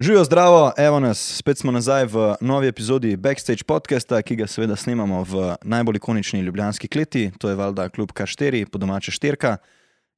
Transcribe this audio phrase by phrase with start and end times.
[0.00, 4.76] Živijo zdravo, evo nas, spet smo nazaj v novi epizodi Backstage podcasta, ki ga seveda
[4.76, 9.56] snemamo v najbolj ikonični ljubljanski kleti, to je valjda klub K4, po domače štirka.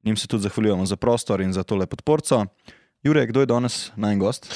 [0.05, 2.45] Njim se tudi zahvaljujemo za prostor in za tole podporco.
[3.03, 4.53] Jurek, kdo je danes naj gost?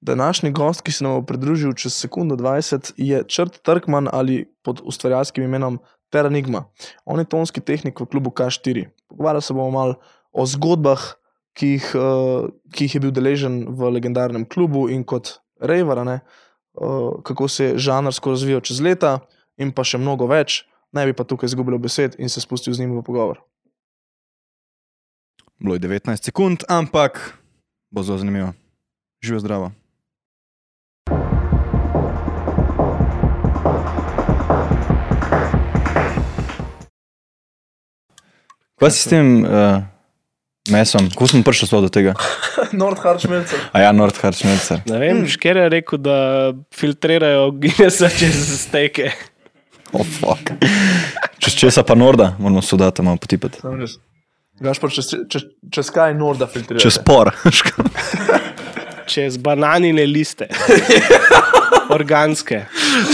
[0.00, 4.80] Današnji gost, ki se nam bo pridružil čez sekundo 20, je Črt Trkman ali pod
[4.84, 5.78] ustvarjalskim imenom
[6.10, 6.64] Teranigma.
[7.04, 8.88] On je tonski tehnik v klubu K4.
[9.08, 9.94] Pogovarjali se bomo malo
[10.32, 11.12] o zgodbah,
[11.58, 17.22] ki jih, uh, ki jih je bil deležen v legendarnem klubu in kot Rejvara, uh,
[17.22, 19.20] kako se je žanrsko razvijal čez leta,
[19.62, 20.64] in pa še mnogo več.
[20.92, 23.40] Ne bi pa tukaj izgubil besed in se spustil z njim v pogovor.
[25.62, 27.38] Bilo je 19 sekund, ampak
[27.92, 28.52] bo zelo zanimivo.
[29.22, 29.70] Živijo zdravo.
[38.82, 39.78] Kaj si s tem uh,
[40.72, 41.10] mesom?
[41.12, 42.14] Kako smo prišli sploh do tega?
[42.80, 43.60] Nordhard Šmelcer.
[43.72, 44.82] A ja, Nordhard Šmelcer.
[44.88, 46.16] Ne vem, šker je rekel, da
[46.74, 49.12] filtrirajo Guinnessa čez steke.
[49.92, 50.54] Oh, fuck.
[51.38, 53.60] Čez česa pa Norda, moramo sodati, malo potipati.
[54.60, 56.80] Gaš pa čez, čez, čez kaj Norda filtrira?
[56.80, 57.32] Čez por.
[59.12, 60.46] Čez bananine liste.
[61.96, 62.64] Organske.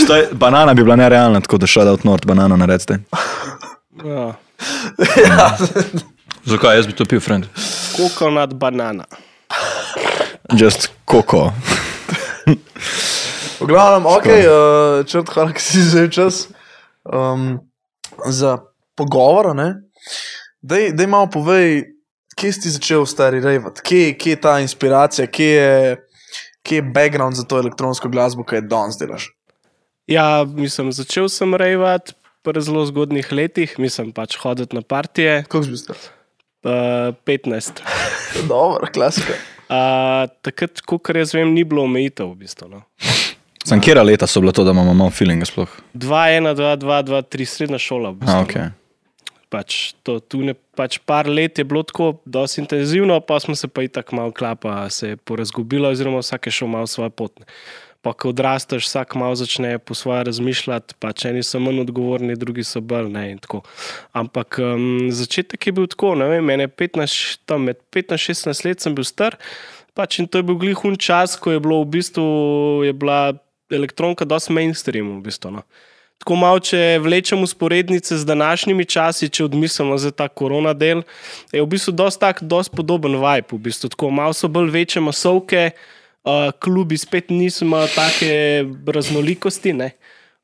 [0.03, 2.99] Stoj, banana bi bila nerealna, tako da šel od Nord banano naredite.
[4.05, 4.33] Ja.
[6.45, 7.47] Zakaj jaz bi to pil, friend?
[7.97, 9.05] Kokonat banana.
[10.59, 11.51] Just koko.
[13.59, 16.47] V glavnem, ok, uh, črt, hvala, ki si vzel čas
[17.03, 17.59] um,
[18.25, 18.57] za
[18.95, 19.51] pogovor.
[19.55, 19.73] ne.
[20.61, 21.83] Daj, daj malo povej,
[22.39, 25.97] kje si začel stari rejvat, kje, kje je ta inspiracija, kje je,
[26.63, 29.29] kje je background za to elektronsko glasbo, ki je danes delaš.
[30.07, 35.43] Ja, mislim, začel sem rejvat pri zelo zgodnih letih, mislim pač hoditi na partije.
[35.43, 35.99] Kako si bil star?
[36.63, 37.81] Uh, 15.
[38.47, 39.33] Dobro, klasika.
[39.69, 42.67] Uh, takrat, kot jaz vem, ni bilo omejitev v bistvu.
[42.71, 42.81] No.
[43.63, 45.71] Sam kera leta so bilo to, da imamo malo feelinga sploh?
[45.93, 48.11] 2, 1, 2, 2, 2, 3, srednja šola.
[48.11, 48.47] V bistvu, A, no.
[48.47, 48.71] okay.
[49.49, 53.67] pač to, tu ne, pač par let je bilo tako dosti intenzivno, pa smo se
[53.67, 57.39] pa i tako malo klapa, se je porazgubilo, oziroma vsak je šel malo svoje pot.
[57.39, 57.45] ne.
[58.01, 62.63] Pa, ko odrasteš, vsak malo začne po svoje razmišljati, pač eni so manj odgovorni, drugi
[62.63, 63.25] so bolj ne.
[63.33, 63.41] in.
[64.15, 68.95] Ampak um, začetek je bil tako, ne vem, mene 15, tam med 15-16 let sem
[68.95, 69.35] bil star.
[69.99, 72.23] Pač in to je bil glihun čas, ko je v bistvu
[72.87, 73.35] je bila
[73.71, 75.19] elektronka dosti mainstream.
[75.19, 75.67] V bistvu, no.
[76.19, 81.03] Tako malo, če vlečemo usporednice z današnjimi časi, če odmislimo za ta korona del,
[81.51, 83.55] je v bistvu dosti tak, dosti podoben vibe.
[83.55, 83.91] V bistvu.
[83.91, 85.71] Tako malo so bolj večje masovke,
[86.59, 88.31] klubi spet niso imeli take
[88.87, 89.73] raznolikosti.
[89.73, 89.91] Ne?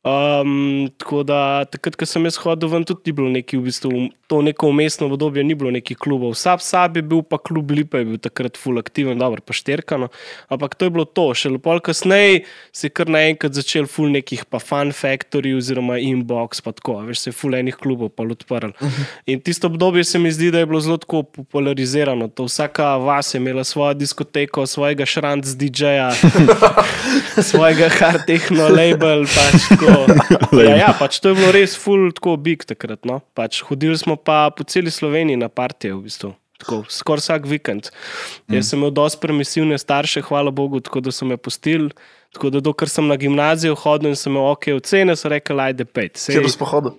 [0.05, 3.89] Um, tako da takrat, ko sem jaz hodil ven, tudi ni bilo neki, v bistvu,
[4.29, 6.35] to neko umestno obdobje, ni bilo nekih klubov.
[6.35, 10.11] Vsak sab je bil, pa klub Lipa je bil takrat full aktiven, dobro, pa šterkano.
[10.53, 11.25] Ampak to je bilo to.
[11.33, 16.61] Še lepo kasneje se je kar naenkrat začel full nekih pa fan factory oziroma inbox,
[16.61, 18.77] pa tako, veš, se je full enih klubov pa odprl.
[19.25, 22.29] In tisto obdobje se mi zdi, da je bilo zelo tako popularizirano.
[22.38, 26.11] To vsaka vas je imela svojo diskoteko, svojega šranc DJ-ja,
[27.49, 29.25] svojega hard techno label.
[29.25, 29.94] Pač, tako.
[30.67, 33.06] ja, ja, pač to je bilo res full tako big takrat.
[33.07, 33.22] No?
[33.38, 36.33] Pač, hodili smo pa po celi Sloveniji na partije v bistvu.
[36.61, 37.89] Tako, skoraj vsak vikend.
[38.47, 38.57] Mm.
[38.57, 41.91] Jaz sem imel dosti permisivne starše, hvala Bogu, tako da so me pustili.
[42.35, 45.88] Tako da, dokler sem na gimnazijo hodil in sem imel ok, ocene, so rekli, ajde
[45.88, 46.19] pet.
[46.19, 46.95] Kje boš pohodil?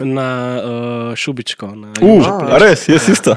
[0.00, 1.72] Na uh, Šubičko.
[1.74, 3.36] Na Uh, a res, jaz isto.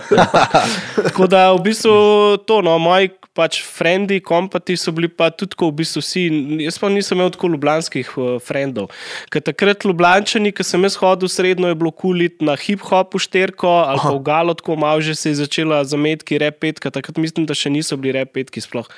[1.07, 5.69] Tako da v bistvu to, no, moji pač frendi, kompati so bili pa tudi tako
[5.69, 6.23] v bistvu vsi.
[6.65, 8.89] Jaz pa nisem imel tako ljubljanskih uh, frendov.
[9.31, 14.03] Ker takrat Ljubljančani, ki sem jaz hodil srednjo, je bilo kulit na hip-hopu šterko ali
[14.03, 16.91] pa v galo, tako malo že se je začela zametki repetka.
[16.91, 18.89] Takrat mislim, da še niso bili repetki sploh.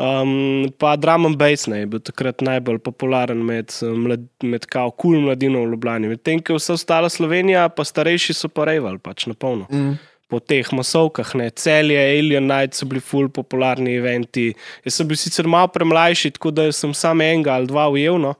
[0.00, 4.64] Um, pa drum and bass ne, je bil takrat najbolj popularen med, eh, mlad, med
[4.72, 6.14] kao kul cool mladino v Ljubljani.
[6.14, 9.98] Medtem, ko je vsa ostala Slovenija, pa starejši so pa rejvali pač na polno Mm.
[10.28, 11.34] po teh masovkah.
[11.34, 11.50] Ne.
[11.50, 14.54] Celje, Alien Night so bili ful popularni eventi.
[14.84, 18.18] Jaz sem bil sicer malo premlajši, tako da sem samo enega ali dva ujel.
[18.18, 18.34] No.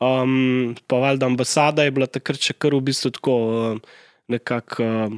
[0.00, 3.78] Um, pa valjda ambasada je bila takrat še kar v bistvu tako uh,
[4.28, 5.12] nekako uh,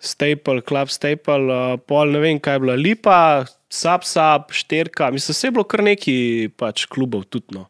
[0.00, 5.32] staple, club staple, uh, pol ne vem, kaj je bila lipa, sap, sap, šterka, mislim,
[5.32, 6.16] vse je bilo kar neki
[6.56, 7.54] pač klubov tudi.
[7.54, 7.68] No.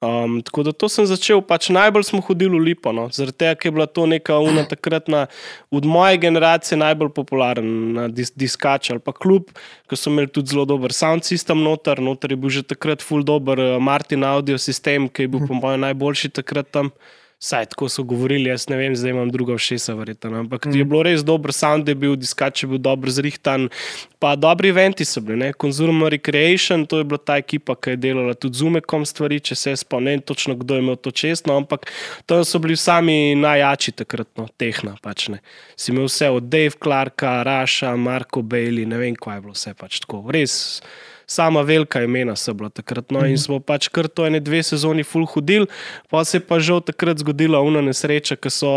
[0.00, 3.56] Um, tako da to sem začel, pač najbolj smo hodili v Lipo, no, zaradi tega,
[3.60, 5.26] ker je bila to neka una takratna,
[5.68, 9.52] od moje generacije najbolj popularna dis diskač ali pa klub,
[9.92, 13.20] ki so imeli tudi zelo dober sound system noter, noter je bil že takrat full
[13.28, 16.94] dober uh, Martin audio sistem, ki je bil po mojem najboljši takrat tam.
[17.42, 20.30] Saj tako so govorili, jaz ne vem, zdaj imam druga všesa, verjetno.
[20.30, 20.40] no.
[20.44, 20.74] Ampak mm.
[20.76, 23.70] je bilo res dobro, sound je bil, diskač je bil dobro zrihtan,
[24.18, 25.38] pa dobri eventi so bili.
[25.38, 25.52] ne.
[25.60, 29.56] Consumer Recreation, to je bila ta ekipa, ki je delala tudi z umekom stvari, če
[29.56, 31.88] se spomnim točno, kdo je imel to čestno, ampak
[32.26, 35.40] to so bili sami najjači takrat, no, tehna pač ne.
[35.80, 39.72] Si imel vse od Dave Clarka, Raša, Marko Bailey, ne vem, kaj je bilo vse
[39.80, 40.26] pač tako.
[40.28, 40.82] Res.
[41.30, 43.12] Sama velika imena so bila takrat.
[43.14, 45.68] No, in smo pač kar to ene dve sezoni full hodili,
[46.10, 48.72] pa se je pa žal takrat zgodila una nesreča, ki so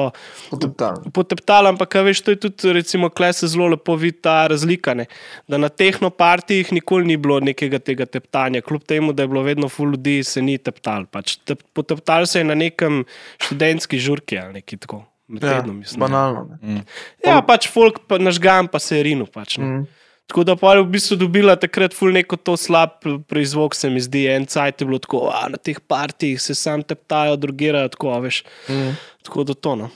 [0.51, 1.09] Poteptali.
[1.15, 4.94] poteptali, ampak a veš, to je tudi, recimo, klej se zelo lepo vidi ta razlika.
[4.94, 5.07] Ne?
[5.50, 9.69] Da na tehnopartijih nikoli ni bilo nekega tega teptanja, kljub temu, da je bilo vedno
[9.69, 11.09] full ljudi, se ni teptal.
[11.09, 11.39] Pač.
[11.49, 13.01] Tep, poteptal se je na nekem
[13.41, 15.01] študentski žurki ali nekaj tako.
[15.27, 16.57] Med Ja, tednom, mislim, banalno.
[16.61, 16.83] Ne.
[17.25, 19.25] Ja, pač folk, pa nažgan, pa se je rinu.
[19.25, 19.65] Pač, ne.
[19.65, 19.85] Mm.
[20.27, 24.01] Tako da pa je v bistvu dobila takrat ful neko to slab proizvod, se mi
[24.01, 24.23] zdi.
[24.31, 28.43] En cajt je bilo tako, a na teh partijih se sam teptajo, drugirajo, tako, veš.
[28.69, 28.95] Mm.
[29.27, 29.89] Tako da to no.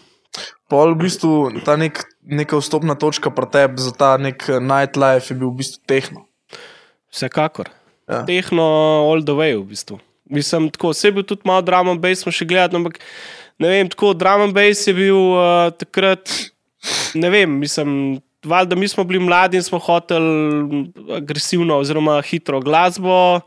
[0.68, 1.32] Pol v bistvu
[1.66, 5.64] ta nek, neka vstopna točka pri tebi za ta nek eh, nightlife je bil v
[5.64, 6.28] bistvu tehno.
[7.14, 7.72] Vsekakor.
[8.08, 8.26] Ja.
[8.28, 8.68] Tehno
[9.08, 10.02] all the way v bistvu.
[10.30, 13.00] Mislim, tako, vse je bil tudi malo drama base, smo še gledali, ampak
[13.64, 16.28] ne vem, tako drama base je bil uh, takrat,
[17.16, 18.20] ne vem, mislim.
[18.46, 20.86] Valjda mi smo bili mladi in smo hoteli
[21.18, 23.40] agresivno, oziroma hitro glasbo,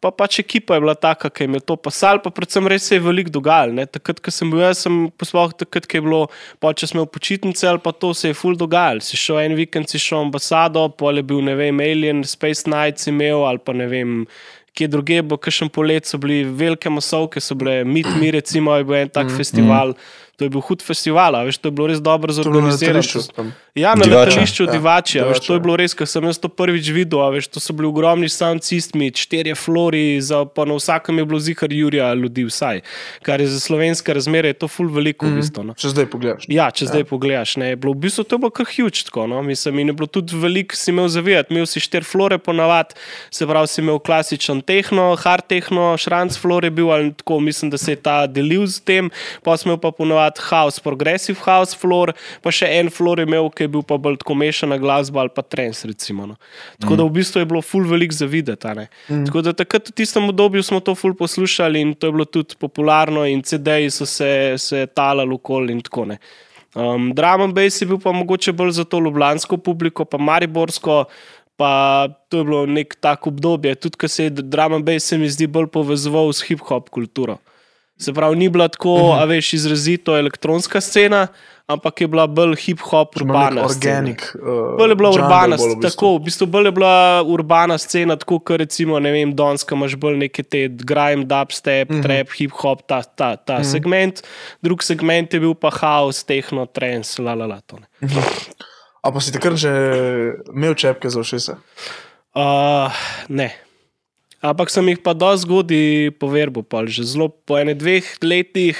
[0.00, 2.96] pa pač ekipa je bila taka, ki jim je to pasal, pa predvsem res se
[2.96, 3.72] je veliko dogajalo.
[3.72, 3.86] ne.
[3.86, 6.20] Takrat, ko sem bil jaz, sem poslal takrat, ko je bilo,
[6.60, 9.02] pa če smo v počitnici ali pa to se je full dogajalo.
[9.02, 13.10] Si šel en vikend, si šel ambasado, pol je bil, ne vem, Alien, Space Nights
[13.10, 14.14] imel ali pa ne vem.
[14.78, 18.86] Kje druge, bo kakšen polet, so bili velike masovke, so bile mit, mi recimo, je
[18.86, 19.96] bil en tak mm, festival.
[19.96, 20.27] Mm.
[20.38, 23.02] To je bil hud festival, veš, to je bilo res dobro zorganizirano.
[23.74, 24.30] Ja, na Divača.
[24.30, 27.24] letališču Ja, Divačija, veš, to Divača, je bilo res, ko sem jaz to prvič videl,
[27.26, 31.24] a veš, to so bili ogromni sound sistemi, štirje flori, za, pa na vsakem je
[31.26, 32.84] bilo zihar Jurija ljudi vsaj,
[33.26, 35.64] kar je za slovenske razmere, je to full veliko v bistvu.
[35.66, 35.74] No.
[35.78, 36.46] Če zdaj pogledaš.
[36.54, 39.42] Ja, če zdaj pogledaš, ne, je bilo v bistvu to bilo kar huge, tako, no,
[39.42, 42.94] mislim, in je bilo tudi veliko si imel zavijati, imel si štiri flore ponavad,
[43.34, 47.82] se pravi, si imel klasičen tehno, hard tehno, šranc flore bil, ali tako, mislim, da
[47.82, 49.10] se je ta delil z tem,
[49.42, 53.64] pa smo pa ponavad house, progressive house floor, pa še en floor je imel, ki
[53.64, 56.26] je bil pa bolj tako mešana glasba ali pa trends, recimo.
[56.28, 56.36] No.
[56.76, 58.74] Tako da v bistvu je bilo full velik za videti.
[58.76, 58.88] ne.
[59.08, 62.58] Tako da takrat v tistem obdobju smo to full poslušali in to je bilo tudi
[62.58, 66.18] popularno in CD-ji so se, se talali okoli in tako ne.
[66.74, 71.04] Um, Drum and bass je bil pa mogoče bolj za to ljubljansko publiko, pa mariborsko,
[71.56, 75.18] pa to je bilo nek tak obdobje, tudi ko se je drum and bass, se
[75.18, 77.38] mi zdi, bolj povezoval s hip-hop kulturo.
[77.98, 79.22] Se pravi, ni bila tako, uh -huh.
[79.22, 81.26] a veš, izrazito elektronska scena,
[81.66, 83.64] ampak je bila bolj hip-hop urbana.
[83.64, 84.34] Organic.
[84.34, 85.90] Uh, Bolj je bila urbana, bolj v bistvu.
[85.90, 89.96] tako, v bistvu bolj je bila urbana scena, tako kot recimo, ne vem, Donska imaš
[89.96, 92.00] bolj neke te grime, dubstep, mm Mhm.
[92.00, 92.06] -hmm.
[92.06, 93.72] trap, hip-hop, ta, ta, ta mm -hmm.
[93.72, 94.22] segment,
[94.62, 97.60] drug segment je bil pa house, techno, trance, la la la.
[97.66, 97.86] To, ne.
[99.02, 99.70] A pa si takrat že
[100.54, 101.56] imel čepke za ušesa?
[102.34, 102.92] uh,
[103.28, 103.67] ne.
[104.38, 105.86] Ampak sem jih pa dosti zgodaj
[106.22, 108.78] poverbil, pa že zelo po ene dveh letih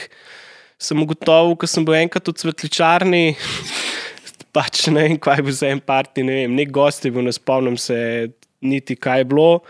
[0.78, 3.34] sem ugotovil, ko sem bil enkrat v cvetličarni.
[4.54, 7.26] Pač ne vem, kaj je bil za en parti, ne vem, nek gost je bil,
[7.26, 8.30] ne spomnim se
[8.64, 9.60] niti kaj je bilo,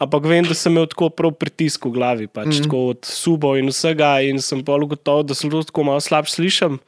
[0.00, 2.62] ampak vem, da sem imel tako prav pritisk v glavi, pač mm -hmm.
[2.64, 6.78] tako od subov in vsega, in sem pa ugotovil, da sem tako malo slab slišam,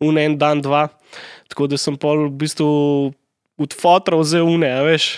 [0.00, 0.88] un en dan, dva.
[1.48, 3.14] Tako da sem pol v bistvu
[3.58, 5.08] od fotra vzel une, veš.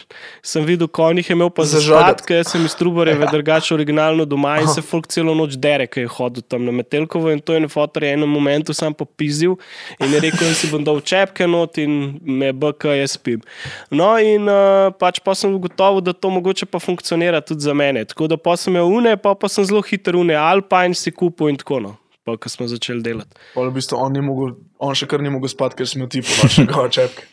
[0.42, 2.24] Sem videl, konjih je imel pa za Zažagat.
[2.24, 6.12] žlatke, sem iz Trubarjeve drugače originalno doma in se folk celo noč dere, ki je
[6.16, 9.58] hodil tam na Metelkovo in to je na fotor je enem momentu sam popizil
[10.00, 13.44] in je rekel, da si bom dal čepke not in me BK jaz spim.
[13.90, 18.04] No in uh, pač pa sem ugotovil, da to mogoče pa funkcionira tudi za mene.
[18.08, 21.52] Tako da pa sem imel une, pa, pa sem zelo hiter une, Alpine si kupil
[21.52, 21.96] in tako no.
[22.24, 23.36] Pa, ko smo začeli delati.
[23.54, 26.68] Pol v bistvu on, mogel, on še kar ni mogel spati, ker smo ti povašali
[26.68, 27.28] njegove čepke.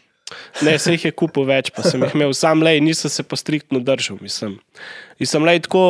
[0.62, 3.38] Ne, se jih je kupil več, pa sem jih imel sam le, nisem se pa
[3.40, 4.18] striktno držal.
[4.22, 4.58] Mislim.
[5.20, 5.84] In sem le tako,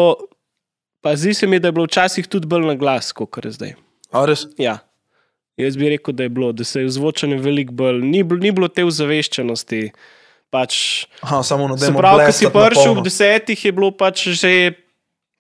[1.02, 3.74] pa zdi se mi, da je bilo včasih tudi bolj na glas, kot je zdaj.
[4.14, 4.46] A res?
[4.62, 4.80] Ja.
[5.58, 8.68] Jaz bi rekel, da je bilo, da se je zvočanje veliko bolj, ni, ni bilo
[8.70, 9.88] te ozaveščenosti.
[10.54, 12.00] Pač, Aha, samo na se demo.
[12.00, 14.52] pravi, ko si prišel ob desetih, je bilo pač že,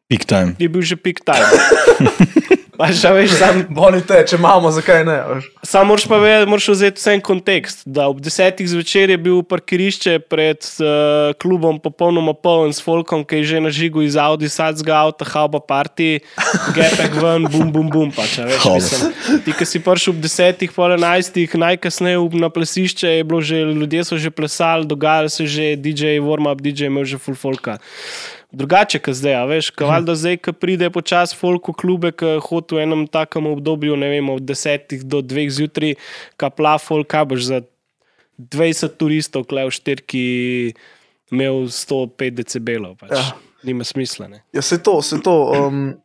[0.10, 0.56] Peak time.
[0.60, 1.48] je bil že pik time.
[2.78, 5.18] pač, veš, sam, Boli te, če imamo, zakaj ne?
[5.66, 7.84] Samo moraš pa vedeti, moraš vzeti vse en kontekst.
[7.86, 13.42] Da ob desetih zvečer je bil parkirišče pred uh, klubom popolnoma poln s folkom, ki
[13.42, 16.22] je že na žigu iz Audi, sadskega avta, hauba party,
[16.78, 18.14] gepek ven, bum, bum, bum.
[18.16, 19.14] Pač, veš, mislim,
[19.46, 24.08] ti, ki si prišel ob desetih, pol enajstih, najkasneje na plesišče, je bilo že, ljudje
[24.08, 27.78] so že plesali, dogajalo se je že, DJ, warm-up, DJ, imel že full folka.
[28.52, 29.36] Drugače, kot zdaj.
[29.48, 33.46] Veš, kaval do zdaj, ki pride počasi folk v klube, ki hodi v enem takem
[33.46, 35.96] obdobju, ne vem, od desetih do dveh zjutraj,
[36.38, 37.60] kapla folk, kaj boš za
[38.38, 40.24] 20 turistov, klej v štirki,
[41.28, 42.96] imel 105 decibelov.
[42.98, 43.12] Pač.
[43.12, 43.26] Ja.
[43.64, 44.28] Nima smisla.
[44.28, 44.44] Ne?
[44.54, 45.34] Ja, se to, se to.
[45.50, 45.98] Um,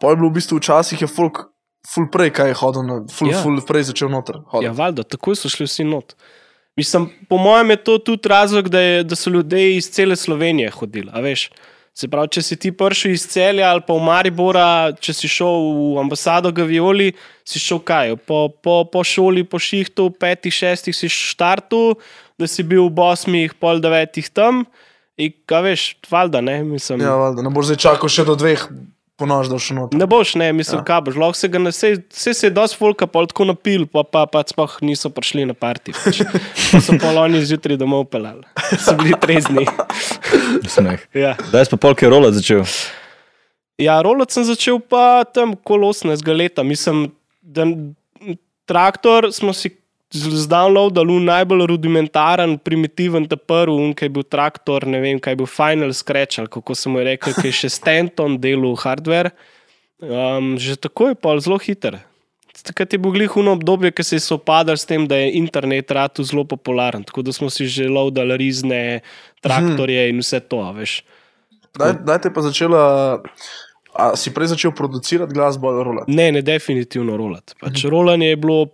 [0.00, 1.44] pa je bilo v bistvu včasih je folk,
[1.84, 3.38] ful prej, kaj je hodil, na, ful, Ja.
[3.38, 4.40] ful prej začel noter.
[4.46, 4.64] hoditi.
[4.64, 6.16] Ja, valjda, takoj so šli vsi not.
[6.74, 10.70] Mislim, po mojem je to tudi razlog, da, je, da so ljudje iz cele Slovenije
[10.70, 11.10] hodili.
[11.12, 11.50] a veš.
[11.94, 14.66] Se pravi, če si ti prišel iz celja ali pa v Maribora,
[14.98, 17.12] če si šel v ambasado Gavioli,
[17.46, 18.16] si šel kaj?
[18.26, 21.94] Po, po, po šoli, po šihtu, petih, šestih si štartu,
[22.34, 24.64] da si bil v osmih, pol devetih tam.
[25.14, 27.04] In kaj veš, valjda, ne, mislim.
[27.06, 28.66] Ja, valjda, ne boš zdaj čakal še do dveh,
[29.14, 29.98] ponož da še noter.
[29.98, 30.86] Ne boš, ne, mislim, ja.
[30.88, 31.18] Kaj boš.
[31.22, 34.24] Lahko se ga ne, vse, vse se je dosti folka pol tako napil, pa pa,
[34.26, 35.94] pa sploh niso prišli na parti.
[35.94, 36.24] Pač.
[36.74, 38.42] Pa so pol oni zjutraj domov pelali.
[38.82, 39.62] So bili trezni.
[40.68, 41.00] Smeh.
[41.24, 42.64] Ja, Zdaj pa polk je rola začel.
[43.78, 46.62] ja rolot sem začel pa tam kol 18 leta.
[46.62, 47.10] Mislim,
[47.42, 47.66] da
[48.66, 49.72] traktor smo si
[50.14, 55.40] zdownloadali v najbolj rudimentaren, primitiven ta prvi, ki je bil traktor, ne vem, kaj je
[55.42, 59.34] bil Final Scratch, ali kako se mu je rekel, ki je še Stanton delal hardware.
[59.98, 61.98] Um, že tako je pa zelo hiter.
[62.62, 66.24] Takrat je bilo glihuno obdobje, ki se je sopadal s tem, da je internet ratu
[66.24, 67.02] zelo popularen.
[67.04, 69.00] Tako da smo si že lovdali rizne
[69.42, 71.02] traktorje in vse to, veš.
[71.74, 72.84] Daj te pa začela.
[73.94, 76.12] A si prej začel producirati glasbo ali rolati?
[76.12, 77.54] Ne, ne, definitivno rolati.
[77.60, 78.66] Pač rolanje je bilo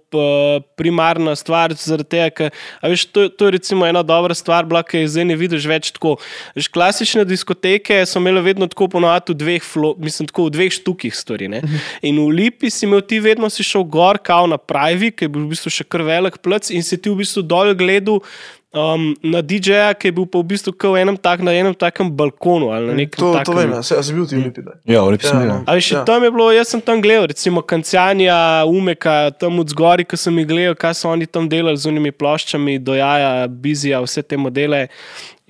[0.80, 2.54] primarna stvar, zaradi tega, ker
[2.88, 5.90] veš, to, to je recimo ena dobra stvar, bila, ki je zdaj ne vidiš več
[5.92, 6.14] tako.
[6.56, 10.72] Veš, klasične diskoteke so imele vedno tako ponovadi v dveh, flo, mislim, tako v dveh
[10.80, 11.50] štukih stvari.
[11.52, 11.60] Ne?
[12.00, 15.34] In v Lipi si imel ti vedno si šel gor, kao na Pravi, ki je
[15.36, 18.24] bil v bistvu še kar velik plec, in si ti v bistvu dol gledal.
[18.70, 22.06] Um, na DJ-ja, ki je bil pa v bistvu v enem, tak, na enem takem
[22.06, 23.44] balkonu ali na nekem To, takem.
[23.44, 23.82] to vem, ja.
[23.82, 24.62] se, a si bil ti v Lipi.
[24.62, 24.78] daj?
[24.86, 25.42] Ja, Ja, sem ja.
[25.42, 25.64] bil.
[25.66, 25.98] A veš, ja.
[25.98, 26.04] Ja.
[26.04, 30.38] tam je bilo, jaz sem tam gledal, recimo Kancanja, Umeka, tam od zgori, ko sem
[30.38, 34.86] jih gledal, kaj so oni tam delali z unimi ploščami, dojaja, bizija, vse te modele.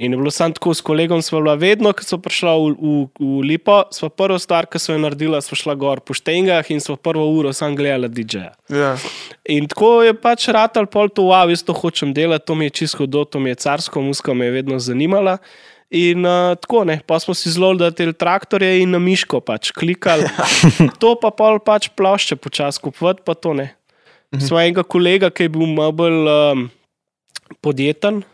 [0.00, 3.00] In je bilo samo tako, s kolegom smo bila vedno, ko so prišla v, v,
[3.20, 6.80] v Lipo, sva prvo stvar, ki so jo naredila, sva šla gor po štengah in
[6.80, 8.54] sva prvo uro sam gledala DJ-ja.
[8.72, 8.94] Ja.
[9.44, 12.76] In tako je pač ratal pol to, wow, jaz to hočem delati, to mi je
[12.80, 15.36] čisto do, to mi je carsko, muska me je vedno zanimala.
[15.92, 20.24] In uh, tako ne, pa smo si zelo dali traktorje in na miško pač klikali.
[21.02, 23.74] to pa pol pač plošče počasi kupovati, pa to ne.
[24.32, 26.68] Smo enega kolega, ki je bil malo bolj um,
[27.60, 28.24] podjeten.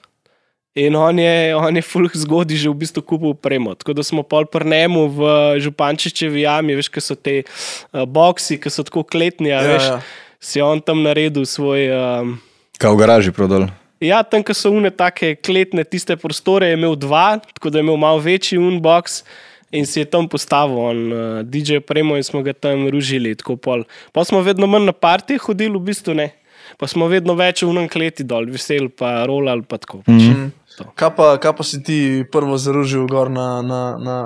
[0.76, 3.72] In on je, on je fulh zgodaj že v bistvu kupil premo.
[3.72, 5.20] Tako da smo pol prnemu v
[5.64, 9.96] Župančičevi jami, veš, kaj so te uh, boksi, ki so tako kletni, Ja, veš, ja.
[10.36, 11.88] si on tam naredil svoj.
[11.88, 12.36] Um,
[12.76, 13.72] Kaj v garaži prodal.
[14.04, 17.84] ja, tam, ko so une take kletne, tiste prostore, je imel dva, tako da je
[17.88, 19.24] imel malo večji unbox.
[19.72, 23.32] In si je tam postavil, on, uh, DJ Premo, in smo ga tam ružili.
[23.34, 23.88] tako pol.
[24.12, 26.36] Pa smo vedno manj na partije hodili, v bistvu ne.
[26.76, 30.02] Pa smo vedno več v unem kleti dol, vesel, pa rolal, pa tako.
[30.04, 30.20] Pač.
[30.20, 30.50] Mhm.
[30.92, 34.16] Kaj pa, kaj pa si ti prvo zaružil gor na, na, na,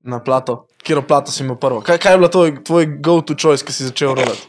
[0.00, 0.64] na plato?
[0.80, 1.82] Kjer plato si imel prvo?
[1.84, 4.48] Kaj, kaj je bilo tvoj, tvoj go-to choice, ki si začel rolati?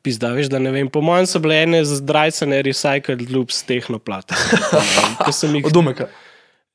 [0.00, 0.88] Pizda, veš, da ne vem.
[0.88, 3.60] Po mojem so bile ene zdrajcene recycled loops
[5.60, 6.08] jih Od umeka.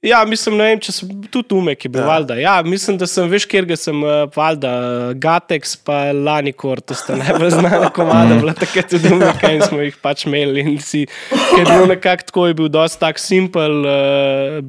[0.04, 2.08] Ja, mislim, vem, če sem tudi umek, je bil Ja.
[2.08, 2.36] valjda.
[2.38, 4.72] Ja, mislim, da sem veš, kjer ga sem, uh, valjda,
[5.18, 9.98] Gatex pa Lanikor, to sta najbolj znana komada, bila takrat tudi umek in smo jih
[10.04, 10.62] pač imeli.
[10.62, 14.60] In si, ker je bil nekako tako, je bil dosti tak simpel uh,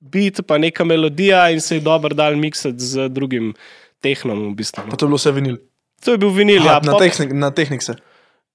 [0.00, 3.52] beat, pa neka melodija in se je dobro dal miksati z drugim
[4.00, 4.86] tehnom v bistvu.
[4.86, 4.96] Pa no.
[4.96, 5.58] to je bilo vse vinil.
[6.04, 6.80] To je bil vinil, Aha, ja.
[6.84, 7.96] na, pop- tehnik, na tehnik se.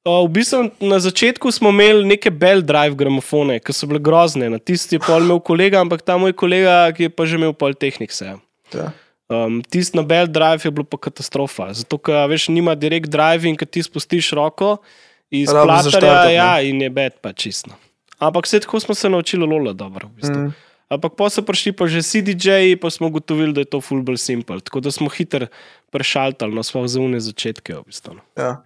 [0.02, 4.50] Uh, v bistvu na začetku smo imeli neke Bell Drive gramofone, ki so bile grozne.
[4.50, 7.54] Na tisti je pol imel kolega, ampak ta moj kolega, ki je pa že imel
[7.54, 8.10] pol tehnik.
[8.10, 8.34] Se.
[8.74, 8.88] Ja.
[9.30, 11.70] Um, tisti na Bell Drive je bilo pa katastrofa.
[11.78, 14.82] Zato, ker veš, nima direkt drive in ki ti spustiš roko
[15.30, 17.70] iz platarja, ja, in je bed pa čisto.
[18.18, 20.10] Ampak vse tako smo se naučili lola dobro.
[20.10, 20.50] V bistvu.
[20.50, 20.58] Mm.
[20.98, 24.18] Ampak pa so prišli pa že CDJ, pa smo ugotovili, da je to full bolj
[24.18, 24.58] simple.
[24.66, 25.46] Tako da smo hitro
[25.94, 27.78] prešaltali na svoje zaune začetke.
[27.78, 28.18] V bistvu.
[28.18, 28.26] no.
[28.34, 28.66] Ja.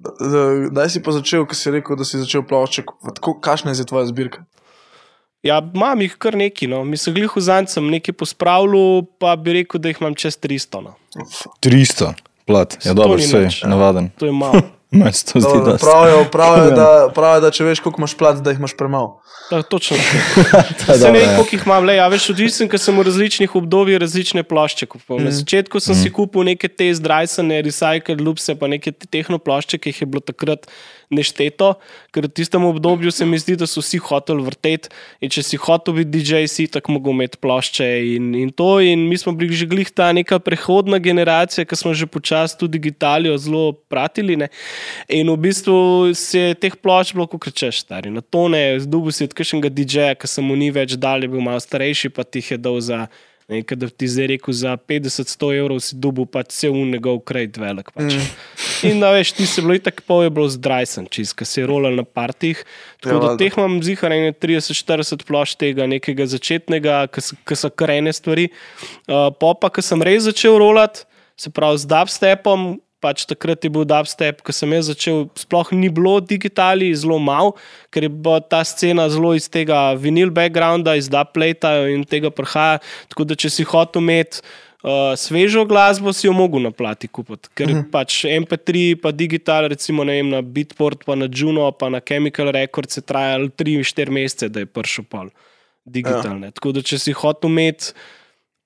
[0.00, 2.84] Da- da- Daj si pa začel, ko si rekel, da si začel plošče.
[3.14, 4.44] Tako, kakšna je tvoja zbirka?
[5.42, 6.66] Ja, imam jih kar neki.
[6.66, 6.82] No.
[6.84, 10.80] Mislim, glih v zancem nekaj pospravljal, pa bi rekel, da jih imam čez 300.
[10.82, 10.94] No.
[11.60, 12.12] 300
[12.46, 14.10] plat, ja, dobro, vse je navaden.
[14.18, 14.60] To je malo.
[14.90, 16.76] Meni se to zdi, Da, da pravijo, pravijo, Ja.
[16.76, 19.20] da, pravijo, da če veš, koliko imaš plat, da jih imaš premalo.
[19.50, 19.96] Ta, točno.
[20.98, 21.36] Se ne vem, ja.
[21.36, 25.18] koliko jih imam, le, a veš, odvisen, ker sem v različnih obdobjih različne plošče kupil.
[25.18, 25.28] Mm.
[25.28, 26.02] Na začetku sem mm.
[26.02, 30.10] si kupil neke te zdrajsane, recycled lupse, pa neke te tehno plošče, ki jih je
[30.10, 30.66] bilo takrat
[31.10, 31.74] nešteto,
[32.14, 35.58] ker v tistem obdobju se mi zdi, da so vsi hoteli vrteti in če si
[35.58, 38.78] hotel biti DJ, si tako mogel imeti plošče in, in to.
[38.86, 42.78] In mi smo bili že glih ta neka prehodna generacija, ki smo že počasi tudi
[42.78, 44.38] digitalijo zelo pratili.
[44.38, 44.48] Ne?
[45.08, 45.76] In v bistvu
[46.14, 48.12] se je teh plošč bilo, kot rečeš, stari.
[48.12, 51.32] Na to ne, zdubu si od kakšnega DJ-ja, ki se mu ni več dal, je
[51.32, 53.06] bil malo starejši, pa ti je dal za.
[53.50, 57.88] Ne, kad ti zdaj rekel, za 50-100 evrov si dubu, pa cel njegov krajt velik.
[57.90, 58.14] Pač.
[58.14, 58.28] Mm.
[58.86, 61.66] In da veš, ti si bilo tako pol, je bilo zdrajsen, čist, ki se je
[61.66, 62.62] rolal na partih.
[63.02, 68.52] Tako Ja, da teh imam zihar 30-40 plošč tega nekega začetnega, ki so karene stvari.
[69.10, 71.02] Uh, po pa, ko sem res začel rolati,
[71.34, 72.70] se pravi z dubstepom.
[73.00, 77.54] Pač takrat je bil dubstep, ko sem jaz začel, sploh ni bilo digitali, zelo malo,
[77.88, 82.82] ker je bila ta scena zelo iz tega vinil backgrounda, iz dubplata in tega prihaja.
[83.08, 84.44] Tako da, če si hotel imeti
[84.84, 87.48] uh, svežo glasbo, si jo mogel na plati kupiti.
[87.54, 87.90] Ker uh -huh.
[87.90, 92.96] pač MP3, pa digital, recimo vem, na Beatport, pa na Juno, pa na Chemical Records
[92.96, 95.30] je trajalo 3-4 mesece, da je prišel pol
[95.84, 96.46] digitalne.
[96.46, 96.50] Ja.
[96.50, 97.92] Tako da, če si hotel imeti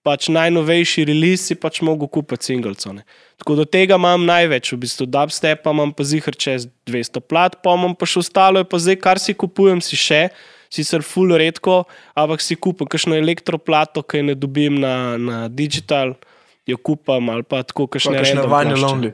[0.04, 3.06] pač najnovejši release, si pač mogel kupiti singlecone.
[3.40, 7.72] Tako da tega imam največ, v bistvu dubstepa imam pa zihar čez 200 plat, pa
[7.74, 10.28] imam pa še ostalo, je pa zdaj, kar si kupujem, si še.
[10.74, 11.84] Sicer ful redko,
[12.18, 16.16] ampak si kupim kakšno elektroplato, ki je ne dobim na, na digital,
[16.66, 18.86] jo kupam ali pa tako, kakšne Kakšne random vajne plošče.
[18.86, 19.12] lonely.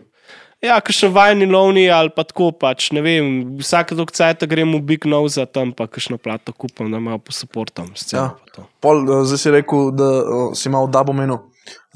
[0.60, 3.28] Ja, kakšne vajni lovni ali pa tako pač, ne vem,
[3.62, 7.88] vsake dolg cajt grem v Big Nose, tam pa kakšno plato kupam, da malo posuportam
[7.96, 8.36] sceno.
[8.36, 8.64] Ja.
[8.84, 11.38] Pol, eh, zdaj si rekel, da o, si imel dabo menu.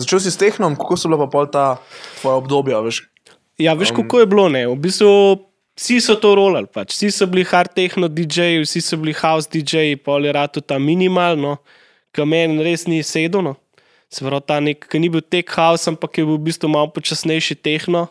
[0.01, 1.67] Začel si s tehnom, kako so bila pa pol ta
[2.23, 3.05] tvoja obdobja, veš?
[3.61, 4.49] Ja, veš, um, kako je bilo.
[4.49, 4.65] Ne?
[4.67, 5.13] V bistvu
[5.77, 6.97] vsi so to rolali, pač.
[6.97, 10.81] vsi so bili hard techno DJ-ji, vsi so bili house DJ-ji, pol je rado ta
[10.81, 11.59] minimalno,
[12.17, 13.45] ki meni res ni sedel.
[13.45, 13.55] No?
[14.09, 16.89] Se pravi, ta nek, ki ni bil tech house, ampak je bil v bistvu malo
[16.97, 18.09] počasnejši tehno.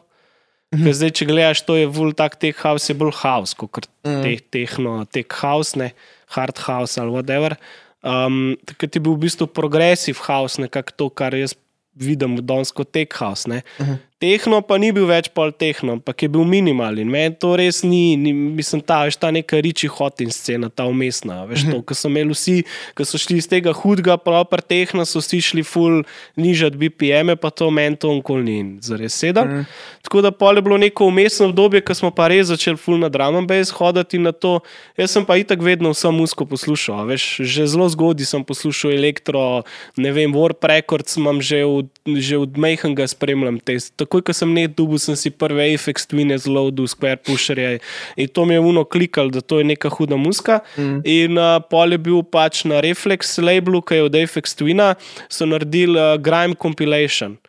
[0.74, 0.94] Mm -hmm.
[0.94, 4.22] Zdaj, če gledaš, to je bolj tak tech house, je bolj house, kot mm.
[4.24, 5.92] te, tehno, tech house, ne,
[6.28, 7.56] hard house ali whatever.
[8.04, 11.56] Um, takrat je bil v bistvu progresiv house, nekako to, kar jaz
[11.96, 13.48] vidim v Donsko tech house.
[13.50, 13.98] Uh -huh.
[14.24, 17.82] Tehno pa ni bil več pol tehno, ampak je bil minimal in meni to res
[17.84, 21.42] ni, ni mislim, ta, veš, ta neka riči hotin scena, ta umestna.
[21.50, 22.54] Veš, to, ko so imeli vsi,
[22.96, 26.06] ki so šli iz tega hudega, proper tehna, so vsi šli full
[26.40, 29.44] nižati BPM, pa to meni to nikoli ni zares sedel.
[29.44, 29.66] Uh -huh.
[30.08, 33.10] Tako da pol je bilo neko umestno obdobje, ko smo pa res začeli full na
[33.10, 34.60] drum and bass hoditi na to.
[34.98, 39.64] Jaz sem pa itak vedno vso musko poslušal, veš, že zelo zgodaj sem poslušal elektro,
[39.98, 43.78] ne vem, Warp Records imam že od, že od Mejhanga spremljam te.
[44.14, 47.80] Takoj, ko sem net dubu, sem si prve Apex Twine v Square Pusherje
[48.16, 50.62] in to mi je uno klikal, da to je neka huda muska.
[50.78, 51.02] Mm.
[51.02, 54.94] In uh, pol je bil pač na Reflex labelu, ki je od Apex Twina,
[55.30, 57.40] so naredili uh, Grime Compilation.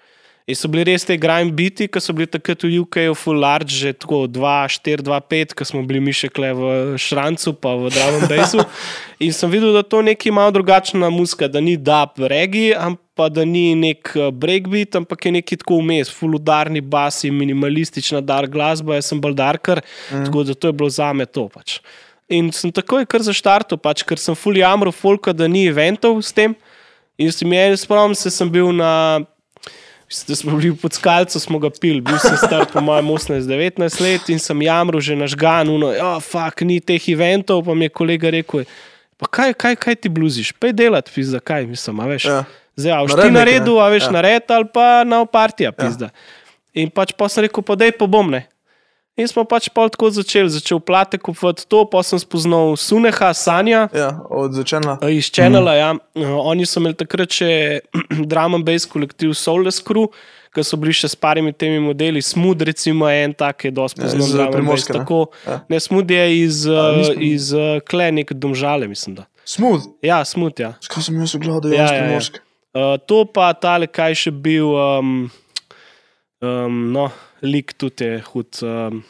[0.45, 3.73] In so bili res te grime biti, ki so bili takrat v UK-u full large,
[3.73, 7.73] že tako 2, 4, 2, 5, ki smo bili mi še kle v Šrancu, pa
[7.81, 8.61] v Dravem Bejsu.
[9.25, 13.49] In sem videl, da to nekaj malo drugačna muska, da ni dub regi, ampak da
[13.49, 19.01] ni nek eh, breakbeat, ampak je nekaj tako vmes, full udarni basi, minimalistična dark glasba,
[19.01, 20.29] jaz sem bolj darker, mm.
[20.29, 21.79] tako da to je bilo za me to pač.
[22.29, 26.37] In sem takoj kar zaštartil, pač, ker sem full jamro, folka, da ni eventov s
[26.37, 26.53] tem.
[27.17, 29.25] In sem jaz spomnil, se sem bil na
[30.29, 34.29] da smo bili pod skalcem, smo ga pili, bil sem star po mojem 18-19 let
[34.31, 38.31] in sem jamral že nažgan, no, ja, fuk, ni teh eventov, pa mi je kolega
[38.31, 38.65] rekel,
[39.19, 42.25] pa kaj, kaj, kaj ti bluziš, pej delati, pizda, kaj mislim, a veš.
[42.31, 42.45] Ja.
[42.77, 43.83] Zdaj, a boš Naredi ti naredil, ne?
[43.83, 44.09] a veš, Ja.
[44.09, 44.13] ja.
[44.13, 46.11] nared ali pa na partija, pizda.
[46.11, 46.83] Ja.
[46.85, 48.45] In pač pa sem rekel, pa dej pa bom ne.
[49.17, 53.85] In smo pač pol tako začeli, začel plate kupovati to, pa sem spoznal Suneha, Sanja.
[53.95, 54.99] Ja, od začela.
[55.07, 55.79] Iz Channela, mm.
[55.79, 55.91] ja.
[56.19, 57.51] Uh, oni so imeli takrat še
[58.31, 60.09] drum and bass kolektiv Soulless Crew,
[60.55, 62.19] ki so bili še s parimi temi modeli.
[62.23, 64.57] Smud, recimo, en tak, je dosti Ja, poznan and bass.
[64.57, 65.05] Primorske, ne?
[65.05, 65.61] Tako, Ja.
[65.71, 69.15] ne, Smud je iz, nisem- iz uh, Kle, nek domžale, mislim.
[69.23, 69.29] Da.
[69.47, 69.87] Smooth.
[70.03, 70.75] Ja, Smud, ja.
[70.83, 72.43] Skaj sem jaz gledal, da je Ja, ja, ja, ja.
[72.75, 75.31] Uh, to pa tale, kaj še bil, um,
[76.45, 77.09] um, no,
[77.43, 78.63] lik tudi je hud.
[78.63, 79.03] Um,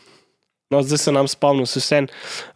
[0.71, 2.05] no, zdaj se nam spomnim, se vse.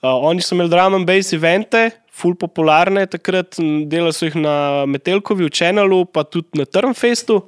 [0.02, 4.38] Uh, oni so imeli drum and bass evente, full popularne takrat, m, delali so jih
[4.40, 7.42] na Metelkovi, v Channelu, pa tudi na Trnfestu.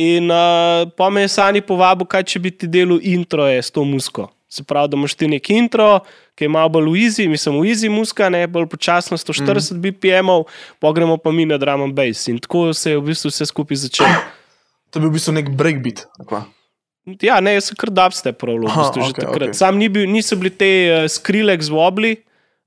[0.00, 3.70] In uh, pa me je Sani povabil, kaj če bi ti delal intro je s
[3.70, 4.30] to musko.
[4.52, 6.02] Se pravi, da imaš ti nek intro,
[6.36, 9.80] ki je malo bolj v easy, mislim, v easy muska, ne bolj počasno 140 mm.
[9.80, 10.44] BPM-ov,
[10.80, 12.28] pa gremo pa mi na drum and bass.
[12.28, 14.41] In tako se je v bistvu vse skupaj začelo.
[14.92, 16.04] To je bil v bistvu nek breakbeat.
[16.14, 16.42] ali kva?
[17.20, 19.48] Ja, ne, jaz sem kar dubstep pravil, v Aha, bistvu že okej, takrat.
[19.48, 19.56] okej.
[19.56, 22.12] Sam ni bil, niso bili te uh, Skrillex wobli,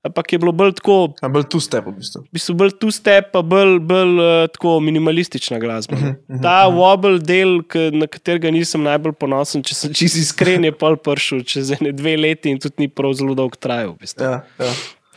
[0.02, 2.20] ampak je bilo bolj tako, Ja, bolj tu step v bistvu.
[2.22, 5.96] v bistvu bolj tu step, pa bolj, bolj uh, tako minimalistična glasba.
[5.96, 6.14] Mhm, no.
[6.28, 7.62] mhm, Ta wobble del,
[7.94, 12.18] na katerega nisem najbolj ponosen, če sem čisto iskren, je pol pršil čez ene dve
[12.18, 13.94] leti in tudi ni prav zelo dolgo trajal.
[13.94, 14.20] V bistvu.
[14.20, 14.72] Ja, ja.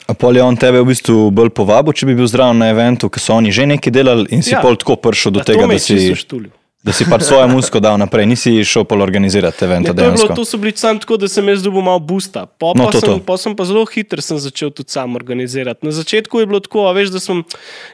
[0.07, 3.11] A pol je on tebe v bistvu bolj povabil, če bi bil zraven na eventu,
[3.11, 4.63] ker so oni že nekaj delali in si Ja.
[4.63, 6.49] pol tako prišel do A tega, da si, štulil.
[6.79, 10.35] Da si pač svojo muziko dal naprej, nisi šel pol organizirati eventa Ne, to, bilo,
[10.35, 12.45] to so bili sam tako, da sem jaz dobil malo boosta.
[12.47, 13.25] Po, No, pa, to, sem, to.
[13.27, 15.83] pa sem pa zelo hiter sem začel tudi sam organizirati.
[15.83, 17.43] Na začetku je bilo tako, veš, da sem,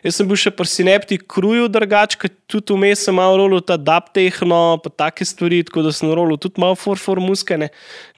[0.06, 4.78] sem bil še pri Synapti kruju drugače, tudi vmes sem malo rolil ta dub tehno,
[4.84, 7.72] pa take stvari, tako da sem rolil tudi malo for for muskene,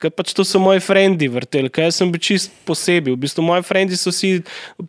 [0.04, 3.16] ker pač to so moji frendi vrteli, ker jaz sem bil čist posebej.
[3.16, 4.42] V bistvu moji frendi so si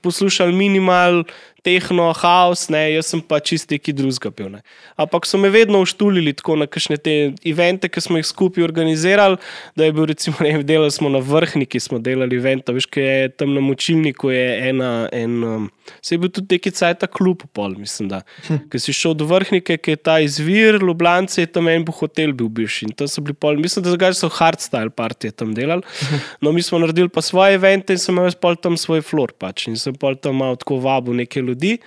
[0.03, 1.23] poslušali minimal.
[1.67, 4.51] Tehno, haos, ne, jaz sem pa čist neki drugega bil.
[4.53, 4.63] Ne.
[5.01, 7.17] Ampak so me vedno uštulili tako na kakšne te
[7.47, 9.39] evente, ki smo jih skupaj organizirali.
[9.77, 13.09] Da je bil, recimo, ne, vem, delali smo na vrhniki, smo delali event, veš, kaj
[13.09, 15.69] je tam na močilniku, je ena, en, um,
[16.01, 18.23] se je bil tudi neki cajt klub, pol, mislim, da.
[18.71, 22.33] Ker si šel do vrhnike, ki je ta izvir, Ljubljana je tam en bo hotel
[22.37, 25.83] bil bivši in tam so bili pol, mislim, da zdaj so hardstyle partije tam delali.
[26.41, 29.69] No, mi smo naredili pa svoje evente in sem imel pol tam svoj flor pač
[29.69, 31.79] in sem pol tam malo tako vabil neke ljudi.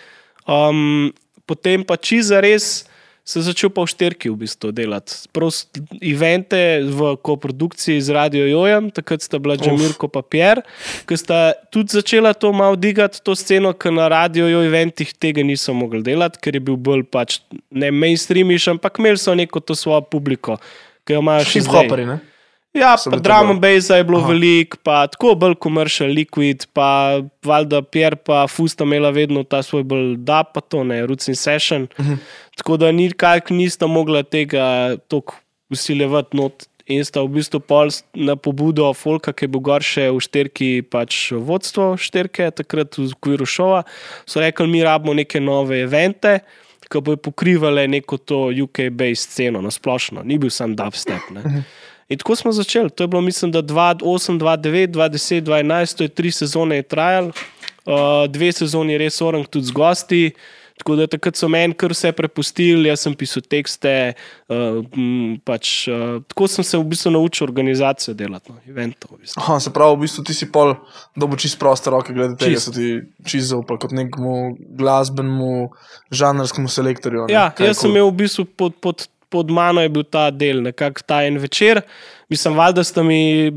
[0.49, 1.11] Um,
[1.45, 2.87] potem pa čiza res.
[3.21, 5.13] Se začel pa v šterki v bistvu delati.
[5.29, 10.65] Prost evente v koprodukciji z Radio Jojem, takrat sta bila Džamirko pa Pierre,
[11.05, 15.45] ki sta tudi začela to malo digati, to sceno, ker na Radio Joj eventih tega
[15.45, 17.37] niso mogli delati, ker je bil bolj pač
[17.69, 20.57] ne mainstreamiš, ampak imeli so neko to svojo publiko,
[21.05, 21.61] ki jo imajo še.
[21.61, 22.17] Hip-hoperi, ne?
[22.73, 27.81] Ja, So pa and bass je bilo veliko, pa tako bolj komercial, liquid, pa valjda
[27.81, 31.87] Pierre pa Fusta imela vedno ta svoj bolj da, pa to ne, Roots in Session.
[31.97, 32.17] Uh -huh.
[32.57, 35.35] Tako da nikak nista mogla tega tako
[35.69, 36.67] usilevati not.
[36.85, 40.81] In sta v bistvu pol na pobudo Folka, ki je bil gor še v šterki,
[40.81, 43.83] pač vodstvo šterke, takrat v okviru šova,
[44.25, 46.39] so rekli, mi rabimo neke nove evente,
[46.91, 50.23] ki bojo pokrivale neko to UK-based sceno na splošno.
[50.23, 51.31] Ni bil sam dubstep.
[51.31, 51.63] Ne.
[52.11, 52.89] In tako smo začeli.
[52.89, 57.31] To je bilo, mislim, da 2008, 2009, 2010, 2011, to je tri sezone je trajalo,
[57.85, 57.93] uh,
[58.29, 60.31] dve sezoni je res orang tudi z gosti.
[60.81, 63.91] Tako da takrat so meni kar vse prepustili, jaz sem pisal tekste.
[64.49, 64.79] Uh,
[65.45, 69.13] pač, uh, tako sem se v bistvu naučil organizacijo delati, no, eventov.
[69.13, 69.43] V bistvu.
[69.43, 70.73] Aha, se pravi, v bistvu ti si pol
[71.13, 72.95] dobil čist proste roke, glede tega, so ti
[73.29, 74.35] čist zaupali kot nekemu
[74.81, 75.69] glasbenemu,
[76.09, 77.27] žanrskemu selektorju.
[77.27, 77.35] ne?
[77.37, 80.65] Ja, Kaj jaz sem imel v bistvu pod, pod, pod mano je bil ta del,
[80.65, 81.85] nekako ta en večer.
[82.31, 83.51] Mislim, valjda sta mi,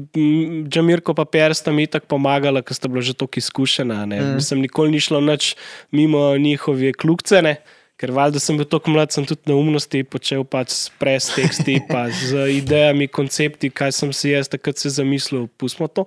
[0.69, 4.01] Džamirko pa Per sta mi tako pomagala, ker sta bila že tako izkušena.
[4.07, 4.35] Mm.
[4.35, 5.55] Mislim, nikoli ni šlo nič
[5.95, 7.57] mimo njihove klukcene.
[7.95, 12.09] Ker valjda sem bil tako mlad, sem tudi neumnosti počel pač s pres teksti, pa
[12.11, 16.03] z idejami, koncepti, kaj sem si jaz takrat se zamislil, pustimo to.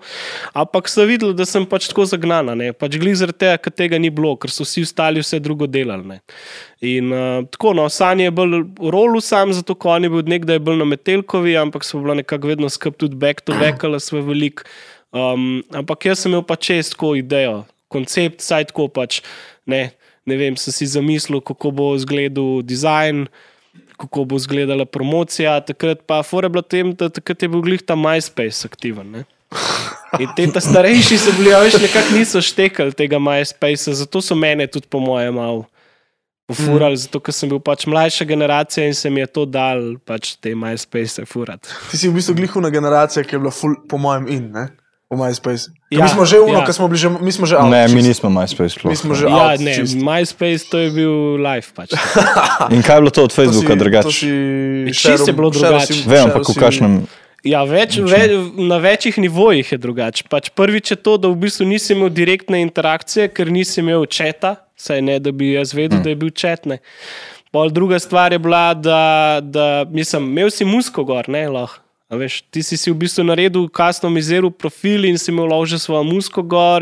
[0.52, 2.74] Ampak so videli, da sem pač tako zagnana, ne.
[2.76, 6.04] pač glih zaradi tega, ker tega ni bilo, ker so vsi ostali vse drugo delali.
[6.12, 6.18] Ne.
[6.84, 8.58] In uh, tako, no, Sanje je bolj
[8.92, 12.52] rolu sam, zato ko on je bil nekdaj bolj na Metelkovi, ampak so bila nekako
[12.52, 14.66] vedno skup tudi back to back, ali svoj velik.
[15.16, 19.22] Um, ampak jaz sem imel pač čest tako idejo, koncept, saj tako pač.
[19.68, 19.86] Ne,
[20.28, 23.26] ne vem, sem si zamislil, kako bo izgledal dizajn,
[23.98, 25.60] kako bo izgledala promocija.
[25.66, 29.12] Takrat pa je bila tem, da takrat je bil glih ta MySpace aktiven.
[29.12, 29.24] Ne.
[30.20, 34.36] In te ta starejši so bili, a veš, nekako niso štekali tega MySpace, zato so
[34.36, 35.66] mene tudi, po mojem, malo
[36.48, 37.04] pofurali, mm.
[37.04, 40.56] zato ker sem bil pač mlajša generacija in se mi je to dal, pač te
[40.56, 41.74] MySpace furati.
[41.92, 44.70] Ti si v bistvu glihuna generacija, ki je bila ful, po mojem in, ne?
[45.08, 45.72] V MySpace.
[45.88, 46.74] Ja, mi smo že uno, ja.
[46.74, 47.72] smo bili že, mi smo že out.
[47.72, 48.92] Ne, mi nismo MySpace sploh.
[48.92, 49.64] Mi smo že Ja, out.
[49.64, 49.96] ne, čist.
[49.96, 51.96] MySpace to je bil live pač.
[52.76, 54.28] In kaj je bilo to od Facebooka drugače?
[54.92, 56.04] Čisto je bilo drugače.
[56.04, 56.94] Vem, ampak v kakšnem.
[57.48, 60.28] Ja, več, ve, na večjih nivojih je drugače.
[60.28, 64.68] Pač prvič je to, da v bistvu nisi imel direktne interakcije, ker nisi imel četa,
[64.76, 66.04] saj ne, da bi jaz vedel, mm.
[66.04, 66.84] da je bil četne.
[67.56, 71.87] Pol druga stvar je bila, da, da mislim, imel si musko gor, ne lahko.
[72.08, 76.08] A Veš, ti si si v bistvu naredil customiziral profil in si imel že svojo
[76.08, 76.80] musko gor.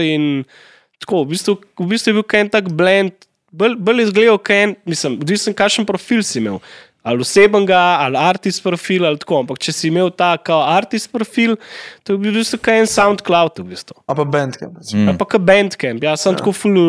[1.02, 3.14] Tako, v bistvu, v bistvu je bil en tak blend,
[3.52, 6.62] bolj, bolj izgledal, en, mislim, odvisen, kakšen profil si imel.
[7.06, 9.44] Ali osebnega, ali artist profil, ali tako.
[9.44, 11.58] Ampak če si imel ta kao artist profil,
[12.02, 13.62] to je bil v bistvu en SoundCloud.
[13.62, 13.98] V bistvu.
[14.10, 14.78] A pa Bandcamp.
[14.82, 15.10] Mm.
[15.10, 16.40] Ali pa kaj Bandcamp, jaz sem ja.
[16.42, 16.80] tako ful,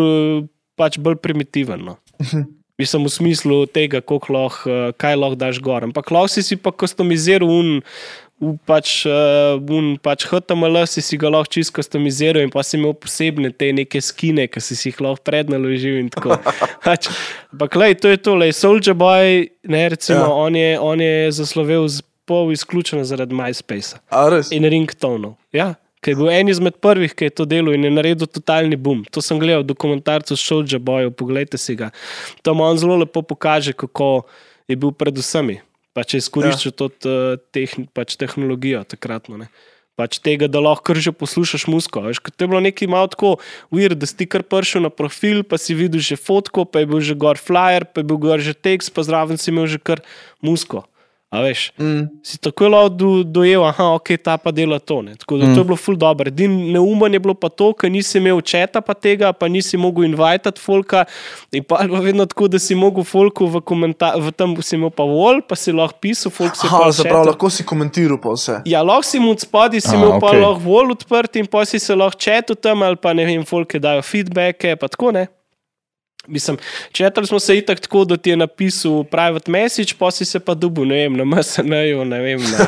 [0.76, 1.84] pač bolj primitiven.
[1.84, 1.98] No.
[2.80, 5.84] Mislim v smislu tega, lahko, eh, kaj lahko daš gor.
[5.84, 7.80] Ampak lahko si si pa customiziral un.
[7.80, 8.25] V
[8.68, 12.92] pač, uh, un pač HTML si, si ga lahko čisto customiziral, in pa si imel
[12.92, 15.96] posebne te neke skine, ki si si jih lahko prednaložil.
[16.02, 16.36] in tako.
[16.86, 17.08] Pač,
[17.52, 20.28] Ampak, lej, to je to, lej, Soldier Boy, ne, recimo, Ja.
[20.28, 21.88] on, je, on je zaslovel
[22.26, 23.96] pol izključena zaradi MySpace
[24.52, 25.36] in ringtonov.
[25.54, 25.74] Ja.
[26.04, 29.00] Ker je bil en izmed prvih, ki je to delal in je naredil totalni boom.
[29.10, 31.88] To sem gledal v dokumentarcu Šolža Bojev, poglejte si ga.
[32.44, 34.26] Tam on zelo lepo pokaže, kako
[34.68, 35.56] je bil pred vsemi.
[35.96, 36.76] Pa če izkoriščal ja.
[36.76, 37.16] to
[37.56, 39.40] tehn, pač tehnologijo takratno.
[39.40, 39.48] Ne.
[39.96, 42.04] Pač tega, da lahko že poslušaš musko.
[42.04, 43.30] Veš, to je bilo nekaj malo tako,
[43.72, 47.00] weird, da si kar prišel na profil, pa si videl že fotko, pa je bil
[47.00, 50.04] že gor flyer, pa je bil gor že tekst, pa zraven si imel že kar
[50.44, 50.84] musko.
[51.30, 52.06] A veš, Mm.
[52.22, 55.02] si tako lahko do, dojel, da ok, ta pa dela to.
[55.02, 55.16] Ne.
[55.18, 55.54] Tako da mm.
[55.54, 56.28] to je bilo ful dobro.
[56.28, 60.04] Edin neumen je bilo pa to, ker nisi imel četa pa tega, pa nisi mogel
[60.04, 61.04] invitati folka.
[61.52, 64.76] In pa je bilo vedno tako, da si mogel folku v komentarju, v tem si
[64.78, 68.20] imel pa vol, pa si lahko pisal, folk si Aha, se pravi, lahko si komentiral
[68.22, 68.60] pa vse.
[68.64, 70.40] Ja, lahko si mu od spodaj, si imel pa okej.
[70.46, 73.82] lahko vol odprt in pa si se lahko četu tam ali pa ne vem, folke
[73.82, 75.26] dajo feedbacke, pa tako ne.
[76.26, 76.56] Mislim,
[76.92, 80.54] četali smo se itak tako, da ti je napisal private message, pa si se pa
[80.54, 82.40] dubu, ne vem, na MSN-ju, ne vem.
[82.40, 82.66] Na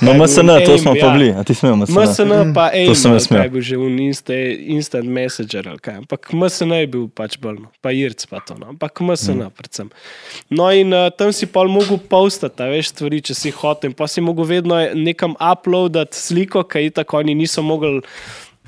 [0.00, 1.12] No, je MSN, bil to aim, smo pa ja.
[1.12, 2.00] bili, a ti smemo MSN.
[2.00, 4.36] MSN pa AIM, sem jaz ali kaj bil že un insta,
[4.76, 6.00] instant messenger ali kaj.
[6.02, 7.70] Ampak MSN je bil pač bolj, no.
[7.80, 8.74] pa IRC pa to, no.
[8.74, 9.54] ampak MSN mm.
[9.56, 9.90] predvsem.
[10.50, 13.90] No in uh, tam si pa mogel postati, a veš, stvari, če si hotel.
[13.90, 18.02] In pa si mogel vedno nekam uploadati sliko, kaj tako oni niso mogli.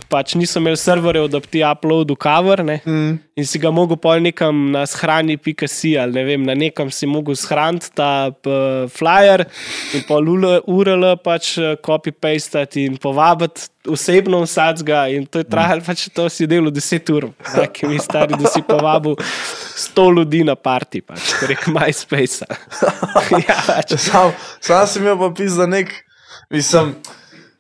[0.09, 2.81] Pač niso imeli serverjev, da bi ti uploadil cover, ne?
[2.87, 3.19] Mm.
[3.39, 7.37] in si ga mogel pol nekam na shrani.si ali ne vem, na nekam si mogel
[7.39, 8.55] shraniti ta p,
[8.91, 9.45] flyer
[9.95, 10.27] in pol
[10.67, 16.49] URL pač eh, copy-pastati in povabiti osebno vsadzga in to je trajalo, pač to si
[16.51, 17.29] delal 10 ur,
[17.73, 22.49] ki mi stari, da si povabil 100 ljudi na parti, pač, prek MySpace.
[23.47, 23.95] ja, pač.
[24.03, 25.95] Sam, sam si imel pa pisa nek,
[26.51, 26.97] mislim,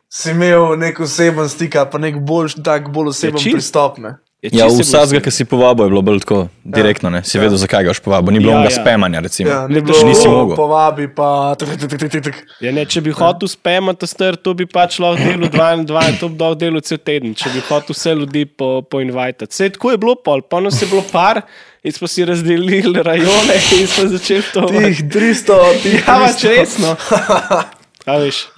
[0.09, 3.57] si imel nek oseben stik, pa nek bolj, tak bolj oseben Ja, čisto.
[3.57, 3.99] pristop.
[3.99, 4.17] Ne?
[4.39, 7.25] Je Ja, vsakega, bilo ki si povabil, je bilo bolj tako direktno, ne?
[7.25, 7.43] si Ja.
[7.43, 8.33] vedel, zakaj ga boš povabil.
[8.33, 8.81] Ni bilo Ja, onega ja.
[8.81, 9.51] spemanja, recimo.
[9.51, 10.55] Ja, ni bilo, nisi mogel.
[10.57, 11.57] povabi pa.
[11.59, 12.37] Tak, tak, tak, tak.
[12.61, 16.29] Ja, ne, če bi hotel spamati star, to bi pač lahko delal dva, in to
[16.29, 19.51] bi dal delal cel teden, če bi hotel vse ljudi po, poinvitati.
[19.51, 21.43] Vse tako je bilo, pol, pa nas je bilo par,
[21.83, 24.69] in smo si razdelili rajone in smo začeli to.
[24.71, 26.55] Tih 300, tih Ja, pač 300.
[26.55, 26.95] resno.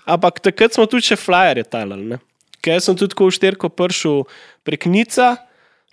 [0.06, 2.20] Ampak takrat smo tudi še flyerje talali.
[2.60, 4.24] Ker sem tudi v šterko prišel
[4.66, 5.34] prek Nica,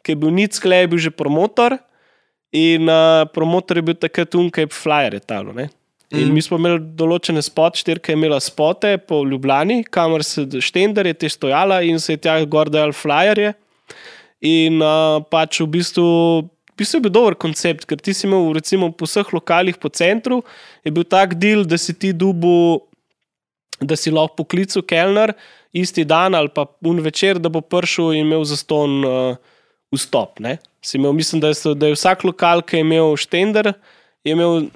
[0.03, 1.79] ki je bil Nic, klej je bil že promotor.
[2.55, 5.51] In uh, promotor je bil takrat unkaj flyerje talo.
[5.55, 5.67] Ne?
[6.15, 11.09] In mi smo imeli določene spote, štirka je imela spote po Ljubljani, kamor se štender
[11.09, 13.51] je te stojala in se je tja gor dajal flyerje.
[14.47, 16.07] In uh, pač v bistvu,
[16.47, 19.91] v bistvu je bil dober koncept, ker ti si imel recimo po vseh lokalih po
[19.91, 20.39] centru,
[20.87, 22.87] je bil tak del, da si ti dubu,
[23.81, 25.33] da si lahko poklical kelner
[25.73, 29.35] isti dan ali pa un večer, da bo prišel in imel zaston uh,
[29.93, 30.39] vstop.
[30.39, 30.57] Ne?
[30.81, 33.73] Si Imel, mislim, da je, da je vsak lokal, ki je imel štender,
[34.23, 34.69] je imel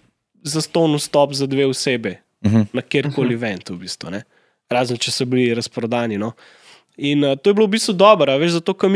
[0.44, 2.62] zaston vstop za dve osebe Mhm.
[2.74, 4.24] na kjerkoli eventu, v bistvu, ne.
[4.72, 6.18] razen če so bili razprodani.
[6.18, 6.32] No.
[6.98, 8.92] In uh, to je bilo v bistvu dobro, veš, zato, ker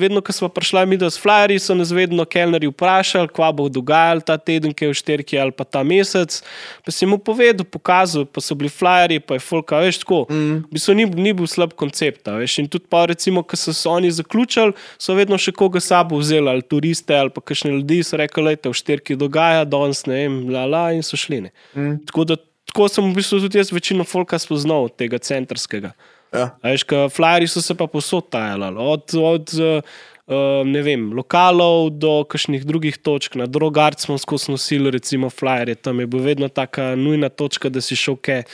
[0.00, 4.24] vedno, ko smo prišli mi do flyerji, so nas vedno kelnerji vprašali, kva bo dogajalo
[4.24, 6.40] ta teden, ki je v šterki ali pa ta mesec.
[6.84, 10.24] Pa si mu povedal, pokazal, pa so bili flyerji, pa je folk, a veš, tako.
[10.32, 10.64] Mm.
[10.64, 12.24] V bistvu ni, ni bil slab koncept.
[12.24, 16.18] Veš, in tudi, pa, recimo, ko so se oni zaključili, so vedno še koga sabo
[16.18, 20.06] vzeli, ali turiste, ali pa kakšne ljudi, so rekli, da je v šterki dogaja, danes
[20.08, 21.44] ne vem, la, la, in so šli.
[21.76, 21.98] Mm.
[22.08, 22.40] Tako, da,
[22.72, 25.92] tako sem v bistvu tudi jaz večino folka spoznal, tega centrskega.
[26.32, 26.50] Ja.
[26.62, 32.66] Veš, flyeri so se pa posod tajali, od, od uh, ne vem, lokalov do kakšnih
[32.68, 33.38] drugih točk.
[33.40, 37.80] Na drugard smo skozi nosili, recimo, flyerje, tam je bila vedno tako nujna točka, da
[37.80, 38.44] si šel kaj.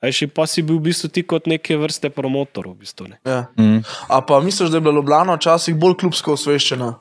[0.00, 2.70] A Veš, in pa si bil v bistvu ti kot neke vrste promotor.
[2.72, 3.18] V bistvu, ne.
[3.28, 3.44] Ja.
[3.60, 3.82] Mm.
[4.08, 6.94] A pa misliš, da je bila Ljubljana včasih bolj klubsko osveščena,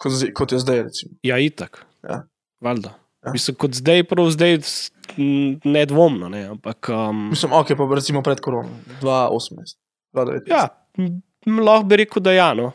[0.00, 0.82] kot, kot je zdaj?
[0.88, 1.18] Recimo?
[1.22, 1.84] ja, itak.
[2.00, 2.22] Ja.
[2.64, 2.94] Valjda.
[3.26, 3.32] Ja.
[3.32, 4.58] Mislim, kot zdaj, prav zdaj,
[5.64, 6.28] nedvomno.
[6.28, 8.68] Ne, ampak, um, Mislim, ok, pa recimo pred korono,
[9.02, 9.76] 2018,
[10.14, 10.50] 2019.
[10.50, 10.68] ja,
[11.62, 12.52] lahko bi rekel, da ja.
[12.54, 12.72] No.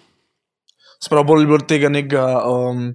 [1.01, 2.91] Sprav bolj je bilo tega nekega um,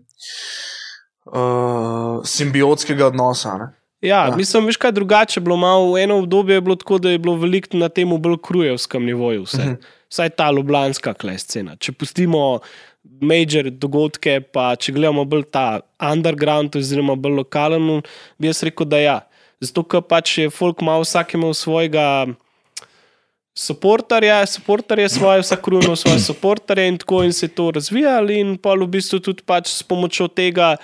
[1.26, 3.56] uh, simbiotskega odnosa.
[3.58, 3.68] Ne?
[4.00, 4.36] Ja, Ja.
[4.36, 5.40] mislim, veš kaj drugače.
[5.40, 9.04] Bilo malo eno obdobje je bilo tako, da je bilo veliko na tem bolj krujevskem
[9.04, 9.42] nivoju.
[9.42, 9.62] Vse.
[9.62, 9.74] Mhm.
[10.10, 11.76] Vsaj ta ljubljanska klej scena.
[11.76, 12.60] Če pustimo
[13.20, 18.02] major dogodke, pa če gledamo bolj ta underground, oziroma bolj lokalen,
[18.38, 19.20] bi jaz rekel, da ja.
[19.62, 22.26] Zato, ker pač je folk malo vsak imel svojega.
[23.56, 28.58] Soportarje, soportarje svoje, vsak krujno svoje soportarje in tako in se je to razvijalo, in
[28.60, 30.74] pa v bistvu tudi pač s pomočjo tega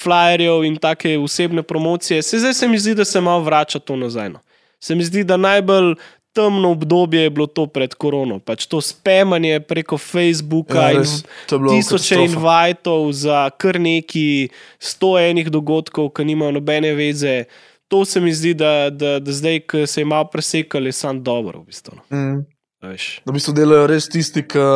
[0.00, 2.22] flyerjev in take osebne promocije.
[2.22, 4.30] Se zdaj se mi zdi, da se malo vrača to nazaj.
[4.32, 4.40] No.
[4.80, 5.94] Se mi zdi, da najbolj
[6.32, 8.38] temno obdobje je bilo to pred korono.
[8.38, 15.18] Pač to spamanje preko Facebooka Ja, in res, bilo tisoče invitov za kar neki sto
[15.20, 17.44] enih dogodkov, ki nimajo nobene veze.
[17.92, 21.22] to se mi zdi, da, da, da zdaj, ko se je malo presekali, je sam
[21.22, 21.60] dobro.
[21.60, 22.16] V bistvu, no.
[22.16, 22.44] Mm.
[22.82, 23.20] Veš.
[23.26, 24.68] Da v bistvu delajo res tisti, ki.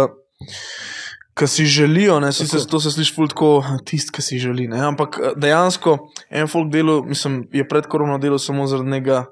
[1.37, 2.71] Ki si želijo, ne, sicer Tako.
[2.71, 3.49] to se sliši tako,
[3.85, 4.69] tisti, ki si želi.
[4.69, 5.97] Ne, ampak eh, dejansko
[6.31, 9.25] en folk delo, mislim, je pred korono delo samo zaradi njega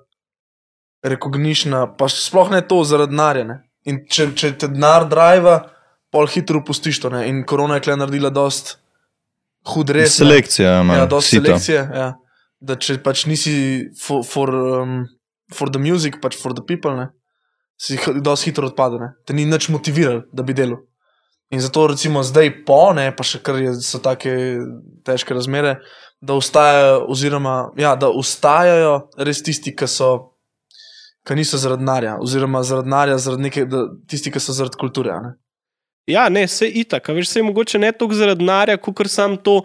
[1.05, 3.45] rekognišna, pa sploh ne to zaradi denarja.
[3.45, 3.61] ne.
[3.85, 5.59] In če, če te denar driva,
[6.15, 7.11] pol hitro pustiš to.
[7.13, 7.27] Ne.
[7.29, 8.79] In korona je kle naredila dost
[9.75, 10.17] hud res.
[10.21, 11.03] Selekcija, ima.
[11.03, 11.45] Ja, dosti sito.
[11.45, 11.83] selekcije.
[11.93, 12.09] Ja.
[12.65, 13.57] Da če pač nisi
[14.01, 15.05] for, for, um,
[15.53, 17.11] for the music, pač for the people, ne,
[17.81, 19.01] si dosti hitro odpade.
[19.03, 19.13] Ne.
[19.29, 20.81] Te ni nič motiviral, da bi delal.
[21.53, 24.33] In zato recimo zdaj po, ne, pa še kar je, so take
[25.05, 25.77] težke razmere,
[26.25, 30.15] da ustajajo, oziroma ja, da ustajajo res tisti, ki so.
[31.25, 35.15] Ki niso zaradi denarja, oziroma zaradi denarja, zaradi neke, da, tisti, ki so zaradi kulture.
[35.25, 35.35] Ne?
[36.07, 39.63] Ja, ne, vse itak, veš, se mogoče ne toliko zaradi denarja, kot sam to,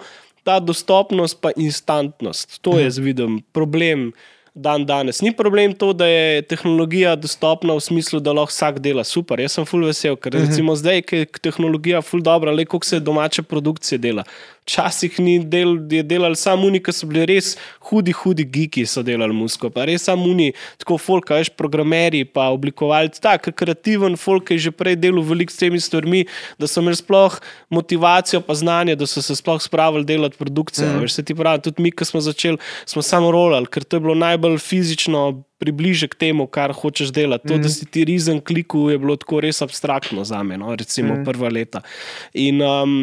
[0.48, 2.62] ta dostopnost pa instantnost.
[2.62, 2.80] To Mhm.
[2.80, 4.12] je, jaz vidim, problem
[4.56, 5.22] dan danes.
[5.22, 9.40] Ni problem to, da je tehnologija dostopna v smislu, da lahko vsak dela super.
[9.40, 10.46] Jaz sem full vesel, ker Mhm.
[10.48, 14.24] recimo zdaj, ker je tehnologija full dobra, le koliko se domače produkcije dela.
[14.70, 17.56] Včasih ni del, je delal samo oni, ki so bili res
[17.90, 20.52] hudi, hudi geeki, so delali musko, pa res samo oni,
[20.82, 25.54] tako folk, veš, programeri, pa oblikovalci, tako kreativen folk, ki je že prej delal veliko
[25.54, 26.26] s temi stvarmi,
[26.62, 27.40] da so imeli sploh
[27.74, 30.88] motivacijo, pa znanje, da so se sploh spravili delati produkcije.
[30.88, 31.04] Mm.
[31.04, 34.06] Veš, se ti pravi, tudi mi, ki smo začeli, smo samo rolali, ker to je
[34.06, 35.44] bilo najbolj fizično.
[35.60, 37.50] Približek temu, kar hočeš delati.
[37.50, 37.62] To, mm.
[37.66, 40.72] da si ti rizen kliku, je bilo tako res abstraktno za me, no?
[40.72, 41.26] recimo mm.
[41.28, 41.82] prva leta.
[42.32, 42.94] In um,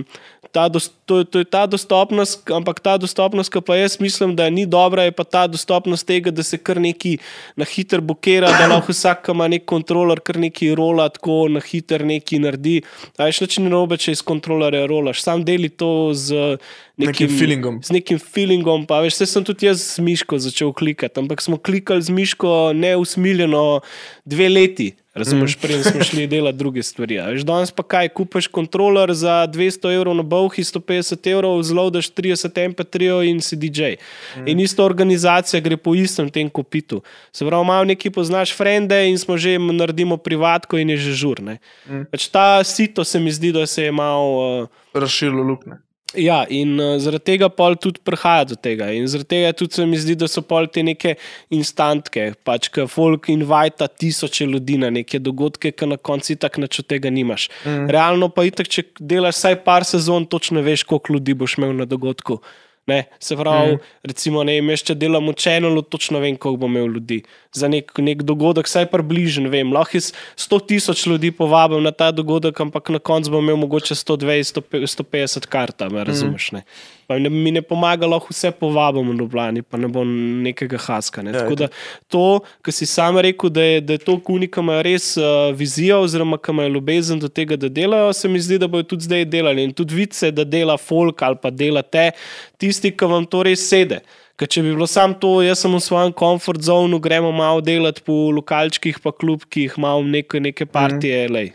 [0.56, 4.48] ta, dos, to, to je ta dostopnost, ampak ta dostopnost, ki pa jaz mislim, da
[4.48, 7.18] ni dobra, je pa ta dostopnost tega, da se kar neki
[7.60, 11.60] na hiter bokera, da lahko vsak, ki ima nek kontroler, kar neki rola, tako na
[11.60, 12.78] hiter neki naredi.
[13.20, 16.56] A veš, nič ni narobe, če iz kontrolerja rolaš, sam deli to z
[16.96, 17.82] Nekim feelingom.
[17.84, 21.58] Z nekim feelingom, pa veš, vse sem tudi jaz z miško začel klikati, ampak smo
[21.60, 23.82] klikali z miško neusmiljeno
[24.24, 24.94] dve leti.
[25.16, 25.61] Razumeš, mm.
[25.61, 27.16] prej smo šli delati druge stvari.
[27.33, 32.61] Veš, danes pa kaj, kupiš kontroler za 200 evrov na Bowhi, 150 evrov, zlodaš 30
[32.68, 33.96] MP3 in si DJ.
[34.37, 34.48] Mm.
[34.48, 37.00] In isto organizacija gre po istem tem kopitu.
[37.33, 41.40] Se pravi, malo neki poznaš frende in smo že naredimo privatko in je že žur.
[41.40, 42.05] Mm.
[42.12, 44.62] Pač ta sito se mi zdi, da se je malo.
[44.62, 45.86] Uh, Razširilo luknje.
[46.16, 48.88] Ja, in uh, zaradi tega pol tudi prihaja do tega.
[48.96, 51.16] In zaradi tega tudi se mi zdi, da so pol te neke
[51.55, 56.81] instantke, pač ki folk invita tisoče ljudi na neke dogodke, ki na koncu tako nič
[56.83, 57.48] od tega nimaš.
[57.64, 57.90] Mm.
[57.92, 61.88] Realno pa itak, če delaš vsaj par sezon, točno veš, koliko ljudi boš imel na
[61.88, 62.40] dogodku.
[62.87, 63.79] Ne, se pravi, mm.
[64.07, 67.18] recimo, ne, vem, jaz če delam v čelu, točno vem, koliko bom imel ljudi.
[67.57, 69.72] Za nek, nek dogodek, vsaj približen, vem.
[69.75, 73.99] Lahko jaz 100 tisoč ljudi povabim na ta dogodek, ampak na koncu bom imel mogoče
[73.99, 76.53] 120, 150 kart, me razumeš.
[76.55, 76.62] Ne?
[77.06, 81.22] Pa ne, mi ne pomaga, lahko vse povabim v Ljubljani, pa ne bo nekega haska.
[81.22, 81.30] Ne?
[81.30, 81.68] Ja, Tako da
[82.10, 82.24] to,
[82.66, 86.00] kar si sam rekel, da je, da je to kuni, ki ima res uh, vizijo,
[86.02, 89.24] oziroma ki ima ljubezen do tega, da delajo, se mi zdi, da bodo tudi zdaj
[89.30, 89.64] delali.
[89.68, 92.10] In tudi vice, da dela folk ali pa dela te,
[92.58, 94.02] tisti, ki vam to res sede.
[94.36, 98.02] Ker če bi bilo samo to, jaz sem v svojem komfort zonu, gremo malo delati
[98.04, 101.32] po lokalčkih, pa klubkih, malo neke, neke partije, mm.
[101.32, 101.54] lej.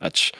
[0.00, 0.30] Pač,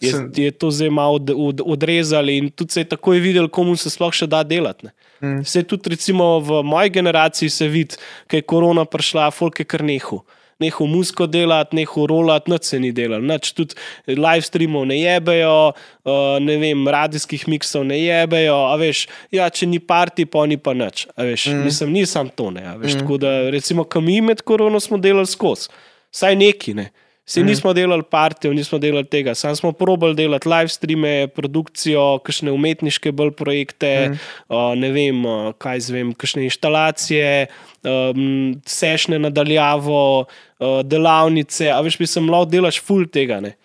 [0.00, 3.48] je, Sem- je to zdaj malo od, od, odrezali in tudi se je takoj videl,
[3.48, 4.90] komu se sploh še da delati.
[5.20, 5.42] Mm.
[5.42, 7.98] Vse tudi recimo v moji generaciji se vidi,
[8.30, 10.22] ker je korona prišla, folk je kar nehu.
[10.58, 13.76] Neho musko delati, neho rolati, nič se ni delal, nič tudi
[14.10, 19.70] live streamov ne jebejo, uh, ne vem, radijskih miksov ne jebejo, a veš, ja, če
[19.70, 21.06] ni parti, pa ni pa nič.
[21.14, 21.62] a Veš, mm.
[21.62, 23.04] Mislim, nisem to, ne, a veš, mm.
[23.04, 25.70] tako da recimo, kam mi med korono smo delali skozi,
[26.10, 26.90] saj neki ne.
[27.28, 27.46] Se mm.
[27.46, 33.12] nismo delali partijev, nismo delali tega, sam smo probali delati live streame, produkcijo, kakšne umetniške
[33.12, 34.18] bolj projekte, mm.
[34.48, 37.46] uh, ne vem, uh, kaj zvem, kakšne instalacije,
[37.84, 41.68] um, sešne nadaljavo, uh, delavnice.
[41.68, 43.58] A veš, se lahko delaš full tega, ne?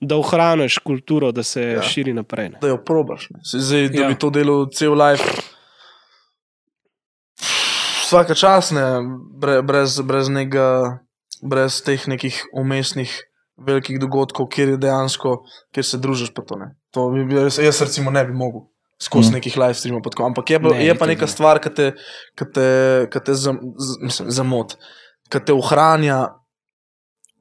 [0.00, 1.82] da ohraniš kulturo, da se ja.
[1.82, 2.48] širi naprej.
[2.48, 2.58] Ne?
[2.62, 3.28] Da jo probaš.
[3.52, 4.08] Zdaj, da Ja.
[4.08, 5.24] bi to delal cel life.
[8.06, 8.86] Vsaka čas, ne,
[9.38, 10.98] bre- brez, brez, nekega,
[11.42, 13.12] brez teh nekih umestnih
[13.60, 15.42] velikih dogodkov, kjer je dejansko,
[15.74, 16.34] kjer se družiš.
[16.34, 16.74] pa To, ne.
[16.90, 18.68] to bi bil res, jaz recimo ne bi mogel
[19.00, 19.34] skozi mm.
[19.40, 20.02] nekih live streamov.
[20.24, 21.32] Ampak je pa, Ne, je pa neka ne.
[21.32, 21.92] stvar, ki te,
[22.36, 22.66] ki te,
[23.12, 24.76] ki te zam, z, mislim, zamot,
[25.32, 26.36] ki te ohranja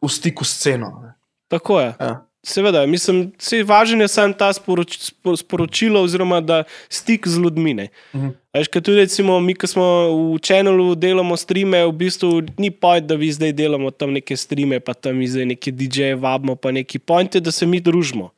[0.01, 0.91] v stiku s sceno.
[1.03, 1.15] ne.
[1.49, 1.95] Tako je.
[1.99, 2.28] Ja.
[2.49, 7.73] Seveda, mislim, se važen je samo ta sporoč, spo- sporočilo, oziroma da stik z ljudmi.
[7.73, 7.87] ne.
[8.15, 8.29] Mhm.
[8.53, 9.85] Veš, kaj tudi recimo, mi, ki smo
[10.33, 14.79] v Channelu delamo streame, v bistvu ni point, da vi zdaj delamo tam neke streame,
[14.79, 18.31] pa tam zdaj neke DJ-je vabimo, pa neki point je, da se mi družimo.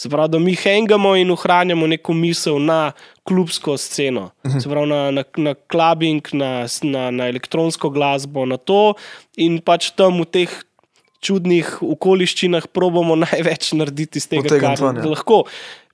[0.00, 2.92] Se pravi, da mi hangamo in ohranjamo neko misel na
[3.26, 4.30] klubsko sceno,
[4.62, 8.94] se pravi na, na, na clubbing, na, na, na elektronsko glasbo, na to
[9.36, 10.54] in pač tam v teh
[11.24, 15.12] čudnih okoliščinah probamo največ narediti iz tega, Potegniti kar ja.
[15.12, 15.44] lahko.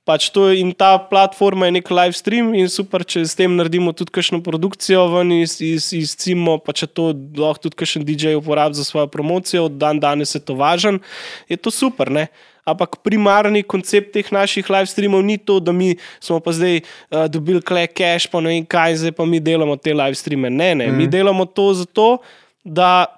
[0.07, 3.91] Pač to, in ta platforma je nek live stream, in super, če s tem naredimo
[3.91, 8.37] tudi kakšno produkcijo ven iz, iz, iz Cimo, pa če to lahko tudi kakšen DJ
[8.39, 11.03] uporabi za svojo promocijo, dan danes je to važen,
[11.51, 12.07] je to super.
[12.15, 12.29] Ne?
[12.63, 17.27] Ampak primarni koncept teh naših live streamov ni to, da mi smo pa zdaj uh,
[17.27, 20.55] dobili kle cache, pa ne vem kaj, zdaj pa mi delamo te live streame.
[20.55, 21.03] Ne, ne, mm.
[21.03, 22.09] mi delamo to zato,
[22.63, 23.16] da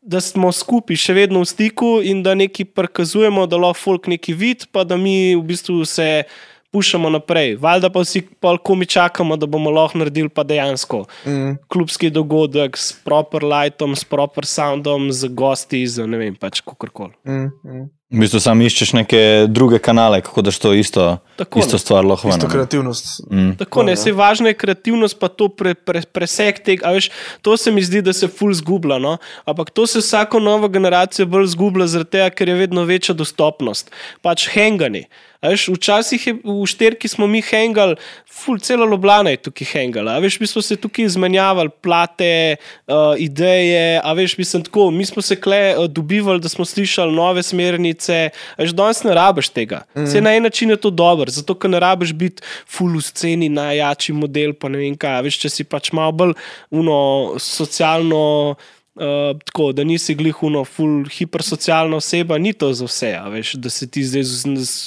[0.00, 4.34] da smo skupaj še vedno v stiku in da nekaj prikazujemo, da lahko folk nekaj
[4.34, 6.24] vidi, pa da mi v bistvu se
[6.70, 7.56] puščamo naprej.
[7.60, 11.56] Valjda pa vsi pol komi čakamo, da bomo lahko naredili pa dejansko Mm.
[11.68, 17.12] klubski dogodek s proper lightom, s proper soundom, z gosti, z ne vem, pač kakorkoli.
[17.24, 17.48] Mm.
[17.64, 17.86] Mm.
[18.08, 21.78] V bistvu sam iščeš neke druge kanale, kako daš to isto, Tako, isto ne.
[21.78, 22.28] stvar lahko.
[22.28, 23.28] Isto kreativnost.
[23.30, 23.50] Mm.
[23.58, 23.96] Tako ne, Ja.
[23.96, 26.88] se važna je kreativnost, pa to pre, pre, preseg tega.
[26.88, 27.10] a Veš,
[27.42, 28.98] to se mi zdi, da se ful zgublja.
[28.98, 29.18] No?
[29.44, 33.90] Ampak to se vsako novo generacijo bolj zgublja, zaradi tega, ker je vedno večja dostopnost.
[34.22, 35.04] Pač hengani.
[35.04, 37.94] A Veš, včasih je v šterki smo mi hengali,
[38.26, 40.16] ful, celo Ljubljana je tukaj hengala.
[40.18, 45.22] Veš, mi smo se tukaj izmenjavali plate, uh, ideje, a veš, mislim tako, mi smo
[45.22, 48.30] se kle uh, dobivali, da smo slišali nove smernice.
[48.58, 49.84] Veš, danes ne rabiš tega.
[49.94, 50.06] Mm.
[50.06, 53.48] Se na en način je to dobro, zato ker ne rabiš biti full v sceni,
[53.48, 55.22] najjačji model, pa ne vem kaj.
[55.28, 56.34] Veš, če si pač malo bolj
[56.70, 56.98] uno,
[57.38, 58.56] socialno.
[58.98, 63.12] Uh, tako, da nisi glihuno, full hipersocialna oseba, ni to za vse.
[63.30, 64.24] Veš, da se ti zdaj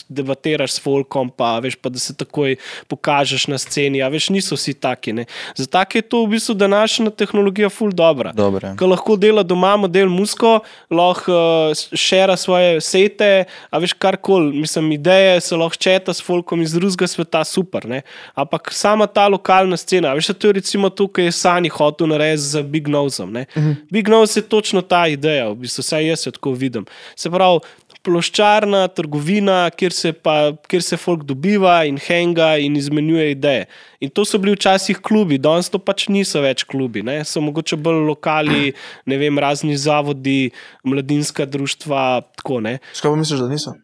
[0.10, 2.58] debatiraš s folkom, pa, veš, pa da se takoj
[2.92, 4.02] pokažeš na sceni.
[4.04, 5.14] Veš, niso vsi taki.
[5.14, 5.26] Ne.
[5.56, 8.34] Za take je to v bistvu današnja tehnologija full dobra.
[8.36, 8.74] Dobro, ja.
[8.76, 10.60] Ki lahko dela doma model musko,
[10.92, 11.32] lahko
[11.72, 16.76] uh, šera svoje sete, a veš karkoli, mislim, ideje se lahko četa s folkom iz
[16.76, 17.88] drugega sveta, super.
[17.88, 18.02] Ne?
[18.36, 22.44] Ampak sama ta lokalna scena, veš, to je recimo to, kar je Sani hotel narediti
[22.44, 23.30] z Big Nosom.
[23.32, 23.76] Uh -huh.
[24.02, 26.86] Big Nose je točno ta ideja, v bistvu, vsaj jaz jo tako vidim.
[27.16, 27.60] Se pravi,
[28.02, 33.68] ploščarna, trgovina, kjer se, pa, kjer se folk dobiva in henga in izmenjuje ideje.
[34.02, 37.20] In to so bili včasih klubi, danes to pač niso več klubi, ne?
[37.22, 38.74] so mogoče bolj lokali,
[39.06, 40.50] ne vem, razni zavodi,
[40.82, 42.08] mladinska društva.
[42.42, 42.80] Tako, ne.
[42.98, 43.76] Skaj pa misliš, da niso?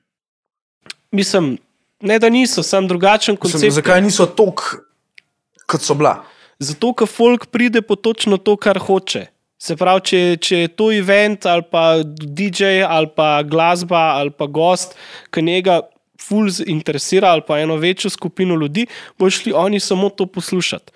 [1.13, 1.53] Mislim,
[2.01, 3.61] ne da niso, sam drugačen koncept.
[3.61, 4.65] Mislim, zakaj niso tok,
[5.69, 6.23] kot so bila?
[6.57, 9.27] Zato, ker folk pride po točno to, kar hoče.
[9.57, 14.45] Se pravi, če, če je to event ali pa DJ ali pa glasba ali pa
[14.45, 14.93] gost,
[15.33, 15.79] ki njega
[16.21, 18.85] ful interesira ali pa eno večjo skupino ljudi,
[19.17, 20.91] bo šli oni samo to poslušati.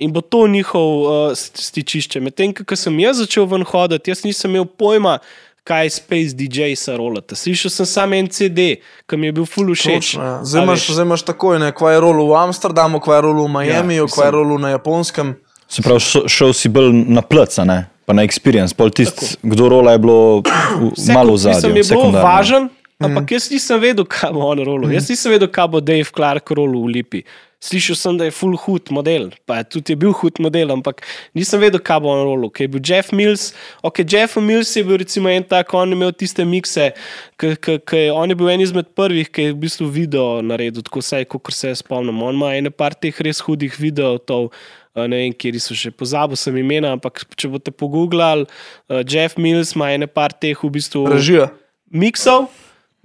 [0.00, 2.20] In bo to njihov uh, stičišče.
[2.24, 5.18] Medtem, ko sem jaz začel ven hoditi, jaz nisem imel pojma,
[5.64, 7.36] kaj je Space DJ sa rolata.
[7.36, 10.14] Slišal sem samo en CD, ki mi je bil ful všeč.
[10.16, 10.40] Ja.
[10.40, 10.94] A Zdaj imaš, veš.
[10.96, 14.12] zdaj imaš takoj, ne, kva je rolo v Amsterdamu, kva je rolo v Miamiju, Ja,
[14.14, 15.36] kva je rolo na japonskem.
[15.70, 16.00] Se pravi,
[16.32, 17.78] šel si bolj na plc, a ne?
[18.10, 18.74] Pa na experience.
[18.74, 22.66] Pol tist, kdo rola je bilo v- Vse malo kup, mislim, je bilo važen,
[22.98, 24.90] ampak jaz nisem vedel, kaj bo on rolo.
[24.90, 27.22] Jaz nisem vedel, kaj bo Dave Clark rolo v Lipi.
[27.60, 31.02] Slišal sem, da je full hud model, pa je tudi je bil hud model, ampak
[31.36, 32.48] nisem vedel, kaj bo on rolo.
[32.48, 33.50] Ker je bil Jeff Mills,
[33.84, 36.86] ok, Jeff Mills je bil recimo en tak, on je imel tiste mikse,
[37.36, 41.04] ki je, on je bil en izmed prvih, ki je v bistvu video naredil, tako
[41.04, 42.22] vsaj, kot se jaz spomnim.
[42.24, 44.24] On ima ene par teh res hudih videov.
[44.90, 48.48] Uh, ne vem, kje so že pozabil sem imena, ampak če boste pogooglali,
[48.88, 51.52] uh, Jeff Mills ima ene par teh v bistvu Režija.
[51.92, 52.48] miksov,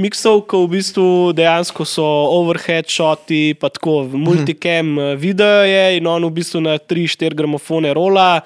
[0.02, 6.08] miksov, ki v bistvu dejansko so overhead shoti, pa tako multicam uh, video je in
[6.08, 8.42] on v bistvu na 3-4 gramofone rola.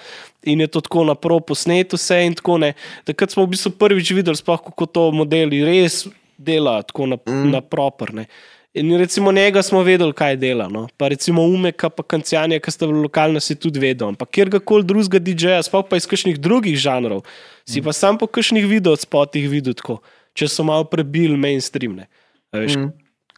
[0.48, 2.72] In je to tako napro posneto, vse in tako ne.
[3.04, 6.06] Takrat smo v bistvu prvič videli, sploh kako to modeli res
[6.40, 7.50] dela, tako na, mm.
[7.52, 8.30] na properne.
[8.74, 10.70] In recimo njega smo vedeli, kaj dela.
[10.70, 10.88] No.
[10.98, 14.14] Pa recimo Umeka, pa Kancijanja, ki sta v lokalni, si tudi vedel.
[14.14, 17.26] Ampak kjerkoli drugega DJ-ja, sploh pa iz kakšnih drugih žanrov,
[17.68, 20.00] si pa sam po kakšnih videospotih videl tako,
[20.38, 22.00] če so malo prebili mainstream.
[22.02, 22.10] Ne.
[22.54, 22.90] A Veš, mm.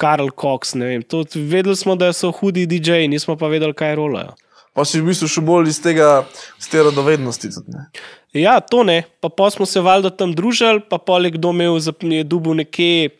[0.01, 1.03] Karl Cox, ne vem.
[1.03, 4.33] To, vedeli smo, da so hudi DJ-ji, nismo pa vedeli, kaj rolajo.
[4.71, 6.23] Pa si v bistvu še bolj iz tega,
[6.59, 7.51] iz te radovednosti.
[7.51, 7.89] Tudi, ne.
[8.37, 9.03] Ja, to ne.
[9.19, 13.11] Pa, pa smo se valjda tam družili, pa poleg kdo imel, je dubu nekje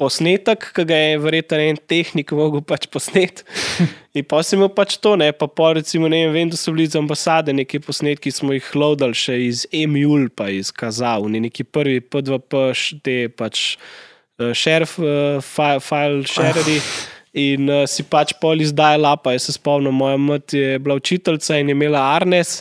[0.00, 3.44] posnetek, ki ga je verjetno en tehnik mogel pač posnet.
[4.18, 6.86] In pa sem imel pač to, ne, pa po recimo, ne vem, da so bili
[6.86, 11.42] iz ambasade neki posnetki, ki smo jih loadali še iz Emul, pa iz Kazav, ne
[11.46, 13.64] neki prvi P2P, š- te pač
[14.38, 16.78] uh, sheriff, uh, file, file shareri.
[17.34, 19.32] In uh, si pač pol izdaj lapa.
[19.34, 22.60] Jaz se spomnim, moja mati je bila učiteljica in je imela Arnes.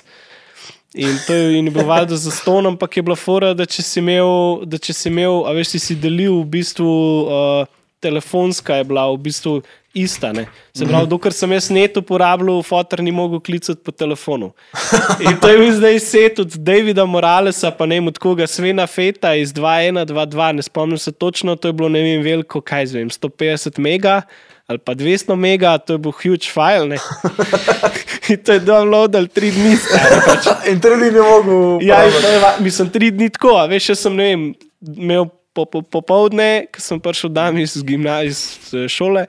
[0.93, 3.81] In to je in je bilo valjda za ston, ampak je bila fora, da če
[3.81, 6.91] si imel, da če si imel, a veš, si si delil v bistvu
[7.23, 7.71] uh,
[8.03, 9.61] telefonska je bila v bistvu
[9.93, 10.33] ista.
[10.33, 10.45] Ne.
[10.75, 14.51] Se pravi, dokler sem jaz net uporabljal, fotor ni mogel klicati po telefonu.
[15.23, 18.87] In to je bil zdaj set od Davida Moralesa, pa ne vem od koga, Svena
[18.89, 23.13] Feta iz 2122, ne spomnim se točno, to je bilo ne vem veliko, kaj zvem,
[23.13, 24.21] 150 mega.
[24.71, 26.87] Ali pa 200 mega, to je bil huge file.
[26.87, 26.97] ne.
[28.31, 29.75] In to je downloadal tri dni.
[29.75, 30.47] Stari, pač.
[30.71, 31.83] In tri dni je mogel.
[31.83, 34.45] Ja, je, mislim, tri dni tako, a veš, jaz sem ne vem,
[34.95, 38.39] imel po, po, popovdne, ko sem prišel dan iz gimnazije, iz
[38.89, 39.27] šole,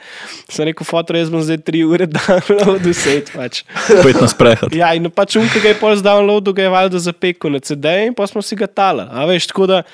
[0.48, 3.20] sem rekel, fotor, jaz bom zdaj tri ure download vse.
[3.34, 3.64] Pač.
[3.90, 4.72] Pojdi na sprehod.
[4.72, 7.60] Ja, in pač um, ki ga je pol z downloadu, ga je valjda zapekel na
[7.60, 9.10] CD in pa smo si ga tala.
[9.12, 9.84] A veš, tako da.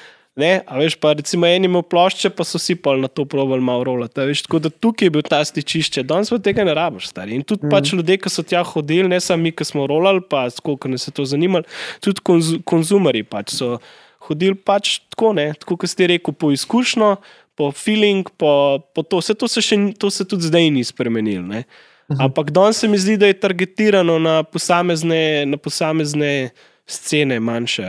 [0.41, 3.85] Ne, a veš, pa recimo imel plošče, pa so si pol na to provali malo
[3.91, 4.25] rolati.
[4.31, 7.37] Veš, tako da tukaj je bil ta stičišče, danes pa tega ne rabiš, stari.
[7.37, 7.73] In tudi mm.
[7.75, 11.09] pač ljudje, ki so tja hodili, ne samo mi, ki smo rolali, pa koliko nas
[11.09, 11.69] je to zanimalo,
[12.05, 13.77] tudi konz konzumeri pač so
[14.29, 17.15] hodili pač tako, ne, tako kot ste rekel, po izkušnjo,
[17.59, 19.21] po feeling, po, po to.
[19.21, 21.47] Vse to se, še, to se tudi zdaj ni spremenilo.
[21.49, 21.65] ne.
[22.19, 26.51] Ampak danes se mi zdi, da je targetirano na posamezne, na posamezne
[26.87, 27.87] scene, manjše.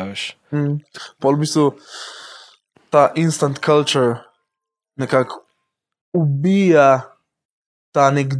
[0.53, 0.77] Mm.
[1.19, 1.71] Pol v bistvu
[2.91, 4.19] ta instant culture
[4.99, 5.41] nekako
[6.13, 7.01] ubija
[7.91, 8.33] ta nek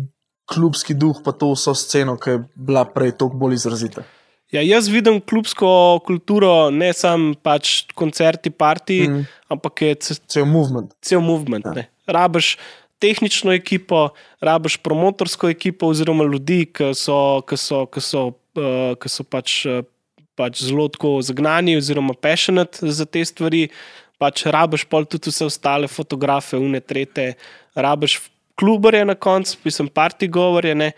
[0.52, 4.04] klubski duh, pa to vso sceno, ki je bila prej toliko bolj izrazita.
[4.52, 9.22] Ja, jaz vidim klubsko kulturo, ne samo pač koncerti, parti, mm.
[9.52, 10.91] Ampak je ce- Cel movement.
[11.02, 11.66] cel movement.
[11.66, 11.72] Ja.
[11.76, 11.86] Ja.
[12.08, 12.58] Rabiš
[12.99, 14.10] tehnično ekipo,
[14.41, 18.28] rabiš promotorsko ekipo, oziroma ljudi, ki so, ki so, ki so,
[18.60, 19.84] uh, ki so pač, uh,
[20.36, 23.70] pač zelo tako zagnani, oziroma passionate za te stvari.
[24.22, 27.34] Pač rabiš pol tudi vse ostale fotografe, unetrete,
[27.74, 28.20] rabiš
[28.60, 30.76] klubarje na koncu, pisem parti govorje.
[30.78, 30.92] Ne?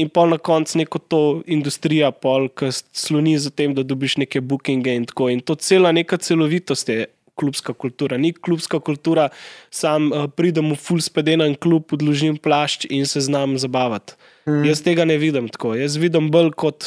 [0.00, 4.40] In pol na koncu neko to industrija, pol, ki sloni za tem, da dobiš neke
[4.40, 5.28] bookinge in tako.
[5.28, 7.08] In to cela neka celovitost je
[7.40, 8.18] klubska kultura.
[8.20, 9.28] Ni klubska kultura,
[9.70, 14.16] sam uh, pridem v full spedenan klub, odložim plašč in se znam zabavati.
[14.46, 14.64] Mm.
[14.68, 15.74] Jaz tega ne vidim tako.
[15.78, 16.86] Jaz vidim bolj kot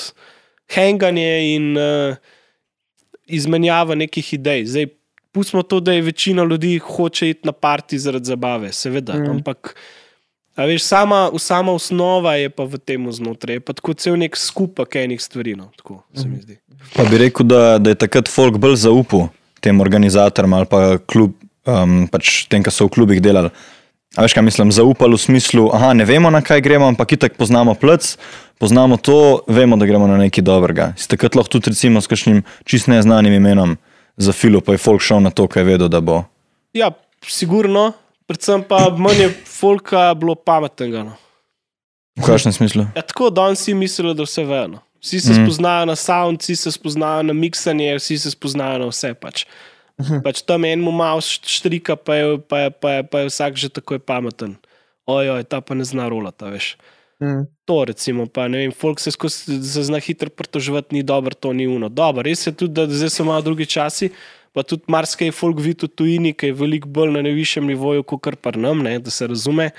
[0.74, 2.16] hanganje in uh,
[3.26, 4.66] izmenjava nekih idej.
[4.70, 4.92] Zdaj,
[5.34, 9.14] pustimo to, da je večina ljudi hoče iti na parti zaradi zabave, seveda.
[9.14, 9.30] Mm.
[9.30, 9.76] Ampak.
[10.58, 14.96] Veš, sama, sama osnova je pa v tem znotraj, je pa tako cel nek skupek
[15.02, 15.56] enih stvari.
[15.58, 16.60] No, tako zdi.
[16.94, 19.32] Pa bi rekel, da, da je takrat folk bolj zaupal
[19.64, 21.34] tem organizatorjem ali pa klub,
[21.66, 23.50] um, pač tem, ki so v klubih delali.
[24.14, 27.34] A veš, kaj mislim, zaupali v smislu, da ne vemo, na kaj gremo, ampak itak
[27.40, 28.12] poznamo plc,
[28.62, 30.92] poznamo to, vemo, da gremo na nekaj dobrega.
[31.02, 33.74] Si takrat lahko tudi recimo s kakšnim čist neznanim imenom
[34.18, 36.24] za filo, pa je folk šel na to, kaj je vedel, da bo.
[36.74, 36.92] Ja,
[37.26, 37.92] sigurno,
[38.30, 41.04] predvsem pa manj je folka bilo pametnega.
[41.04, 41.18] No.
[42.20, 42.88] V kakšnem smislu?
[42.96, 44.68] Ja, tako danes si mislijo, da vse vejo.
[44.76, 44.82] No.
[45.04, 45.46] Vsi se mm.
[45.46, 49.14] spoznajo na sound, vsi se spoznajo na miksanje, vsi se spoznajo na vse.
[49.14, 49.46] Pač.
[50.24, 53.70] Pač tam enemu malo štrika, pa je, pa, je, pa, je, pa je vsak že
[53.70, 54.56] tako pameten.
[55.06, 56.78] Ojoj, ta pa ne zna rolata, veš.
[57.22, 57.46] Mm.
[57.66, 61.54] To, recimo, pa ne vem, folk se skozi se zna hitro pritoževati, ni dobro, to
[61.54, 61.90] ni uno.
[61.90, 64.10] Dobro, res je tudi, da zdaj so malo drugi časi,
[64.52, 68.26] pa tudi marsikaj folk vidi v tujini, ki je veliko bolj na najvišjem nivoju, kot
[68.26, 69.72] kar nam, ne, da se razume.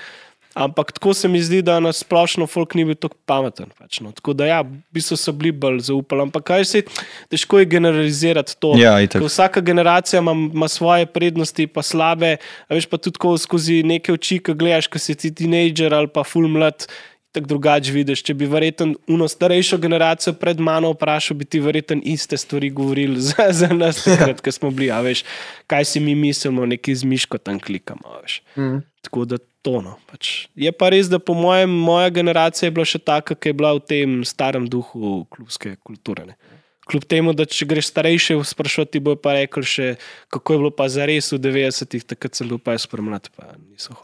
[0.55, 3.73] Ampak tako se mi zdi, da na splošno folk ni bil tako pameten.
[3.75, 4.13] Pač, no.
[4.15, 6.23] Tako da, ja, v bistvu so bili bolj zaupali.
[6.23, 6.81] Ampak kaj se,
[7.27, 8.71] težko je generalizirati to.
[8.79, 12.37] Ja, vsaka generacija ima, ima svoje prednosti, pa slabe.
[12.69, 16.23] A veš pa tudi skozi neke oči, ki gledaš, ko si ti tinejdžer ali pa
[16.23, 16.87] full mlad.
[17.35, 18.23] Tako drugače vidiš.
[18.23, 23.19] Če bi verjetno uno starejšo generacijo pred mano vprašal, bi ti verjetno iste stvari govorili
[23.21, 24.93] za, za nas, takrat, ko smo bili.
[25.03, 25.25] Veš,
[25.67, 28.21] kaj si mi mislimo, neki z miško tam klikamo.
[28.55, 28.79] Mm.
[29.03, 29.81] Tako da to.
[29.81, 30.47] No, pač.
[30.55, 33.73] Je pa res, da po mojem, moja generacija je bila še taka, ki je bila
[33.75, 36.29] v tem starem duhu klubske kulture.
[36.31, 36.61] Ne.
[36.85, 39.95] Kljub temu, da če greš starejše sprašovati, bo pa rekel še,
[40.31, 43.33] kako je bilo pa za res v 90-ih, takrat sem bil pa jaz spremljati,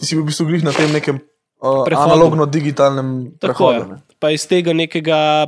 [0.02, 1.22] si bil v bistvu glih na tem nekem
[1.62, 2.10] Prehodu.
[2.10, 3.32] analogno-digitalnem je.
[3.38, 3.86] prehodu.
[3.94, 3.98] ne.
[4.20, 5.46] Pa iz tega nekega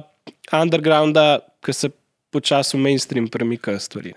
[0.54, 1.90] undergrounda, ki se
[2.34, 4.14] počasi v mainstream premikajo stvari.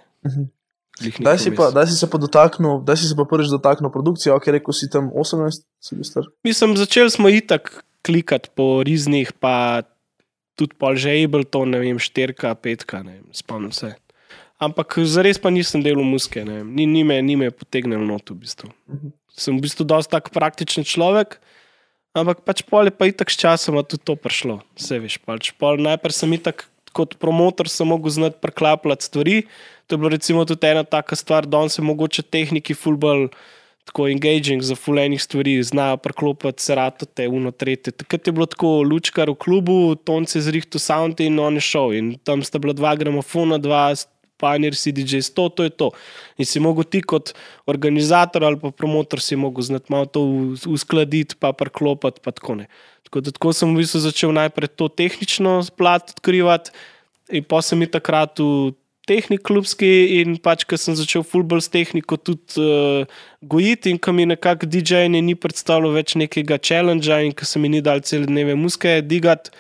[0.97, 3.53] Glih Daj nekaj si, pa, daj si se pa dotaknil, daj si se pa prvič
[3.53, 6.25] dotaknil produkcije, ok, rekel si tam 18, si bil star.
[6.45, 9.85] Mislim, začeli smo itak klikati po riznih, pa
[10.57, 13.93] tudi pol že Ableton, ne vem, štirka, petka, ne vem, spomnim se.
[14.57, 18.33] Ampak zares pa nisem delal muske, ne vem, ni, ni me, ni me potegnil not
[18.33, 18.73] v bistvu.
[18.89, 19.13] Mhm.
[19.37, 21.37] Sem v bistvu dosti tak praktičen človek,
[22.17, 24.63] ampak pač pol je pa itak s časom tudi to prišlo.
[24.79, 29.37] Vse veš, pač pol najprej sem itak kot promotor sem mogel znati preklapljati stvari.
[29.87, 33.29] To je bila recimo tudi ena taka stvar, da se mogoče tehniki fulbol
[33.87, 37.93] tako engaging za fulejnih stvari, znajo preklopiti seratote, uno tretje.
[37.93, 41.95] Takrat je bilo tako lučkar v klubu, tonce zrihtu sound in on je šel.
[41.95, 43.93] In tam sta bila dva gramofona, dva
[44.41, 45.91] Pioneer CDJs, to, to je to.
[46.37, 47.33] In si mogel ti kot
[47.67, 52.61] organizator ali pa promotor si mogel znati malo to us- uskladiti, pa preklopiti, pa tako
[52.63, 52.69] ne.
[53.07, 56.75] Tako, da, tako sem v bistvu začel najprej to tehnično plat odkrivati,
[57.31, 58.75] in pa sem i takrat v
[59.07, 63.07] tehnik klubski in pač, ker sem začel fulbol s tehniko tudi uh,
[63.43, 67.71] gojiti in ko mi nekako DJ-je ni predstavljal več nekega challengea in ko se mi
[67.71, 69.55] ni dal cel dneve muske digati,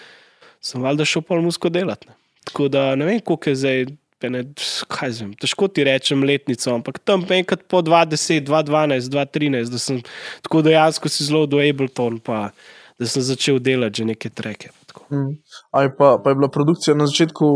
[0.58, 2.10] sem valjda šel pol musko delati.
[2.10, 2.18] Ne.
[2.46, 3.86] Tako da ne vem, koliko je zdaj.
[4.24, 4.40] Ne,
[4.88, 9.98] kaj zvem, težko ti rečem letnico, ampak tam enkrat po 20, 2012, 2013, da sem
[10.42, 12.48] tako dejansko si zelo do Ableton, pa
[12.96, 14.72] da sem začel delati že neke treke.
[15.12, 15.36] Mm.
[15.70, 17.46] Ali pa, pa je bila produkcija na začetku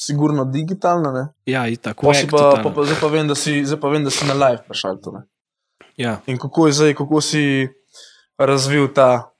[0.00, 1.24] sigurno digitalna, ne?
[1.46, 4.28] Ja, tako si pa, pa, pa, zdaj, pa vem, si, zdaj pa vem, da si
[4.28, 4.64] na live.
[5.12, 5.22] Ne?
[5.96, 6.20] Ja.
[6.26, 7.68] In kako je zdaj, kako si
[8.38, 9.32] razvil ta,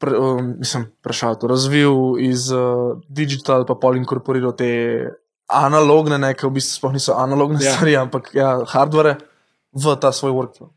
[0.00, 4.68] pre, um, mislim, prešal to, razvil iz uh, digital, pa pol inkorporiral te
[5.48, 7.72] analogne, ne, ki v bistvu sploh niso analogne Ja.
[7.74, 9.16] stvari, ampak ja, hardware
[9.72, 10.70] v ta svoj workflow.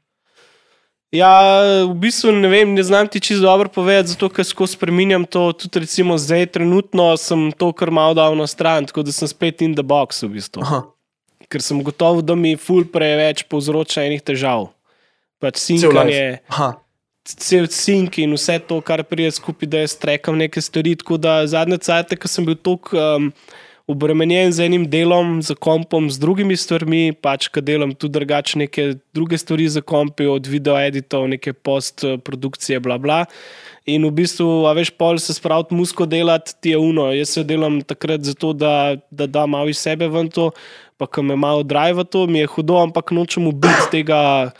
[1.11, 5.25] Ja, v bistvu ne vem, ne znam ti čisto dobro povedati, zato ker skozi spremenjam
[5.27, 5.51] to.
[5.51, 9.59] Tudi recimo zdaj, trenutno sem to kar malo dal na stran, tako da sem spet
[9.61, 10.63] in the box v bistvu.
[10.63, 10.81] Aha,
[11.51, 14.69] Ker sem gotov, da mi ful preveč povzroča enih težav.
[15.43, 16.39] Pač sinkanje,
[17.27, 20.95] cel sink in vse to, kar pride skupaj, da jaz trekam neke stvari.
[20.95, 23.27] Tako da zadnje cajte, ko sem bil tako um,
[23.91, 28.85] obremenjen z enim delom, z kompom, z drugimi stvarmi, pač kad delam tudi drugače neke
[29.13, 33.25] druge stvari za kompi, od video editov, neke postprodukcije, bla bla.
[33.89, 37.09] In v bistvu, a veš, pol se spraviti musko delati, ti je uno.
[37.13, 40.51] Jaz se delam takrat zato, da, da dam malo iz sebe ven to,
[41.01, 44.51] pa ko me malo drive to, mi je hudo, ampak nočem ubiti tega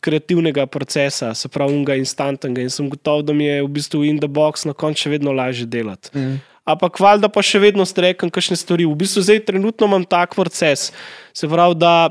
[0.00, 2.62] kreativnega procesa, se pravi, unga instantnega.
[2.62, 5.34] In sem gotov, da mi je v bistvu in the box na koncu še vedno
[5.34, 6.14] lažje delati.
[6.14, 6.38] mm.
[6.68, 8.84] Ampak valjda pa še vedno strekam kakšne stvari.
[8.84, 10.90] V bistvu zdaj trenutno imam tak proces,
[11.32, 12.10] se pravi, da,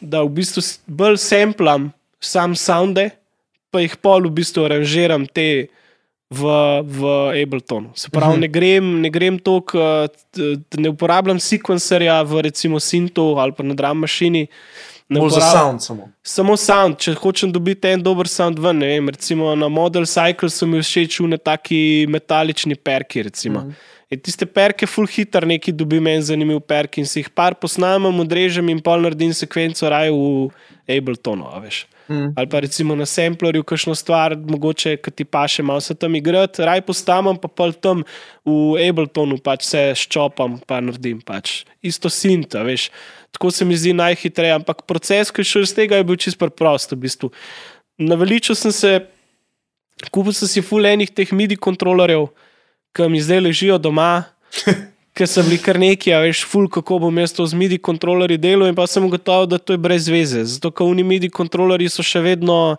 [0.00, 1.88] da v bistvu bolj semplam
[2.20, 3.10] sam sounde,
[3.72, 5.68] pa jih pol v bistvu aranžiram te
[6.28, 6.42] v,
[6.84, 7.00] v
[7.40, 7.92] Abletonu.
[7.96, 8.40] Se pravi, Mhm.
[8.40, 13.72] ne grem, ne grem toliko, eh, ne uporabljam sekvencerja v recimo Sintu ali pa na
[13.74, 14.44] drum mašini.
[14.44, 16.08] Ne Bolj za sound samo.
[16.22, 20.50] Samo sound, če hočem dobiti en dober sound ven, ne vem, recimo na Model Cycle
[20.52, 23.22] so mi všeč une taki metalični perki.
[23.22, 23.60] Recimo.
[23.60, 23.72] Mhm.
[24.08, 28.20] In tiste perke, full hitar, neki dobim en zanimiv perk in si jih par posnamem,
[28.22, 30.48] odrežem in pol naredim sekvenco raje v
[30.88, 31.44] Abletonu.
[31.60, 31.84] veš.
[32.08, 32.32] Mm.
[32.36, 36.16] Ali pa recimo na Samplerju, kakšno stvar, mogoče, ki ti pa še malo se tam
[36.16, 38.00] igrati, raj postavim, pa pol tam
[38.48, 41.66] v Abletonu pač se ščopam, pa naredim pač.
[41.84, 42.88] Isto sinta, veš.
[43.32, 46.38] Tako se mi zdi najhitreje, ampak proces, ki je šel iz tega, je bil čist
[46.40, 46.92] preprost.
[46.92, 47.30] V bistvu.
[47.98, 48.92] Naveličal sem se,
[50.10, 52.28] kupil sem si full enih teh MIDI kontrolerjev,
[52.96, 54.28] ki mi zdaj ležijo doma.
[55.18, 58.38] Ker so bili kar neki, a veš, ful, kako bom jaz to z MIDI kontrolerji
[58.38, 60.44] delal, in pa sem gotovo, da to je brez veze.
[60.46, 62.76] Zato, ker oni MIDI kontrolerji so še vedno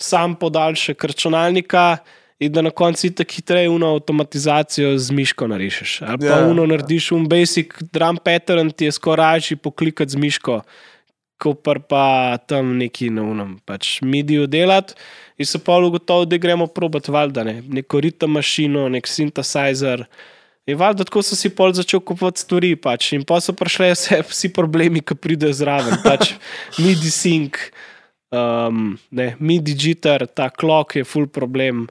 [0.00, 1.98] sam podaljšek računalnika
[2.38, 6.02] in da na koncu tako hitreje uno avtomatizacijo z miško narišeš.
[6.02, 10.10] Ali pa Ja, ja, uno narediš un basic drum pattern, ti je skoraj lažje poklikati
[10.10, 10.60] z miško,
[11.40, 14.94] kot pa tam neki na unem, pač MIDI-ju delati.
[15.38, 17.62] In se pa ugotovil, da gremo probat valjda, ne?
[17.68, 20.06] neko ritem mašino, nek synthesizer.
[20.66, 23.12] In valjda tako so si pol začel kupovati stvari, pač.
[23.12, 26.00] in pa so prišle vse, vsi problemi, ki pridejo zraven.
[26.04, 26.32] Pač
[26.82, 27.60] MIDI sync,
[28.32, 31.86] um, ne, MIDI jitter, ta klok je full problem.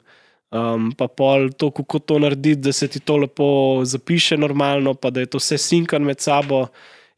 [0.56, 5.10] Um, pa pol to, kako to narediti, da se ti to lepo zapiše normalno, pa
[5.10, 6.68] da je to vse sinkan med sabo.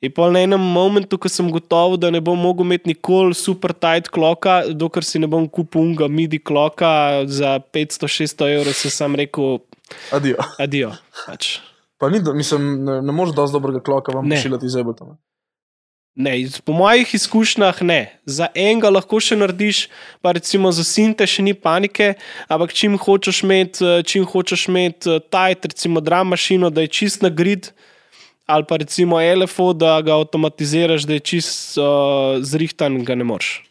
[0.02, 3.74] In pol na enem momentu, ko sem gotov, da ne bom mogel imeti nikoli super
[3.74, 6.90] tight kloka, dokler si ne bom kupil unga MIDI kloka
[7.26, 9.58] za 500-600 evrov, sem sam rekel,
[10.14, 10.42] Adijo.
[10.62, 10.92] adijo.
[11.26, 11.58] Pač.
[11.98, 15.18] Pa ni, mislim, ne, ne moreš dosti dobrega kloka vam pošiljati iz Abletona.
[16.18, 18.12] Ne, iz- po mojih izkušnjah ne.
[18.26, 19.84] Za enega lahko še narediš,
[20.22, 22.16] pa recimo za sinte še ni panike,
[22.50, 26.88] ampak čim hočeš imeti, eh, čim hočeš imeti eh, tight, recimo drum mašino, da je
[26.88, 27.70] čist na grid,
[28.48, 33.62] ali pa recimo LFO, da ga avtomatiziraš, da je čist uh, zrihtan, ga ne moreš.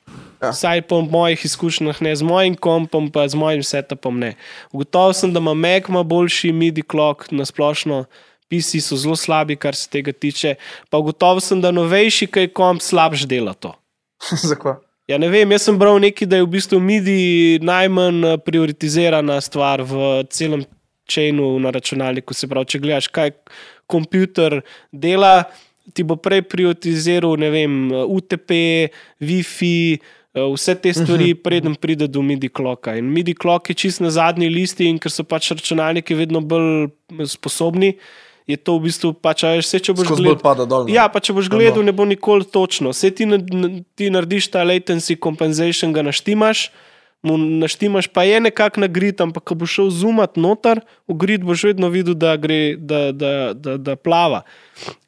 [0.42, 0.50] Ja.
[0.52, 4.34] Vsaj po mojih izkušnjah ne, z mojim kompom, pa z mojim setupom ne.
[4.70, 8.04] Ugotovil sem, da ima Mac ima boljši MIDI klok na splošno.
[8.50, 10.54] PC so zelo slabi, kar se tega tiče.
[10.90, 13.74] Pa ugotovil sem, da novejši, kaj komp slabš dela to.
[14.50, 14.78] Zakaj?
[15.06, 19.36] Ja, ne vem, jaz sem bral nekaj, da je v bistvu MIDI najmanj eh, prioritizirana
[19.44, 20.64] stvar v celem
[21.06, 22.34] čenu na računalniku.
[22.34, 23.30] Se pravi, če gledaš, kaj
[23.86, 24.58] komputer
[24.90, 25.44] dela,
[25.94, 28.50] ti bo prej prioritiziral, ne vem, UTP,
[29.22, 30.00] WiFi.
[30.34, 32.96] eh, Vse te stvari, preden pride do MIDI kloka.
[32.98, 36.90] In MIDI klok je čist na zadnji listi, in ker so pač računalniki vedno bolj
[37.30, 37.94] sposobni,
[38.46, 40.66] je to v bistvu pač, a veš, vse, če boš gledal.
[40.70, 40.86] dol.
[40.86, 40.90] no.
[40.90, 41.90] Ja, pa če boš gledal, no.
[41.90, 42.94] ne bo nikoli točno.
[42.94, 43.26] Vse ti,
[43.98, 46.70] ti narediš ta latency compensation, ga naštimaš,
[47.26, 51.42] mu naštimaš, pa je nekako na grid, ampak ko boš šel zumat noter, v grid
[51.42, 54.44] boš vedno videl, da, gre, da, da, da, da plava.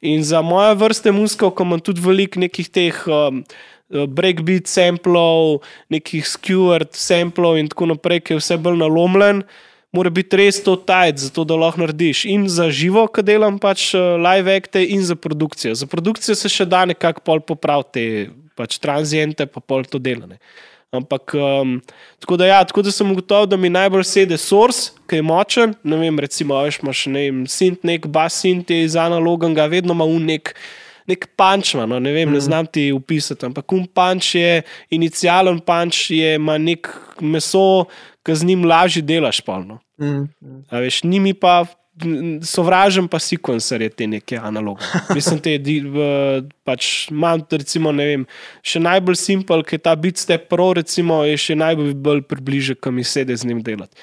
[0.03, 3.03] In za moje vrste muskov, ko imam tudi veliko nekih teh.
[3.07, 3.43] Um,
[3.89, 9.39] Breakbeat samplov, nekih skewered samplov, in tako naprej, ki je vse bolj nalomljen,
[9.95, 12.25] mora biti res to tajt, zato da lahko narediš.
[12.29, 15.75] In za živo, ki delam pač eh, live acte, in za produkcijo.
[15.75, 18.03] Za produkcijo se še da nekako pol popraviti, te
[18.59, 20.39] pač transiente, pa pol to delane.
[20.89, 21.75] Ampak, um,
[22.17, 25.75] tako, da ja, tako da sem ugotovil, da mi najbolj sedi source, ki je močen.
[25.85, 29.93] Ne vem, recimo, veš, imaš ne vem, sint, nek bas sint je iz analoga, vedno
[29.93, 30.55] ima un nek.
[31.09, 32.37] Nek punč, ima, no, ne vem, mm.
[32.37, 34.61] ne znam ti upisati, ampak un punč je,
[34.95, 36.91] inicijalen punč je, ima nek
[37.21, 37.87] meso,
[38.25, 39.79] ki z njim lažje delaš, polno.
[40.01, 40.63] Mm, mm.
[40.69, 41.63] A veš, njimi pa
[42.43, 44.85] sovražim pa sekvencerje te neke analoge.
[45.15, 45.57] Mislim, te,
[46.63, 48.25] pač imam, recimo, ne vem,
[48.63, 53.03] še najbolj simpel, ki je ta Bitstep Pro, recimo, je še najbolj približen, kam mi
[53.07, 53.99] sedi z njim delati.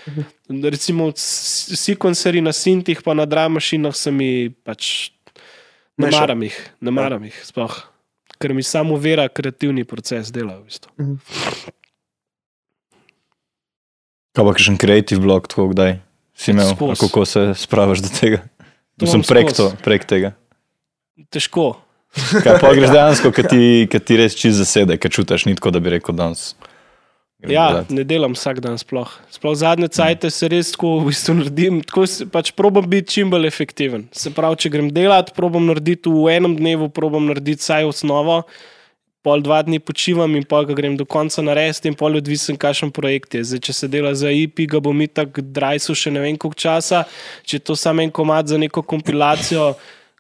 [0.49, 4.31] Recimo, sekvencerji na sintih, pa na dramašinah se mi
[4.67, 5.11] pač
[5.97, 7.77] ne maram jih, ne maram jih, sploh.
[8.37, 10.59] Ker mi samo vera kreativni proces dela.
[10.61, 10.93] V bistvu.
[14.37, 15.97] Kaj pa še en creative blog, tako kdaj
[16.37, 18.43] si imel, kako se spravaš do tega?
[19.01, 20.35] To Sem prek, to, prek tega.
[21.33, 21.79] Težko.
[22.17, 25.81] Kaj pa greš dejansko, kad ti, kad ti res čist zasede, kad čutiš nitko, da
[25.81, 26.53] bi rekel danes.
[27.45, 27.91] Ja, delat.
[27.93, 29.11] ne delam vsak dan sploh.
[29.29, 31.83] Sploh zadnje cajte se res tako v bistvu naredim.
[31.85, 34.07] Tako pač probam biti čim bolj efektiven.
[34.17, 38.39] Se pravi, če grem delat, probam narediti v enem dnevu, probam narediti vsaj osnovo,
[39.27, 42.95] pol dva dni počivam in pol ga grem do konca narediti in pol odvisen, kakšen
[42.97, 43.45] projekt je.
[43.53, 46.57] Zdaj, če se dela za IP, ga bom mi tako drajsu še ne vem koliko
[46.57, 47.05] časa,
[47.45, 49.75] če to samo en komat za neko kompilacijo.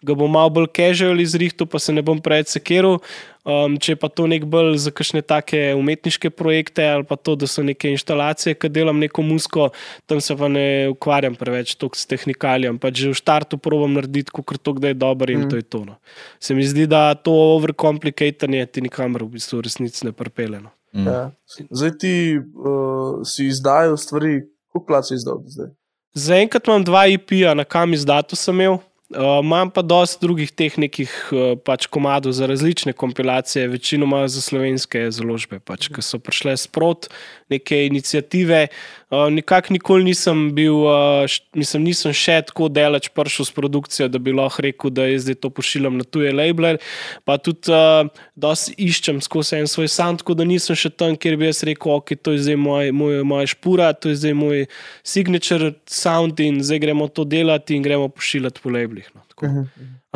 [0.07, 3.01] Ga bom malo bolj casual izrihtel, pa se ne bom preveč sekiral.
[3.47, 7.37] Um, če je pa to nek bolj za kakšne take umetniške projekte ali pa to,
[7.39, 9.69] da so neke instalacije, ki delam neko musko,
[10.11, 12.81] tam se pa ne ukvarjam preveč toliko s tehnikalijami.
[12.83, 15.51] Pač že v startu probujem narediti, kot to, da je dobro in Mm.
[15.51, 15.85] to je to.
[15.85, 15.95] No.
[16.43, 20.61] Se mi zdi, da to overcomplicatanje ti nikamor v bistvu resnici ne pripelje.
[20.61, 20.71] No.
[20.95, 21.07] Mm.
[21.07, 21.31] Ja.
[21.71, 24.43] Zdaj ti uh, si izdajal stvari,
[24.73, 25.71] koliko plač si izdal zdaj?
[26.17, 28.79] Zaenkrat imam dva IP-ja, na kam izdatu sem imel.
[29.07, 34.43] Uh, imam pa dosti drugih teh nekih uh, pač komadov za različne kompilacije, večinoma za
[34.43, 37.07] slovenske založbe, pač, ki so prišle sprot
[37.51, 38.67] neke inicijative.
[39.11, 44.19] Uh, Nikakor nikoli nisem bil, uh, mislim, nisem še tako daleč prišel s produkcijo, da
[44.19, 46.77] bi lahko rekel, da jaz zdaj to pošiljam na tuje labele.
[47.25, 51.39] Pa tudi uh, dosti iščem skozi en svoj sound, tako da nisem še tam, kjer
[51.39, 54.67] bi jaz rekel, ok, to je zdaj moj, moj, moja špura, to je zdaj moj
[55.07, 59.07] signature sound in zdaj gremo to delati in gremo pošiljati po labelih.
[59.15, 59.53] No, tako.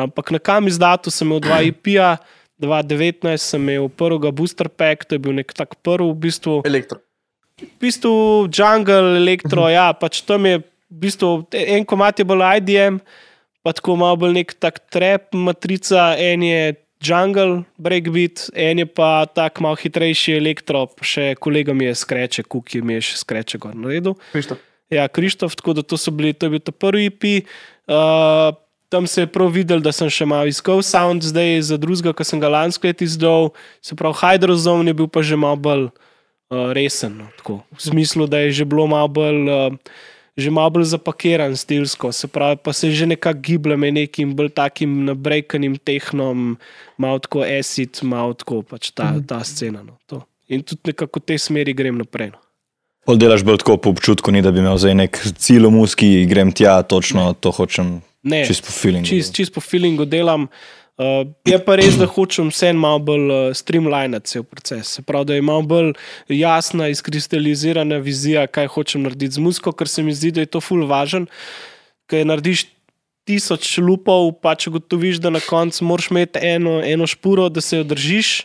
[0.01, 2.17] Ampak na kam izdatu sem imel dva IP-ja,
[2.61, 7.01] 2019 sem imel prvega booster pack, to je bil nek tak prvi v bistvu Elektro.
[7.61, 8.13] V bistvu
[8.51, 12.99] jungle, elektro, ja, pač tam je v bistvu en komat je bolj IDM,
[13.63, 16.63] pa tako malo bolj nek tak trap matrica, en je
[17.01, 22.83] jungle, breakbeat, en je pa tak malo hitrejši elektro, še kolega mi je skreče, kuki
[22.85, 24.17] mi je še skreče gor naredil.
[24.33, 24.61] Krištof.
[24.91, 27.47] Ja, Krištof, tako da to, so bili, to je bil ta prvi IP.
[27.87, 28.51] Uh,
[28.91, 32.27] tam se je prav videl, da sem še malo iskal sound, zdaj za drugega, ki
[32.27, 33.53] sem ga lansko let izdal.
[33.79, 35.87] Se pravi, Hydrozone je bil pa že malo bolj
[36.51, 37.17] uh, resen.
[37.17, 37.63] No, tako.
[37.71, 39.41] v smislu, da je že bilo malo bolj.
[39.49, 39.73] Uh,
[40.31, 44.55] Že malo bolj zapakiran stilsko, se pravi, pa se že nekako giblje med nekim bolj
[44.55, 46.55] takim nabrekanim tehnom,
[46.95, 49.83] malo tako acid, malo tako pač ta, ta scena.
[49.83, 50.23] No, to.
[50.47, 52.31] In tudi nekako v tej smeri grem naprej.
[52.31, 52.39] No.
[53.03, 56.09] Pol delaš bolj tako po občutku, ni da bi imel zdaj nek cilj v muski,
[56.31, 59.11] grem tja, točno to hočem, Ne, čist po feelingu.
[59.11, 60.47] čist, čist po feelingu delam.
[60.47, 60.80] Uh,
[61.47, 64.97] je pa res, da hočem vse malo bolj uh, streamlinati cel proces.
[64.97, 65.93] Se pravi, da je malo bolj
[66.29, 70.61] jasna, izkristalizirana vizija, kaj hočem narediti z muziko, ker se mi zdi, da je to
[70.61, 71.27] ful važen.
[72.11, 72.67] Ker narediš
[73.25, 77.79] tisoč lupov, pa če gotoviš, da na koncu moraš imeti eno, eno špuro, da se
[77.79, 78.41] jo držiš.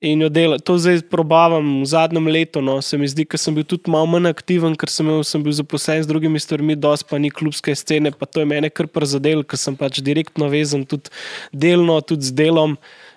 [0.00, 0.58] In jo dela.
[0.60, 2.60] To zdaj probavam v zadnjem letu.
[2.60, 2.82] No.
[2.84, 5.56] Se mi zdi, da sem bil tudi malo manj aktiven, ker sem, imel, sem bil
[5.56, 9.40] zaposlen z drugimi stvarmi, dosti pa ni klubske scene, pa to je mene kar prizadel,
[9.40, 11.08] ker sem pač direktno vezan tudi
[11.52, 12.76] delno, tudi z delom.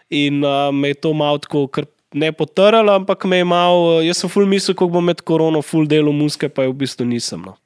[0.09, 4.23] In uh, me je to malo tako, kar ne potrlo, ampak me je malo, jaz
[4.23, 7.43] sem ful mislil, kako bom med korono ful delo muske, pa je v bistvu nisem.
[7.43, 7.59] No.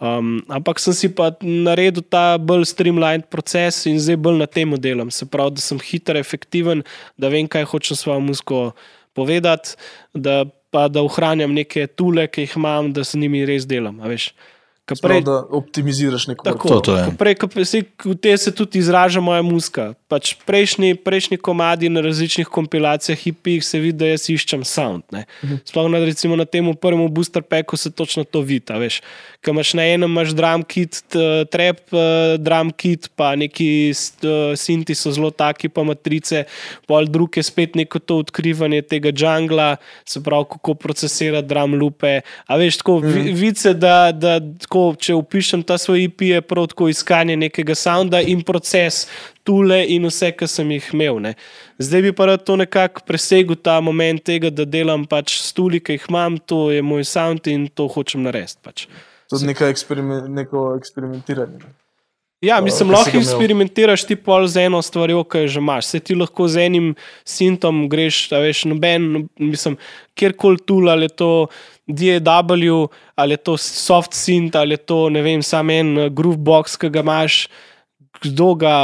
[0.00, 4.72] Um, ampak sem si pa naredil ta bolj streamlined proces in zdaj bolj na tem
[4.80, 5.10] delam.
[5.12, 6.84] Se pravi, da sem hiter, efektiven,
[7.20, 8.62] da vem, kaj hočem s svojo muziko
[9.14, 9.76] povedati,
[10.14, 14.00] da pa da ohranjam neke tule, ki jih imam, da z njimi res delam.
[14.00, 14.30] veš.
[15.02, 17.04] Prej, da optimiziraš neko tako, To- to je.
[17.04, 19.94] ko prej, ko se- v te se tudi izraža moja muska.
[20.08, 25.02] Pač prejšnji, prejšnji komadi na različnih kompilacijah, hipih se vidi, da jaz iščem sound.
[25.12, 25.24] ne.
[25.64, 28.60] Sploh na, recimo, na tem prvem booster packu se točno to vidi.
[29.44, 31.00] Ko imaš na enem imaš drum kit,
[31.50, 36.44] trap uh, drum kit, pa neki uh, sinti so zelo taki, pa matrice,
[36.86, 42.20] pol drug je spet neko to odkrivanje tega džungla, se pravi, kako procesirati drum lupe.
[42.46, 43.32] A veš, tako mm.
[43.40, 48.20] vice, da, da tako, če upišem ta svoj IP, je prav tako iskanje nekega sounda
[48.20, 49.06] in proces.
[49.46, 51.20] Tule in vse, kar sem jih imel.
[51.24, 51.34] Ne.
[51.80, 55.98] Zdaj bi pa rad to nekako presegel, ta moment tega, da delam pač stuli, ki
[55.98, 58.60] jih imam, to je moj sound in to hočem narediti.
[58.62, 58.86] Pač.
[59.30, 61.62] Tudi neko, eksperiment, neko eksperimentiranje.
[61.64, 61.76] ne.
[62.40, 65.90] Ja, mislim, si lahko eksperimentiraš ti pol z eno stvarjo, ki jo že imaš.
[65.92, 66.86] Se ti lahko z enim
[67.28, 69.76] sintom greš, a veš, noben, no- mislim,
[70.16, 71.48] kjerkoli tu, ali to
[71.92, 76.76] DAW, ali je to soft synth, ali je to, ne vem, sam en eh, groovebox,
[76.80, 77.46] ki ga imaš,
[78.22, 78.74] kdo ga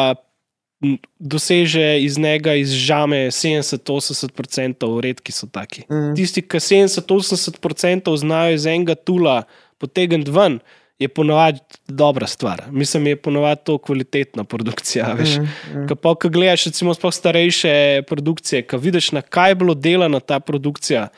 [1.18, 5.86] doseže iz njega, izžame 70-80%, redki so taki.
[5.90, 6.14] Mhm.
[6.16, 9.42] Tisti, ki 70-80% znajo iz enega tula
[9.78, 10.60] potegniti ven,
[10.98, 12.62] je ponovadi dobra stvar.
[12.70, 15.12] Mislim, je ponovadi to kvalitetna produkcija.
[15.18, 15.36] Veš.
[15.36, 20.20] Mhm, Ko pa, gledaš, recimo, sploh starejše produkcije, ko vidiš, na kaj je bilo delana
[20.20, 21.08] ta produkcija,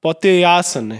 [0.00, 0.98] pa ti je jasen.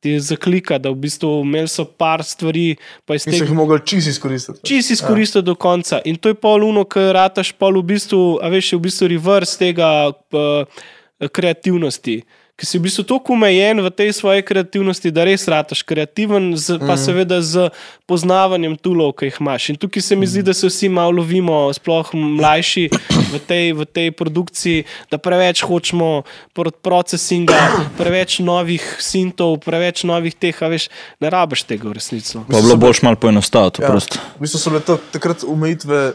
[0.00, 3.76] Ti zaklika, da v bistvu imeli so par stvari, pa iz so tega jih mogli
[3.84, 4.62] čisto izkoristiti.
[4.64, 6.00] čisi izkoristiti do konca.
[6.08, 9.10] In to je pol uno, ker rataš pol v bistvu, a veš, je v bistvu
[9.12, 10.80] reverse tega uh,
[11.28, 12.22] kreativnosti.
[12.60, 16.76] Ker si v bistvu tako omejen v tej svoji kreativnosti, da res rataš kreativen, z,
[16.76, 17.00] pa Mhm.
[17.00, 17.70] seveda z
[18.04, 19.68] poznavanjem tulov, ki jih imaš.
[19.68, 22.84] In tukaj se mi zdi, da se vsi malo lovimo, sploh mlajši
[23.32, 27.56] v tej, v tej produkciji, da preveč hočemo pro- procesinga,
[27.96, 32.36] preveč novih sintov, preveč novih teh, a veš, ne rabiš tega v resnici.
[32.44, 33.80] Pa bilo boš malo poenostaviti.
[33.80, 33.96] Ja.
[34.36, 36.12] V bistvu so bile to, takrat omejitve,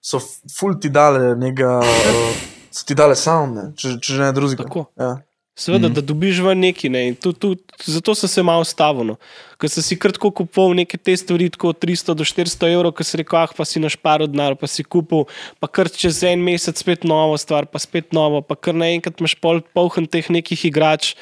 [0.00, 0.16] so
[0.48, 2.32] ful ti dale nekega, uh,
[2.72, 3.64] so ti dale sound, ne?
[3.76, 4.64] če, če že ne drugega.
[4.64, 4.88] Tako.
[4.96, 5.18] Ja.
[5.58, 5.94] Seveda, mm.
[5.94, 6.88] da dobiš v neki.
[6.88, 7.02] Ne?
[7.18, 9.02] Tu, tu, zato sem se malo stavil.
[9.10, 9.16] No.
[9.58, 13.18] Ker sem si kratko kupoval neke te stvari, tako 300 do 400 evrov, ki si
[13.18, 15.26] rekel, ah, pa si našparil denar, pa si kupil,
[15.58, 19.34] pa kar čez en mesec spet novo stvar, pa spet novo, pa kar naenkrat imaš
[19.42, 21.16] pol, polhen teh nekih igrač.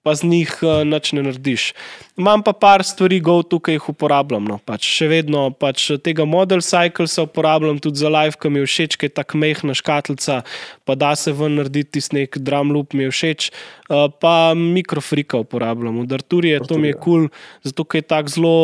[0.00, 1.64] Pa z njih uh, nič ne narediš.
[2.16, 4.46] Imam pa par stvari, go tukaj jih uporabljam.
[4.48, 4.56] No.
[4.64, 8.96] Pač še vedno pač tega model cyclesa uporabljam tudi za live, ki mi je všeč,
[8.96, 10.40] ki je tako mehna škatlica,
[10.88, 13.50] pa da se ven narediti tisti nek drum loop, mi je všeč.
[13.90, 17.28] Uh, pa mikrofrika uporabljam, v Darturije, to mi je kul, cool,
[17.66, 18.56] zato ker je tako zelo,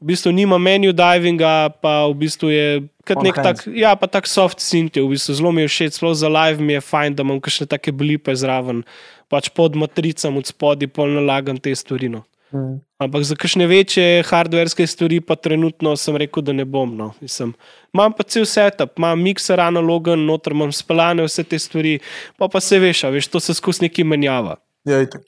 [0.00, 2.68] v bistvu nima menu divinga, pa v bistvu je.
[3.02, 6.14] Kot nek tak, ja, pa tak soft synth v bistvu zelo mi je všeč, sploh
[6.14, 8.86] za live mi je fajn, da imam kakšne take blipe zraven,
[9.32, 12.12] pač pod matricam od spodaj, pol nalagam te stvari.
[12.12, 12.26] No.
[12.52, 12.82] Mm.
[13.00, 16.92] Ampak za kakšne večje hardverske stvari pa trenutno sem rekel, da ne bom.
[16.96, 17.12] No.
[17.24, 17.54] Mislim,
[17.96, 21.98] imam pa cel setup, imam mikser analogen, noter imam spelane vse te stvari,
[22.36, 24.58] pa pa se veš, veš, to se skozi neki menjava.
[24.84, 25.24] Ja, itak.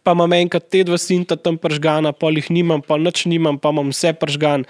[0.00, 3.74] Pa imam enkrat te dva sinta tam pržgana, pol jih nimam, pa nič nimam, pa
[3.74, 4.64] imam vse pržgan.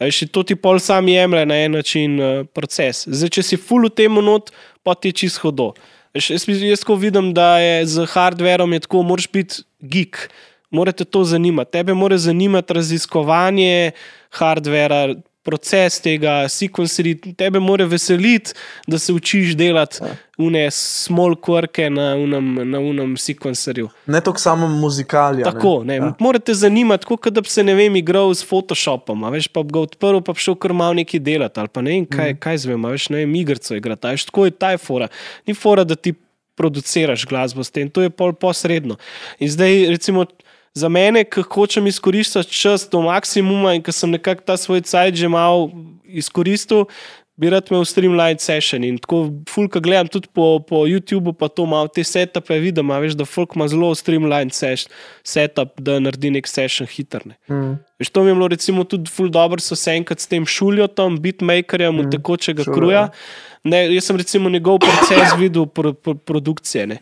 [0.00, 3.02] In to ti pol sam jemlje na en način uh, proces.
[3.08, 4.48] Zdaj, če si full v tem not,
[4.86, 5.74] pa ti je čist hodo.
[5.74, 10.30] Veš, Jaz, jaz tako vidim, da je z hardverom je tako, moraš biti geek,
[10.70, 11.70] morate to zanimati.
[11.72, 13.90] Tebe mora zanimati raziskovanje
[14.30, 18.52] hardvera, proces tega, sekvencerji, tebe mora veseliti,
[18.86, 20.04] da se učiš delati
[20.40, 23.88] une small quirke na unem, na unem sekvencerju.
[24.06, 25.44] Ne toliko samo muzikalija.
[25.50, 25.96] Tako, ne.
[25.96, 26.12] Ja.
[26.18, 29.84] Morate zanimati, kot da bi se ne vem, igral s Photoshopom, veš, pa bi ga
[29.84, 32.40] odprl, pa bi šel kar malo nekaj delati, ali pa ne vem, kaj, mm.
[32.40, 35.08] kaj zvem, veš, ne vem, igrico igrati, veš, tako je ta je fora.
[35.48, 36.14] Ni fora, da ti
[36.60, 38.96] produciraš glasbo s tem, to je pol posredno.
[39.40, 40.26] In zdaj, recimo,
[40.74, 45.14] za mene, ki hočem izkoristiti čas do maksimuma in ki sem nekako ta svoj cajt
[45.14, 45.70] že malo
[46.04, 46.86] izkoristil.
[47.40, 51.64] Bi rad imel streamline session in tako, fulka gledam tudi po, po YouTubu, pa to
[51.64, 54.90] malo te setupe vidim, veš, da folk ima zelo streamline ses-
[55.24, 57.38] setup, da naredi nek session hitrne.
[57.48, 57.78] Mm.
[57.96, 61.16] Veš, to mi je bilo recimo tudi ful dobro, so se enkrat s tem šuljotom,
[61.24, 63.06] beatmakerjem, mm, tekočega šuljo, kruja.
[63.06, 63.08] ja.
[63.64, 66.86] Ne, jaz sem recimo njegov proces videl pro, pro, produkcije.
[66.92, 66.98] Ne.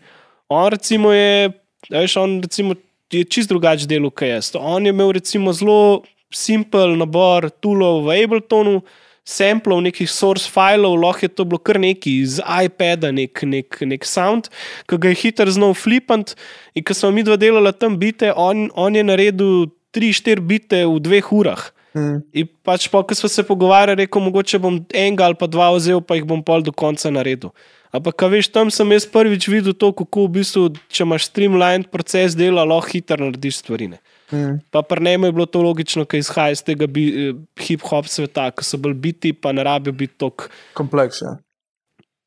[0.49, 1.51] On recimo je,
[1.91, 2.79] veš, on recimo
[3.13, 4.53] je čist drugač delal kot jaz.
[4.59, 6.05] On je imel recimo zelo
[6.35, 8.83] simpel nabor tulov v Abletonu,
[9.29, 14.07] samplov, nekih source filev, lahko je to bilo kar neki iz iPada, nek, nek, nek
[14.09, 14.49] sound,
[14.89, 16.33] ki ga je hitro znal flipant.
[16.73, 20.97] In ko smo mi dva delala tam bite, on, on je naredil 3-4 bite v
[21.05, 21.69] dveh urah.
[21.97, 22.23] Mm.
[22.37, 26.01] In pač pa, ko smo se pogovarjali, rekel, mogoče bom enega ali pa dva vzel,
[26.05, 27.53] pa jih bom pol do konca naredil.
[27.95, 30.63] Ampak, ka veš, tam sem jaz prvič videl to, kako v bistvu,
[30.93, 33.89] če imaš streamlined proces dela, lahko hitro narediš stvari.
[33.95, 33.99] ne.
[34.33, 34.59] Mm.
[34.71, 37.33] Pa pri njemu je bilo to logično, ker izhaja iz tega eh,
[37.65, 40.51] hip-hop sveta, ki so bolj biti, pa ne rabijo biti tako.
[40.77, 41.39] Kompleks, ja.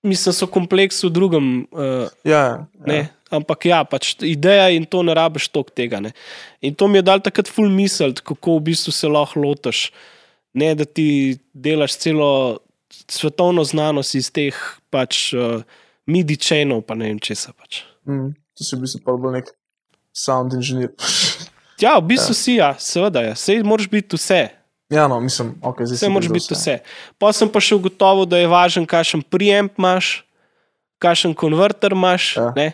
[0.01, 1.49] Mislim, so kompleksi v drugem.
[1.71, 3.07] Uh, Ja, Ne, ja.
[3.37, 5.99] ampak ja, pač ideja in to ne rabiš tok tega.
[6.01, 6.11] Ne.
[6.65, 9.91] In to mi je dal takrat ful misel, kako v bistvu se lahko lotiš.
[10.57, 12.59] Ne, da ti delaš celo
[13.11, 14.57] svetovno znanost iz teh
[14.91, 15.63] pač uh,
[16.07, 17.53] midi čenov, pa ne vem česa.
[17.55, 17.83] Pač.
[18.07, 18.33] Mm.
[18.57, 19.51] To si v bistvu pa bolj nek
[20.15, 20.93] sound inženir.
[21.81, 22.37] Ja, v bistvu ja.
[22.37, 23.33] si, ja, seveda, ja.
[23.33, 24.53] sej moraš biti vse.
[24.91, 26.75] ja, no, mislim, ok, zdaj Vse si moraš biti vse.
[27.17, 30.21] Pa sem pa še ugotovil, da je važen, kakšen preamp imaš,
[31.01, 32.35] kakšen konverter imaš.
[32.37, 32.53] Ja.
[32.53, 32.71] Ja.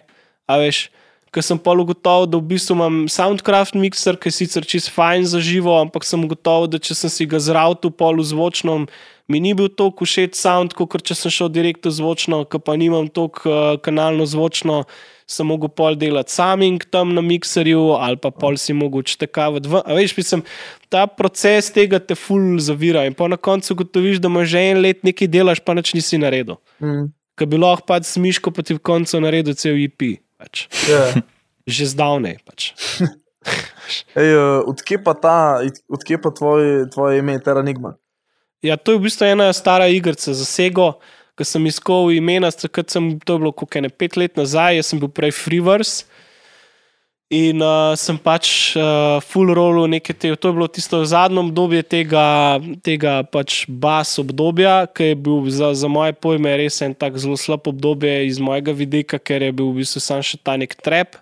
[0.47, 0.88] A veš,
[1.32, 5.28] ker sem pa ugotovil, da v bistvu imam Soundcraft mixer, ki je sicer čist fajn
[5.30, 8.88] za živo, ampak sem ugotovil, da če sem si ga zravtu pol v zvočnem,
[9.28, 13.09] mi ni bil toliko všeč sound, kot če sem šel direktno zvočno, ker pa nimam
[13.11, 14.84] toliko uh, kanalno zvočno.
[15.28, 19.67] Sem mogel pol delati saming tam na mikserju, ali pa pol si mogel čtekavati.
[19.84, 20.45] A Veš, mislim,
[20.88, 23.03] ta proces tega te ful zavira.
[23.03, 26.21] In pa na koncu ugotoviš, da imaš že en let nekaj delaš, pa nič nisi
[26.23, 26.61] naredil.
[26.80, 27.09] Mm.
[27.36, 30.23] Ker bi lahko pač s miško pa ti v koncu naredil cel IP.
[30.39, 30.69] Pač.
[30.88, 31.11] Ja.
[31.67, 32.39] Že zdavnej.
[32.47, 32.71] Pač.
[34.19, 35.59] Ej, uh, odkje pa ta,
[35.91, 37.97] odkje pa tvoj, tvoje ime, Teranigma?
[38.66, 40.97] Ja, to je v bistvu ena stara igrica za Sego,
[41.38, 45.01] ki sem iskal imena, takrat sem to bilo kot ene pet let nazaj, jaz sem
[45.01, 46.08] bil prej Freeverse.
[47.28, 51.84] In uh, sem pač uh, full rolu neke te, to je bilo tisto zadnje obdobje
[51.84, 52.24] tega,
[52.80, 57.36] tega pač bas obdobja, ki je bil za, za moje pojme res en tak zelo
[57.36, 61.20] slab obdobje iz mojega vidika, ker je bil v bistvu sam še ta nek trep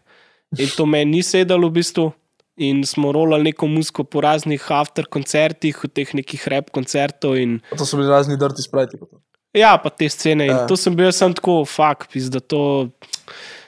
[0.54, 2.14] in to meni ni sedelo v bistvu.
[2.58, 7.60] In smo rolali neko muziko po raznih after koncertih, v teh nekih rap koncertov in
[7.76, 8.98] To so bili razni dirti sprajti.
[9.56, 10.46] Ja, pa te scene.
[10.48, 10.66] In Ja.
[10.68, 12.90] to sem bil sam tako, fakt, da to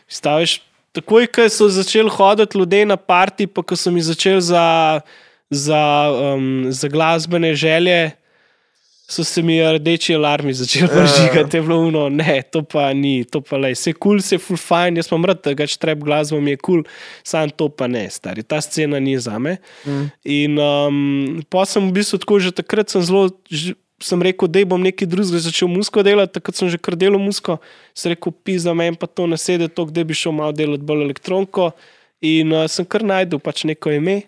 [0.08, 0.62] staviš.
[0.96, 5.02] Takoj, ko so začeli hoditi ljudje na parti, pa ko so mi začeli za,
[5.50, 5.82] za,
[6.36, 8.17] um, za glasbene želje,
[9.10, 11.02] so se mi rdeči alarmi začeli Ja.
[11.02, 13.72] vržigati, je bilo uno, ne, to pa ni, to pa le.
[13.72, 16.84] Vse kul, cool, se ful fajn, jaz pa mrd, tega trep glasba mi je kul,
[16.84, 16.94] cool,
[17.24, 19.58] sam to pa ne, stari, ta scena ni za me.
[19.86, 20.06] Mm.
[20.26, 23.30] In um, pa sem v bistvu tako že takrat sem zelo.
[23.98, 27.56] Sem rekel, da bom nekaj drugega začel musko delati, takrat sem že kar delal musko.
[27.98, 31.72] Sem rekel, pisa meni pa to nasede, to, da bi šel malo delati bolj elektronko.
[32.22, 34.20] In uh, sem kar najdel pač neko ime.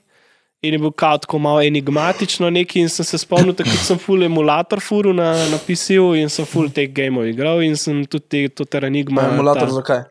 [0.61, 2.81] In je bil kao tako malo enigmatično neki.
[2.83, 6.71] In sem se spomnil, da sem full emulator furu na, na PC-u in sem full
[6.75, 9.29] teh gameov igral in sem tudi te, to teranigma.
[9.33, 10.03] Emulator zakaj?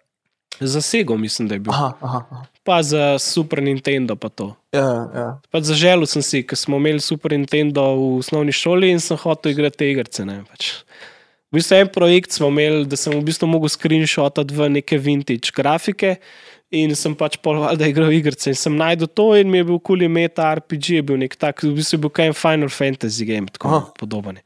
[0.61, 1.73] Za Sego, mislim, da je bil.
[1.73, 2.47] Aha, aha, aha.
[2.65, 4.55] Pa za Super Nintendo pa to.
[4.73, 5.29] Ja, ja.
[5.51, 9.53] Pač zaželel sem si, ker smo imeli Super Nintendo v osnovni šoli in sem hotel
[9.53, 10.27] igrati te igrice.
[10.27, 10.73] Ne, pač.
[11.49, 15.55] V bistvu en projekt smo imeli, da sem v bistvu mogel screenshotati v neke vintage
[15.57, 16.19] grafike.
[16.69, 18.51] In sem pač poloval, da igral igrice.
[18.53, 21.65] In sem najdel to, in mi je bil kul meta RPG, je bil nek tak,
[21.65, 23.81] v bistvu je bil kaj Final Fantasy game, tako Aha.
[23.97, 24.43] podoben.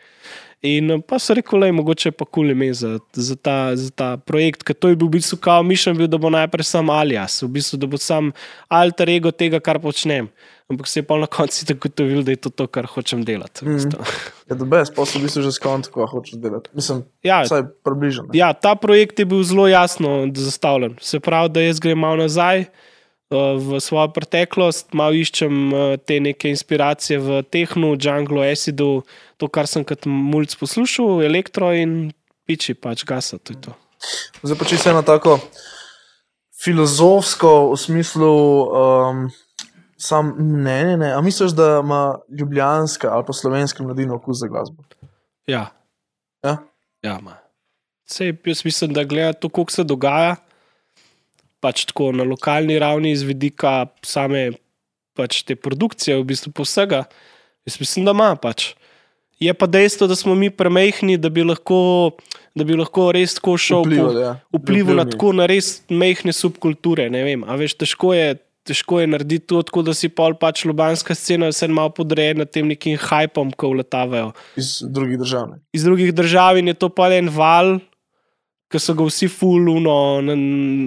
[0.62, 3.90] In eh, pa so rekel, da je mogoče pa kul ime za, za, ta, za
[3.90, 6.90] ta projekt, ker to je bil v bistvu kao mišljen, bil, da bo najprej sam
[6.94, 8.30] alias, v bistvu, da bo sam
[8.70, 10.30] alter ego tega, kar počnem.
[10.72, 13.64] Ampak se je pa na koncu tako ugotovil, da je to to, kar hočem delati.
[13.64, 14.00] v bistvu.
[14.48, 16.72] Je to brez, so v bistvu že skont, ko hočeš delati.
[16.72, 18.30] Mislim, Ja, vsaj približno.
[18.30, 18.38] ne.
[18.38, 20.96] Ja, ta projekt je bil zelo jasno zastavljen.
[21.00, 26.20] Se pravi, da jaz grem malo nazaj uh, v svojo preteklost, malo iščem uh, te
[26.20, 29.02] neke inspiracije v tehnu, junglu, acidu,
[29.36, 32.12] to, kar sem kot mulj poslušal, elektro in
[32.48, 33.36] piči, pač gasa.
[33.38, 33.76] To to.
[34.42, 35.38] Zdaj pa če se eno tako
[36.62, 38.34] filozofsko v smislu.
[38.70, 39.30] Um,
[40.02, 41.12] Sam, ne, ne, ne.
[41.14, 44.82] A misliš, da ima ljubljanska ali pa slovenska mladina okus za glasbo?
[45.46, 45.70] Ja,
[46.42, 46.56] Ja?
[47.02, 47.36] ja ima.
[48.06, 50.36] Sej, jaz mislim, da gleda to, kako se dogaja,
[51.62, 54.50] pač tako na lokalni ravni, iz vidika same
[55.16, 57.04] pač te produkcije, v bistvu vsega.
[57.68, 58.72] Jaz mislim, da ima pač.
[59.42, 62.12] Je pa dejstvo, da smo mi premehni, da bi lahko,
[62.54, 64.32] da bi lahko res tako šel Vplival, po, ja.
[64.54, 67.08] vplival na tako na res mehke subkulture.
[67.10, 68.34] Ne vem, a veš, težko je.
[68.62, 72.68] Težko je narediti to, tako da si pol pač ljubljanska scena vse malo podrejena tem
[72.70, 75.56] nekim hajpom, ko vletavajo Iz drugih držav.
[75.72, 77.80] iz drugih držav in je to pa en val,
[78.72, 79.96] ki so ga vsi fuluno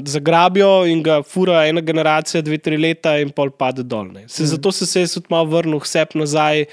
[0.08, 4.10] zagrabijo in ga fura ena generacija, dve, tri leta in pol pade dol.
[4.28, 6.66] Se, zato se se jaz tudi malo vrnil vse nazaj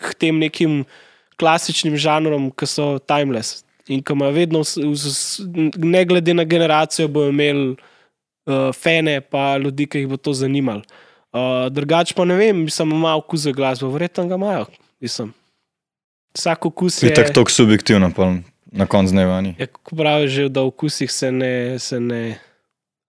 [0.00, 0.84] k tem nekim
[1.36, 4.62] klasičnim žanrom, ki so timeless in ki imajo vedno,
[5.76, 7.76] ne glede na generacijo, bojo imeli
[8.46, 10.82] uh, fene, pa ljudi, ki jih bo to zanimalo.
[11.36, 14.66] Uh, drugač pa ne vem, sem malo okus za glasbo, verjetno ga imajo.
[15.00, 15.34] Mislim.
[16.36, 17.14] Vsak okus Je je.
[17.14, 18.32] tako tako subjektivno, pa
[18.72, 19.54] na koncu dneva ni.
[19.58, 22.38] Ja, kako pravijo, že, da v okusih se ne, se ne,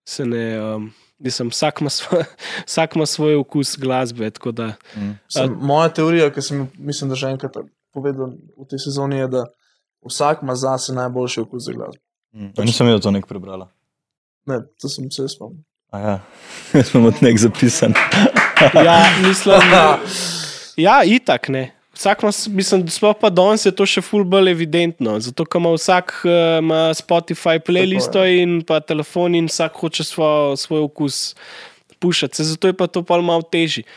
[0.08, 2.24] se ne um, Mislim, vsak, ima svoj,
[2.68, 4.32] vsak ima svoj okus glasbe.
[4.52, 4.74] Da,
[5.30, 7.58] Sem, moja teorija, ki sem jo, mislim, da že enkrat
[7.94, 9.46] povedal v tej sezoni, je, da
[10.06, 12.02] vsak ima zase najboljši okus za glasbo.
[12.36, 12.54] Mm.
[12.62, 13.72] Nisem videl to nek prebrala.
[14.48, 15.64] Ne, to sem se spomnil.
[15.92, 16.20] A ja,
[16.88, 17.94] smo od nek zapisan.
[18.88, 19.62] ja, mislim,
[20.78, 21.72] ja, itak ne.
[21.98, 25.16] Vsak ima, mislim, sploh pa danes je to še ful bolj evidentno.
[25.24, 30.58] Zato, ker ima vsak uh, ima Spotify playlisto in pa telefon in vsak hoče svoj,
[30.62, 31.34] svoj okus
[32.00, 32.44] pušati.
[32.44, 33.88] Zato je pa to pa malo težje.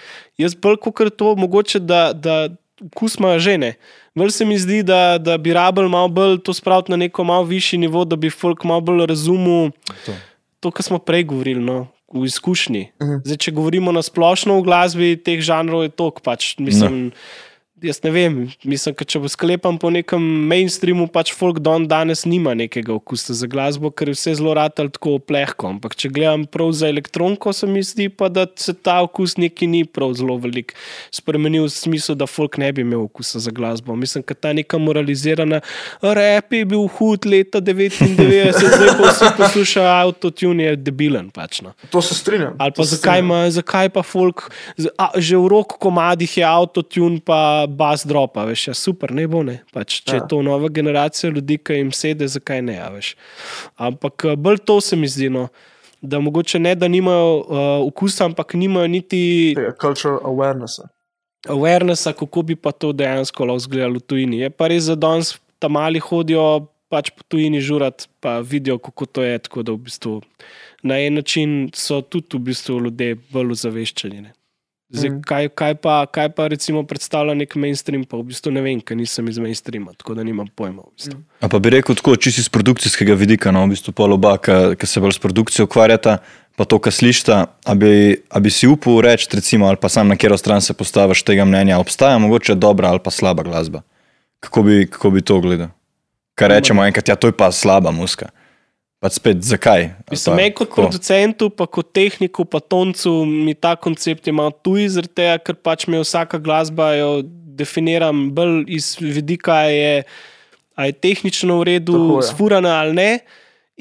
[0.41, 2.49] Jaz bolj kot to, mogoče da, da
[2.81, 3.75] okus ima žene.
[4.17, 7.45] Bolj se mi zdi, da, da bi rabel malo bolj to spraviti na neko malo
[7.45, 9.71] višji nivo, da bi folk malo bolj razumel
[10.07, 10.17] To.
[10.61, 11.63] To, kar smo prej govorili.
[11.65, 11.87] No.
[12.11, 12.91] V izkušnji.
[13.03, 13.21] Mhm.
[13.25, 16.25] Zdaj, če govorimo na splošno v glasbi, teh žanrov je toliko.
[16.27, 17.13] Pač, mislim,
[17.81, 18.35] Jaz ne vem,
[18.69, 20.21] mislim, če bo sklepam po nekem
[20.51, 24.91] mainstreamu, pač folk don danes nima nekega okusa za glasbo, ker je vse zelo ratal
[24.93, 25.71] tako plehko.
[25.73, 29.69] Ampak če gledam prav za elektronko, se mi zdi pa, da se ta okus neki
[29.71, 30.75] ni prav zelo velik
[31.15, 33.97] spremenil v smislu, da folk ne bi imel okusa za glasbo.
[33.97, 35.63] Mislim, da ta neka moralizirana
[36.05, 41.63] rep je bil hud leta 99, zdaj pa vsi poslušajo avtotune, je debilen pač.
[41.65, 41.73] No.
[41.95, 42.61] To se strinjam.
[42.61, 43.33] Ali pa se zakaj, strinjam.
[43.33, 44.51] ima, zakaj pa folk,
[45.01, 49.43] a, že v rok komadih je avtotune, pa bas dropa, veš, ja, super, ne bo
[49.47, 49.61] ne.
[49.75, 50.19] Pač, če ja.
[50.19, 50.23] Ja.
[50.23, 53.15] je to nova generacija ljudi, ki jim sede, zakaj ne, a veš.
[53.81, 55.49] Ampak eh, bolj to se mi zdi, no,
[56.01, 59.21] da mogoče ne, da nimajo uh, okusa, ampak nimajo niti
[59.57, 60.89] Tega cultural awarenessa.
[61.49, 64.41] awarenessa, kako bi pa to dejansko lahko izgledalo v tujini.
[64.41, 69.07] Je pa res, da danes tam mali hodijo pač po tujini žurat, pa vidijo, kako
[69.07, 69.39] to je.
[69.39, 70.21] Tako da v bistvu
[70.83, 74.31] na en način so tudi v bistvu ljudje bolj ozaveščeni.
[74.91, 75.21] Zdaj, Mhm.
[75.23, 78.97] kaj, kaj, pa, kaj pa recimo predstavlja nek mainstream, pa v bistvu ne vem, ker
[78.97, 80.83] nisem iz mainstreama, tako da nimam pojma.
[80.83, 81.19] V bistvu.
[81.41, 84.87] A pa bi rekel tako, čisto iz produkcijskega vidika, no, v bistvu pol oba, ki
[84.87, 86.19] se bolj s produkcijo ukvarjata,
[86.57, 90.09] pa to, kar slišta, a bi, a bi si upal reči, recimo, ali pa sam
[90.11, 93.83] na katero stran se postaviš tega mnenja, obstaja mogoče dobra ali pa slaba glasba.
[94.41, 95.71] Kako bi, kako bi to gledal?
[96.35, 98.29] Kaj rečemo enkrat, ja, to je pa slaba muska.
[99.01, 99.87] Pa spet, zakaj?
[100.11, 100.83] Mislim, pa me kot kako?
[100.83, 105.57] producentu, pa kot tehniku, pa toncu, mi ta koncept je malo tuj, zaradi tega, ker
[105.57, 107.11] pač me vsaka glasba jo
[107.61, 110.03] definiram bolj iz vidika, je,
[110.77, 112.27] je tehnično v redu, Tako je.
[112.29, 113.13] sfurana ali ne.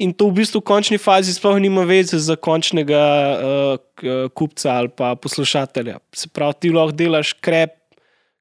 [0.00, 3.04] In to v bistvu v končni fazi sploh nima veze za končnega
[3.36, 5.98] uh, kupca ali pa poslušatelja.
[6.16, 7.76] Se pravi, ti lahko delaš krep,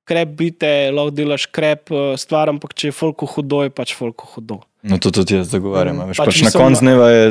[0.09, 4.25] krep bite, lahko delaš krep uh, stvar, ampak če je folko hudo, je pač folko
[4.33, 4.59] hudo.
[4.81, 6.01] No, to tudi jaz zagovarjam.
[6.07, 7.23] Veš, Pač pač pač na mislim, koncu dneva je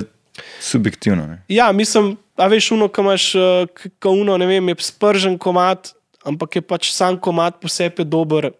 [0.60, 1.22] subjektivno.
[1.26, 1.36] Ne?
[1.48, 5.38] Ja, mislim, a veš, uno, ki imaš, eh, k- ko uno, ne vem, je spržen
[5.38, 5.92] komat,
[6.24, 8.50] ampak je pač sam komat posebej dober,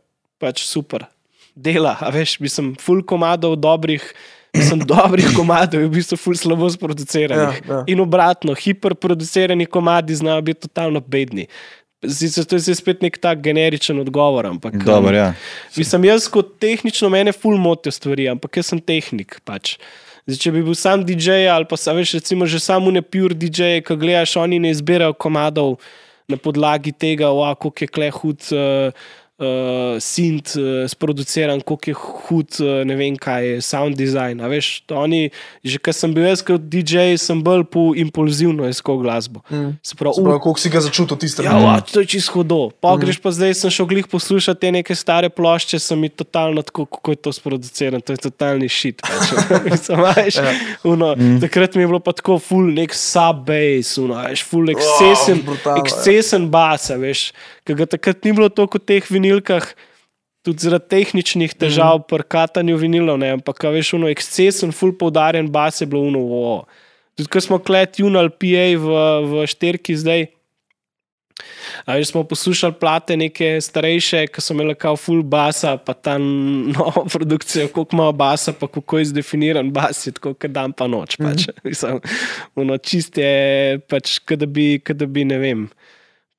[0.41, 1.07] pač super.
[1.55, 4.03] Dela, a veš, mislim, full komadov dobrih.
[4.57, 7.61] Sem dobrih komadov, je v bistvu ful slabo sproduciranih.
[7.61, 7.81] Ja, ja.
[7.93, 11.45] In obratno, hiperproducirani komadi znajo biti totalno bedni.
[12.03, 14.47] Zdaj, to je spet nek tak generičen odgovor.
[14.47, 15.29] Ampak, um, Dobar, ja.
[15.77, 19.41] Mislim, jaz kot tehnično mene ful motijo stvari, ampak jaz sem tehnik.
[19.45, 19.75] Pač.
[20.29, 23.35] Zdaj, če bi bil sam DJ ali pa sa, veš, recimo že samo ne pure
[23.35, 25.79] DJ, ki gledaš, oni ne izbirajo komadov
[26.29, 28.51] na podlagi tega, koliko je kle hud.
[28.53, 34.41] Uh, Uh, Sint, uh, sproduciran, koliko je hud, uh, ne vem kaj sound design.
[34.43, 35.29] A veš, oni,
[35.63, 39.45] že kar sem bil jaz kot DJ, sem bolj po impulzivno iskal glasbo.
[39.47, 39.77] Mm.
[39.79, 42.59] Se pravi, pravi, koliko si ga začutil tiste Ja, va, to je čisto hudo.
[42.83, 43.05] Pa mm.
[43.05, 46.89] greš pa zdaj, sem šel glih poslušati te neke stare plošče, sem mi totalno tako,
[46.99, 49.07] kako je to sproducirano, to je totalni šit.
[49.07, 49.87] Pač.
[50.09, 50.41] Veš,
[50.83, 51.39] uno, mm.
[51.47, 53.95] Takrat mi je bilo pa tako full nek sub-bass,
[54.51, 55.87] full ekscesen, brutalno, ja.
[55.87, 57.29] ekscesen bas, a veš,
[57.69, 59.69] ki ga takrat ni bilo toliko v teh vinilkah.
[60.47, 62.07] Tudi zaradi tehničnih težav mm.
[62.09, 66.23] pri katanju vinilov, ne, ampak veš, uno, ekscesen, full poudarjen bas je bilo uno.
[66.25, 66.63] Wow.
[67.19, 68.99] Tudi, ko smo klet junal PA v,
[69.29, 70.29] v šterki zdaj.
[71.85, 76.17] A veš, smo poslušali plate neke starejše, ki so imeli kao full basa, pa ta
[76.79, 80.89] nova produkcija, koliko ima basa, pa kako je zdefiniran bas, je tako, kot dan pa
[80.89, 81.19] noč.
[81.21, 81.51] Pač.
[81.67, 82.01] Mislim,
[82.57, 85.69] ono, čist je, pač, kot da bi, kot da bi, ne vem.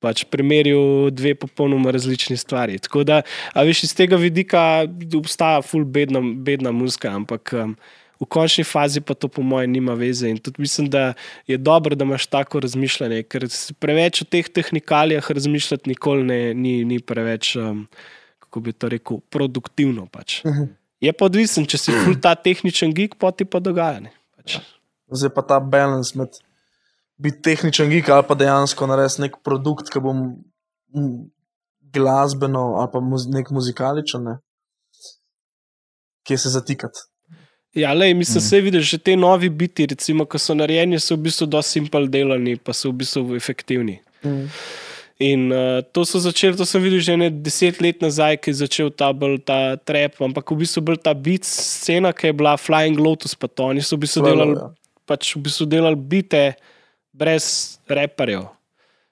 [0.00, 2.78] Pač primerjal dve popolnoma različni stvari.
[2.80, 3.20] Tako da,
[3.52, 4.86] a veš, iz tega vidika
[5.18, 7.74] obstaja full bedna, bedna muzika, ampak um,
[8.20, 10.28] v končni fazi pa to, po mojem, nima veze.
[10.32, 11.12] In tudi mislim, da
[11.48, 13.44] je dobro, da imaš tako razmišljanje, ker
[13.80, 17.86] preveč o teh tehnikalijah razmišljati nikoli ne, ni, ni preveč, um,
[18.44, 20.08] kako bi to rekel, produktivno.
[20.08, 20.40] Pač.
[20.44, 20.72] Mhm.
[21.00, 24.00] Je pa odvisen, če si full ta tehničen gig, pa ti pa dogaja.
[24.04, 24.12] ne.
[24.36, 24.60] Pač.
[25.10, 26.36] Zdaj pa ta balans med
[27.20, 30.24] biti tehničen geek ali pa dejansko narediti nek produkt, ki bom
[31.92, 34.38] glasbeno ali pa muz, nek muzikaličen, ne?
[36.26, 37.06] kje se zatikati.
[37.74, 38.46] Ja, lej, mislim, mm.
[38.48, 42.08] se vidiš, že te novi biti, recimo, ko so narejeni, so v bistvu dosti simpel
[42.10, 44.00] delani, pa so v bistvu efektivni.
[44.26, 44.48] Mm.
[45.20, 48.60] In uh, to so začeli, to sem videl že ne deset let nazaj, ki je
[48.64, 52.56] začel ta, bolj ta trap, ampak v bistvu bolj ta beat scena, ki je bila
[52.56, 54.72] Flying Lotus, pa to oni so v bistvu delali, Ja.
[55.06, 56.56] pač v bistvu delali bite
[57.12, 58.48] brez reperjev.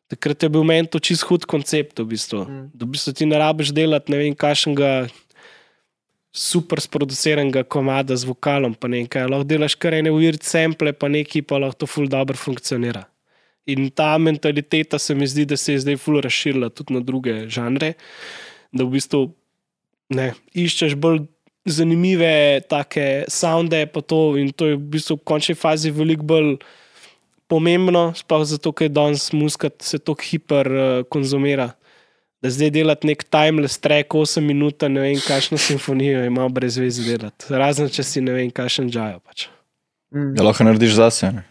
[0.09, 2.45] Takrat je bil meni to čist hud koncept, v bistvu.
[2.49, 2.69] Mm.
[2.73, 5.09] Da v bistvu ti ne rabiš delati ne vem, kakšnega
[6.33, 9.29] super sproduciranega komada z vokalom, pa nekaj.
[9.29, 13.05] Lahko delaš kar ene weird sample, pa nekaj, pa lahko to ful dobro funkcionira.
[13.69, 17.43] In ta mentaliteta se mi zdi, da se je zdaj ful razširila tudi na druge
[17.53, 17.95] žanre.
[18.73, 19.27] Da v bistvu
[20.17, 21.27] ne, iščeš bolj
[21.69, 26.55] zanimive take sounde, pa to in to je v bistvu v končni fazi veliko bolj
[27.49, 31.73] pomembno, sploh zato, ker danes muska se tako hiper uh, konzumira.
[32.39, 37.03] Da zdaj delati nek timeless track 8 minut, ne vem, kakšno simfonijo ima brez veze
[37.03, 37.49] delati.
[37.51, 39.19] Razen če si ne vem, kakšen džajo.
[39.27, 39.49] Pač.
[40.15, 40.37] Mm.
[40.39, 41.33] Ja, lahko narediš zase.
[41.35, 41.43] Ne?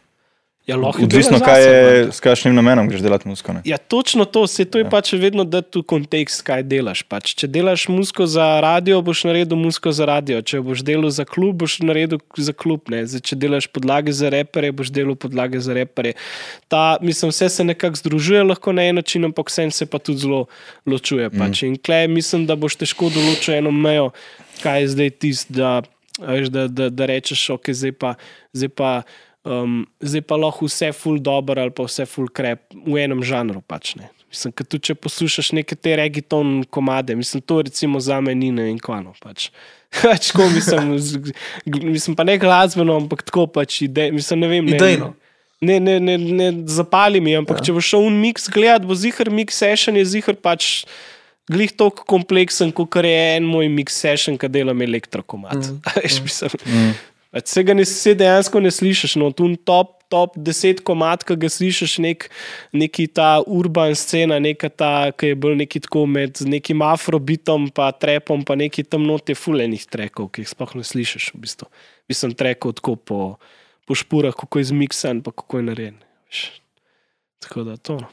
[0.68, 2.12] Ja, Odvisno, kaj zase, je, brate.
[2.12, 3.54] s kakšnim namenom greš delati muziko.
[3.54, 3.62] Ne?
[3.64, 4.90] Ja, točno to, se to je Ja.
[4.90, 7.04] pač vedno dati v kontekst, kaj delaš.
[7.04, 7.32] Pač.
[7.36, 11.56] Če delaš muziko za radio, boš naredil muziko za radio, če boš delal za klub,
[11.56, 12.84] boš naredil za klub.
[12.84, 16.14] Zdaj, če delaš podlage za repere, boš delal podlage za repere.
[16.68, 20.20] Ta, mislim, vse se nekako združuje lahko na en način, ampak vse se pa tudi
[20.20, 20.46] zelo
[20.86, 21.30] ločuje.
[21.30, 21.64] Pač.
[21.64, 24.12] In klej mislim, da boš težko določil eno mejo,
[24.60, 25.80] kaj je zdaj tisto, da,
[26.50, 28.16] da, da, da rečeš, ok, zdaj pa.
[28.52, 28.92] Zdaj pa
[29.48, 33.62] Um, zdaj pa lahko vse full dobro ali pa vse full krep v enem žanru.
[33.64, 34.10] Pač, ne.
[34.28, 38.50] mislim, ker tudi če poslušaš neke te regiton komade, mislim, to recimo za me ni
[38.52, 39.14] ne vem kvano.
[39.20, 39.48] Pač.
[40.02, 41.32] Pač, tako, mislim, z-
[41.64, 44.66] mislim, pa ne glasbeno, ampak tako pač ide, mislim, ne vem.
[44.66, 45.14] Ne, Idejno.
[45.60, 47.64] Ne, ne, ne, ne zapali mi, ampak Ja.
[47.64, 50.84] če boš šel v mix gledat, bo zihar mix session, je zihar pač
[51.48, 55.56] glih toliko kompleksen, kot je en moj mix session, ki delam elektrokomat.
[55.56, 55.96] Mm, Mm.
[55.96, 56.92] Veš, mislim, Mm.
[57.46, 61.50] Se ga ne, se dejansko ne slišiš, no, tu top, top 10 komat, ki ga
[61.52, 62.30] slišiš, nek,
[62.72, 67.92] neki ta urban scena, neka ta, ki je bolj neki tako med nekim afrobitom, pa
[67.92, 71.34] trepom, pa neki tam note fulenih trekov, ki jih sploh ne slišiš.
[71.36, 71.68] V bistvu.
[72.08, 73.20] Mislim, trekov tako po,
[73.86, 76.00] po špurah, kako je zmiksan, pa kako je narejen.
[77.44, 78.00] Tako da to.
[78.02, 78.08] no.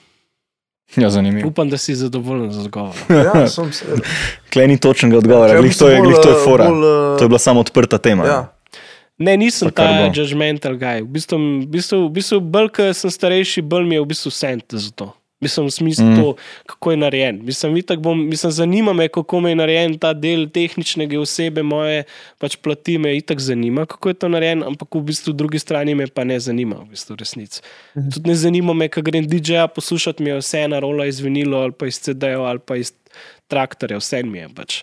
[0.96, 1.48] Ja, zanimivo.
[1.48, 2.94] Upam, da si zadovoljen z odgovorom.
[3.24, 3.84] Ja, sem se.
[4.52, 6.68] Klej ni točnega odgovora, Ja, glih to je, glih to je fora.
[6.68, 8.26] bolj, eh, To je bila samo odprta tema.
[8.26, 8.53] Ja.
[9.18, 11.02] Ne, nisem Pa ta judgmental guy.
[11.02, 14.32] V bistvu, v bistvu, v bistvu bolj, ker sem starejši, bolj mi je v bistvu
[14.34, 15.12] sent za to.
[15.44, 16.16] Mislim, v smislu, mm.
[16.16, 16.34] to,
[16.66, 17.40] kako je narejen.
[17.44, 22.04] Mislim, bom, mislim, zanima me, kako me je narejen ta del tehničnega osebe, moje
[22.40, 26.06] pač plati me itak zanima, kako je to narejen, ampak v bistvu drugi strani me
[26.06, 27.60] pa ne zanima, v bistvu resnic.
[27.96, 28.08] Mhm.
[28.14, 31.60] Tudi ne zanima me, kaj grem DJ-ja poslušati, mi je vse na rola iz vinilo
[31.60, 32.94] ali pa iz CD-jev ali pa iz
[33.46, 34.80] traktorja, vse mi je pač.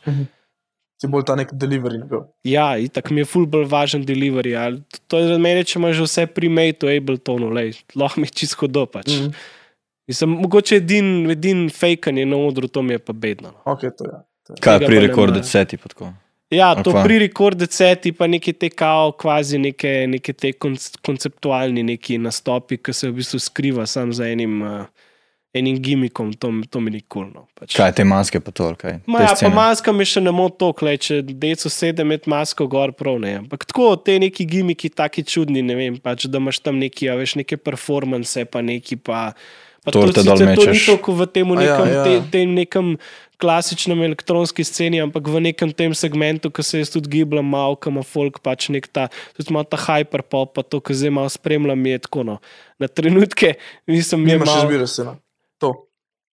[1.02, 1.98] Si bolj ta nek delivery.
[2.03, 2.28] njegov.
[2.45, 4.53] Ja, itak mi je ful bolj važen delivery.
[4.57, 7.49] Ali, to je za mene, če imaš vse primej, to je Abletonu,
[7.95, 8.86] lahko mi čisto do.
[8.86, 9.07] Pač.
[9.10, 9.26] Mm.
[9.26, 9.32] Mhm.
[10.07, 13.53] Mislim, mogoče edin, edin fejkanje na odru, to mi je pa bedno.
[13.53, 13.73] No.
[13.73, 14.18] Ok, to je.
[14.48, 14.61] To je.
[14.61, 15.78] Kaj Tega pri rekordu seti?
[15.78, 16.14] tako?
[16.52, 17.03] Ja, to kva?
[17.03, 22.78] pri rekordu ceti, pa neki te kao, kvazi neke, neke te konc- konceptualni neki nastopi,
[22.78, 24.84] ki se v bistvu skriva sam za enim, uh,
[25.53, 27.02] enim gimikom, to, to mi ni.
[27.11, 27.76] Cool, pač.
[27.76, 28.69] Kaj te maske pa to?
[28.80, 29.02] Kaj?
[29.06, 32.28] Ma, Te ja, pa maska mi še ne more to, klej, če deco sedem med
[32.32, 33.38] masko gor, prav ne.
[33.44, 37.18] Ampak tako, te neki gimiki, taki čudni, ne vem, pač, da imaš tam neki, a
[37.19, 39.32] veš, neke performance, pa neki pa.
[39.82, 40.84] Pa Torte to ni mečeš.
[40.86, 42.02] toliko v tem ja, nekem, ja.
[42.06, 42.91] te, tem nekem
[43.41, 47.90] klasičnem elektronski sceni, ampak v nekem tem segmentu, ki se jaz tudi gibljem, malo, ki
[47.90, 51.82] ima folk, pač nek ta, tudi malo ta hyperpop, pa to, ki zdaj malo spremljam,
[51.90, 52.28] je tako.
[52.30, 52.38] No.
[52.78, 53.56] Na trenutke
[53.90, 54.45] nisem imel.
[54.45, 55.18] Nimaš izbire, scena.
[55.61, 55.71] To.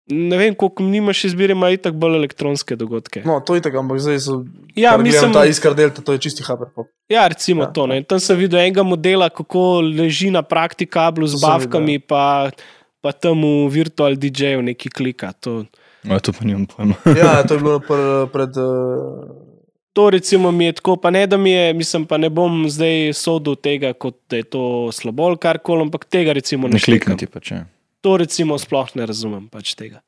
[0.09, 3.21] Ne vem, koliko nimaš izbire, ima itak bolj elektronske dogodke.
[3.29, 4.39] No, to je tako, ampak zdaj so.
[4.73, 6.89] Ja, kar mislim, ta iskar delta, to je čisti hyperpop.
[7.13, 7.87] Ja, recimo Ja, ja, to.
[7.91, 8.01] Ne.
[8.09, 12.49] Tam sem videl enega modela, kako leži na praktikablu To z sem bavkami, pa,
[13.05, 15.35] pa tam v virtual DJ-ju neki klika.
[15.45, 15.67] To,
[16.07, 16.95] O, to pa nimam pojma.
[17.19, 18.57] Ja, to je bilo pr, pred.
[18.57, 19.29] Uh,
[19.93, 23.13] to recimo mi je tako, pa ne da mi je, mislim, pa ne bom zdaj
[23.13, 27.27] sodel tega, kot da je to slabo ali karkoli, ampak tega recimo ne Ne klikniti
[27.27, 27.65] pa če.
[28.07, 30.03] To recimo sploh ne razumem pač tega.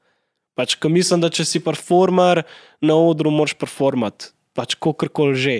[0.58, 2.44] Pač, ko mislim, da če si performer
[2.84, 5.58] na odru, moraš performati, pač kakorkoli že.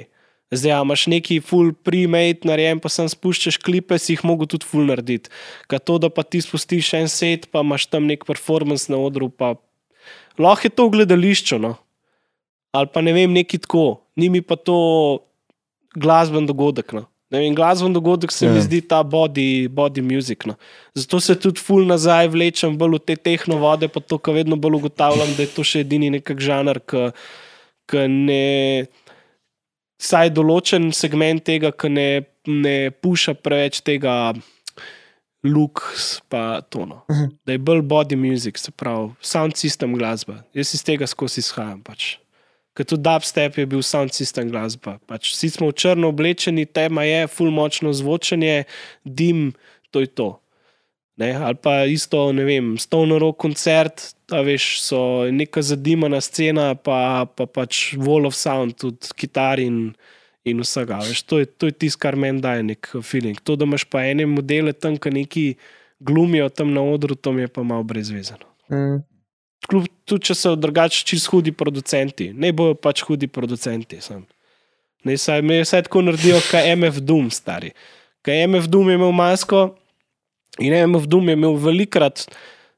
[0.50, 4.88] Zdaj, imaš neki full pre-made narejen, pa sem spuščaš klipe, si jih mogo tudi full
[4.88, 5.30] narediti.
[5.70, 9.30] Kaj to, da pa ti spustiš en set, pa imaš tam nek performance na odru,
[9.30, 9.54] pa
[10.42, 11.76] lahko je to v gledališču, no.
[12.74, 14.78] Ali pa ne vem, neki tako, ni mi pa to
[15.94, 16.98] glasben dogodek.
[16.98, 17.06] No.
[17.30, 18.50] Vem, glasben dogodek se Ja.
[18.50, 18.56] yeah.
[18.56, 20.44] mi zdi ta body, body music.
[20.46, 20.56] No.
[20.94, 24.80] Zato se tudi ful nazaj vlečem bolj v te tehnovode, pa to, kar vedno bolj
[24.82, 26.82] ugotavljam, da je to še edini nekak žanr,
[27.86, 28.86] ki ne.
[30.00, 32.08] vsaj določen segment tega, ki ne,
[32.48, 34.32] ne puša preveč tega
[35.44, 37.04] luks, pa tono.
[37.10, 37.36] Mhm.
[37.46, 40.42] Da je bolj body music, se pravi, sound system glasba.
[40.54, 41.82] Jaz iz tega skozi izhajam.
[41.84, 42.16] Pač.
[42.76, 44.98] Ker tudi dubstep je bil sound system glasba.
[45.10, 48.64] Pač, vsi smo v črno oblečeni, tema je, full močno zvočanje,
[49.04, 49.50] dim,
[49.90, 50.30] to je to.
[51.20, 51.34] Ne?
[51.36, 55.00] Ali pa isto, ne vem, stone rock koncert, a veš, so
[55.34, 59.90] neka zadimana scena, pa, pa pač wall of sound, tudi kitar in,
[60.48, 61.02] in vsega.
[61.04, 63.36] Veš, to je, to je tisto, kar meni daje nek feeling.
[63.44, 65.44] To, da imaš pa ene modele tam, ki neki
[66.00, 68.46] glumijo tam na odru, to mi je pa malo brezvezano.
[68.70, 69.02] Mm.
[69.68, 74.00] Kljub tudi, če so drugače čisto hudi producenti, ne bojo pač hudi producenti.
[74.00, 74.24] Sam.
[75.04, 77.72] Ne, saj, me vse tako naredijo, kot MF Doom, stari.
[78.24, 79.62] Kaj MF Doom je imel masko
[80.60, 82.26] in MF Doom je imel velikrat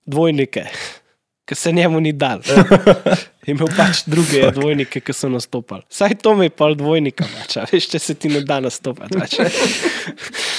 [0.07, 0.67] dvojnike,
[1.47, 2.43] ki se njemu ni dal.
[3.47, 5.83] Je imel pač druge dvojnike, ki so nastopali.
[5.91, 7.65] Saj to me je pol dvojnika, mača.
[7.73, 9.19] veš, če se ti ne da nastopati.
[9.19, 9.49] mača.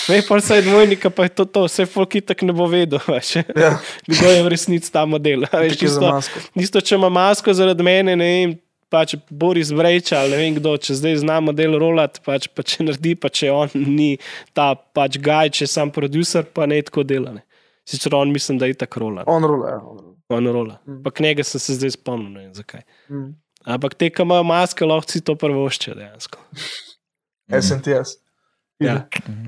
[0.09, 2.99] Me je pol saj dvojnika, pa je to to, vse folk itak ne bo vedel.
[3.07, 3.45] mača.
[3.55, 5.45] Ja, Kdo je v resnici ta model?
[5.47, 6.11] Veš, isto,
[6.59, 8.57] isto, če ima masko zaradi mene, ne vem.
[8.93, 12.83] Pač Boris Brejča ali ne vem kdo, če zdaj zna model rolati, pač, pa če
[12.85, 14.19] naredi, pa če on ni
[14.53, 17.31] ta pač gaj, če sam producer, pa ne tako dela.
[17.33, 17.41] ne.
[17.89, 19.23] Sicer on mislim, da je tako rola.
[19.25, 19.71] On rola.
[19.71, 20.12] Ja, on rola.
[20.37, 20.79] On rola.
[20.87, 21.01] Mm.
[21.03, 22.81] Pa k njega sem se zdaj spomnil, ne vem zakaj.
[23.09, 23.31] Mm.
[23.65, 26.39] Ampak te, ki imajo maske, lahko si to prvošče dejansko.
[27.61, 28.17] SNTS.
[28.81, 28.93] Ja.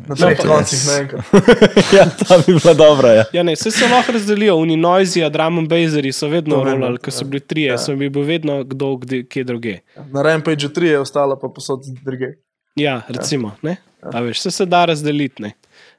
[0.07, 1.25] Na treh pa- koncih naenkrat.
[1.97, 3.09] ja, ta bi bila dobra.
[3.17, 3.23] Ja.
[3.33, 7.01] Ja, ne, vse se lahko razdelijo, oni noizji, drum and basseri so vedno rolali, ja.
[7.03, 7.73] ker so bili trije, Ja.
[7.73, 7.77] ja.
[7.81, 9.79] so bili bil vedno kdo, kde, kje druge.
[10.13, 12.35] Na Rampage 3 je ostalo, pa posod druge.
[12.75, 13.75] Ja, recimo, ja.
[14.13, 15.41] A veš, vse se da razdeliti.
[15.43, 15.51] Ne.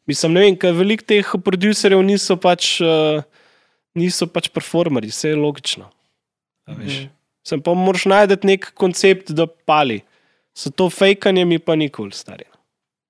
[0.06, 3.20] Mislim, ne vem, ker veliko teh producerjev niso pač, uh,
[3.96, 5.90] niso pač performerji, vse je logično.
[6.66, 7.00] Veš.
[7.00, 7.12] Mhm.
[7.46, 10.00] Sem pa moraš najti nek koncept, da pali.
[10.56, 12.44] So to fejkanje mi pa nikoli, stari.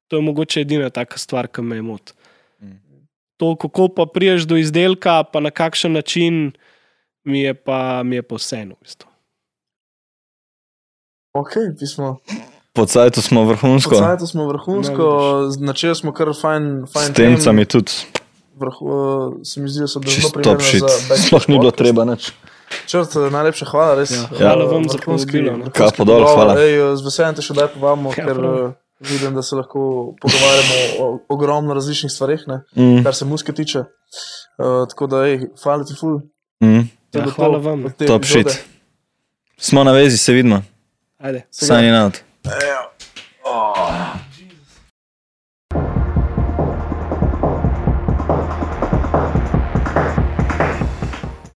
[0.09, 2.13] To je mogoče edina taka stvar, ki me moti.
[2.61, 3.07] Mm.
[3.37, 6.53] To, kako pa priješ do izdelka, pa na kakšen način,
[7.25, 8.75] mi je pa, mi je pa vseeno.
[8.75, 9.09] V bistvu.
[11.35, 12.19] Ok, pismo.
[12.73, 15.07] Po cajtu smo vrhunsko, Pocajto smo vrhunsko,
[15.61, 17.93] načeli smo kar fajn, s fajn temcami tudi.
[18.57, 18.97] Vrhu, uh,
[19.45, 20.81] se mi zdi, da so zelo backstage
[21.19, 22.33] Sploh ni bilo treba nič.
[22.87, 24.11] Črt, najlepša hvala, res.
[24.11, 24.99] Ja, eh, hvala vam za ne.
[24.99, 26.57] vrhunski Kapo dol, hvala.
[26.57, 28.57] Ej, eh, z veseljem te še daj povabimo, Ja, ker prav.
[28.65, 28.73] eh,
[29.03, 29.81] vidim, da se lahko
[30.17, 33.85] pogovarjamo o ogromno različnih stvareh, ne, Mm, kar se muske tiče.
[34.59, 36.21] Uh, tako da, ej, hvala ti ful.
[36.61, 37.83] mm, To Ja, bilo hvala to vam.
[37.85, 38.51] top epizode.
[38.51, 38.65] shit.
[39.59, 40.63] Smo na vezi, se vidimo.
[41.19, 41.45] Ajde.
[41.51, 42.15] Se ga- Signing out.
[42.45, 42.81] Ejo.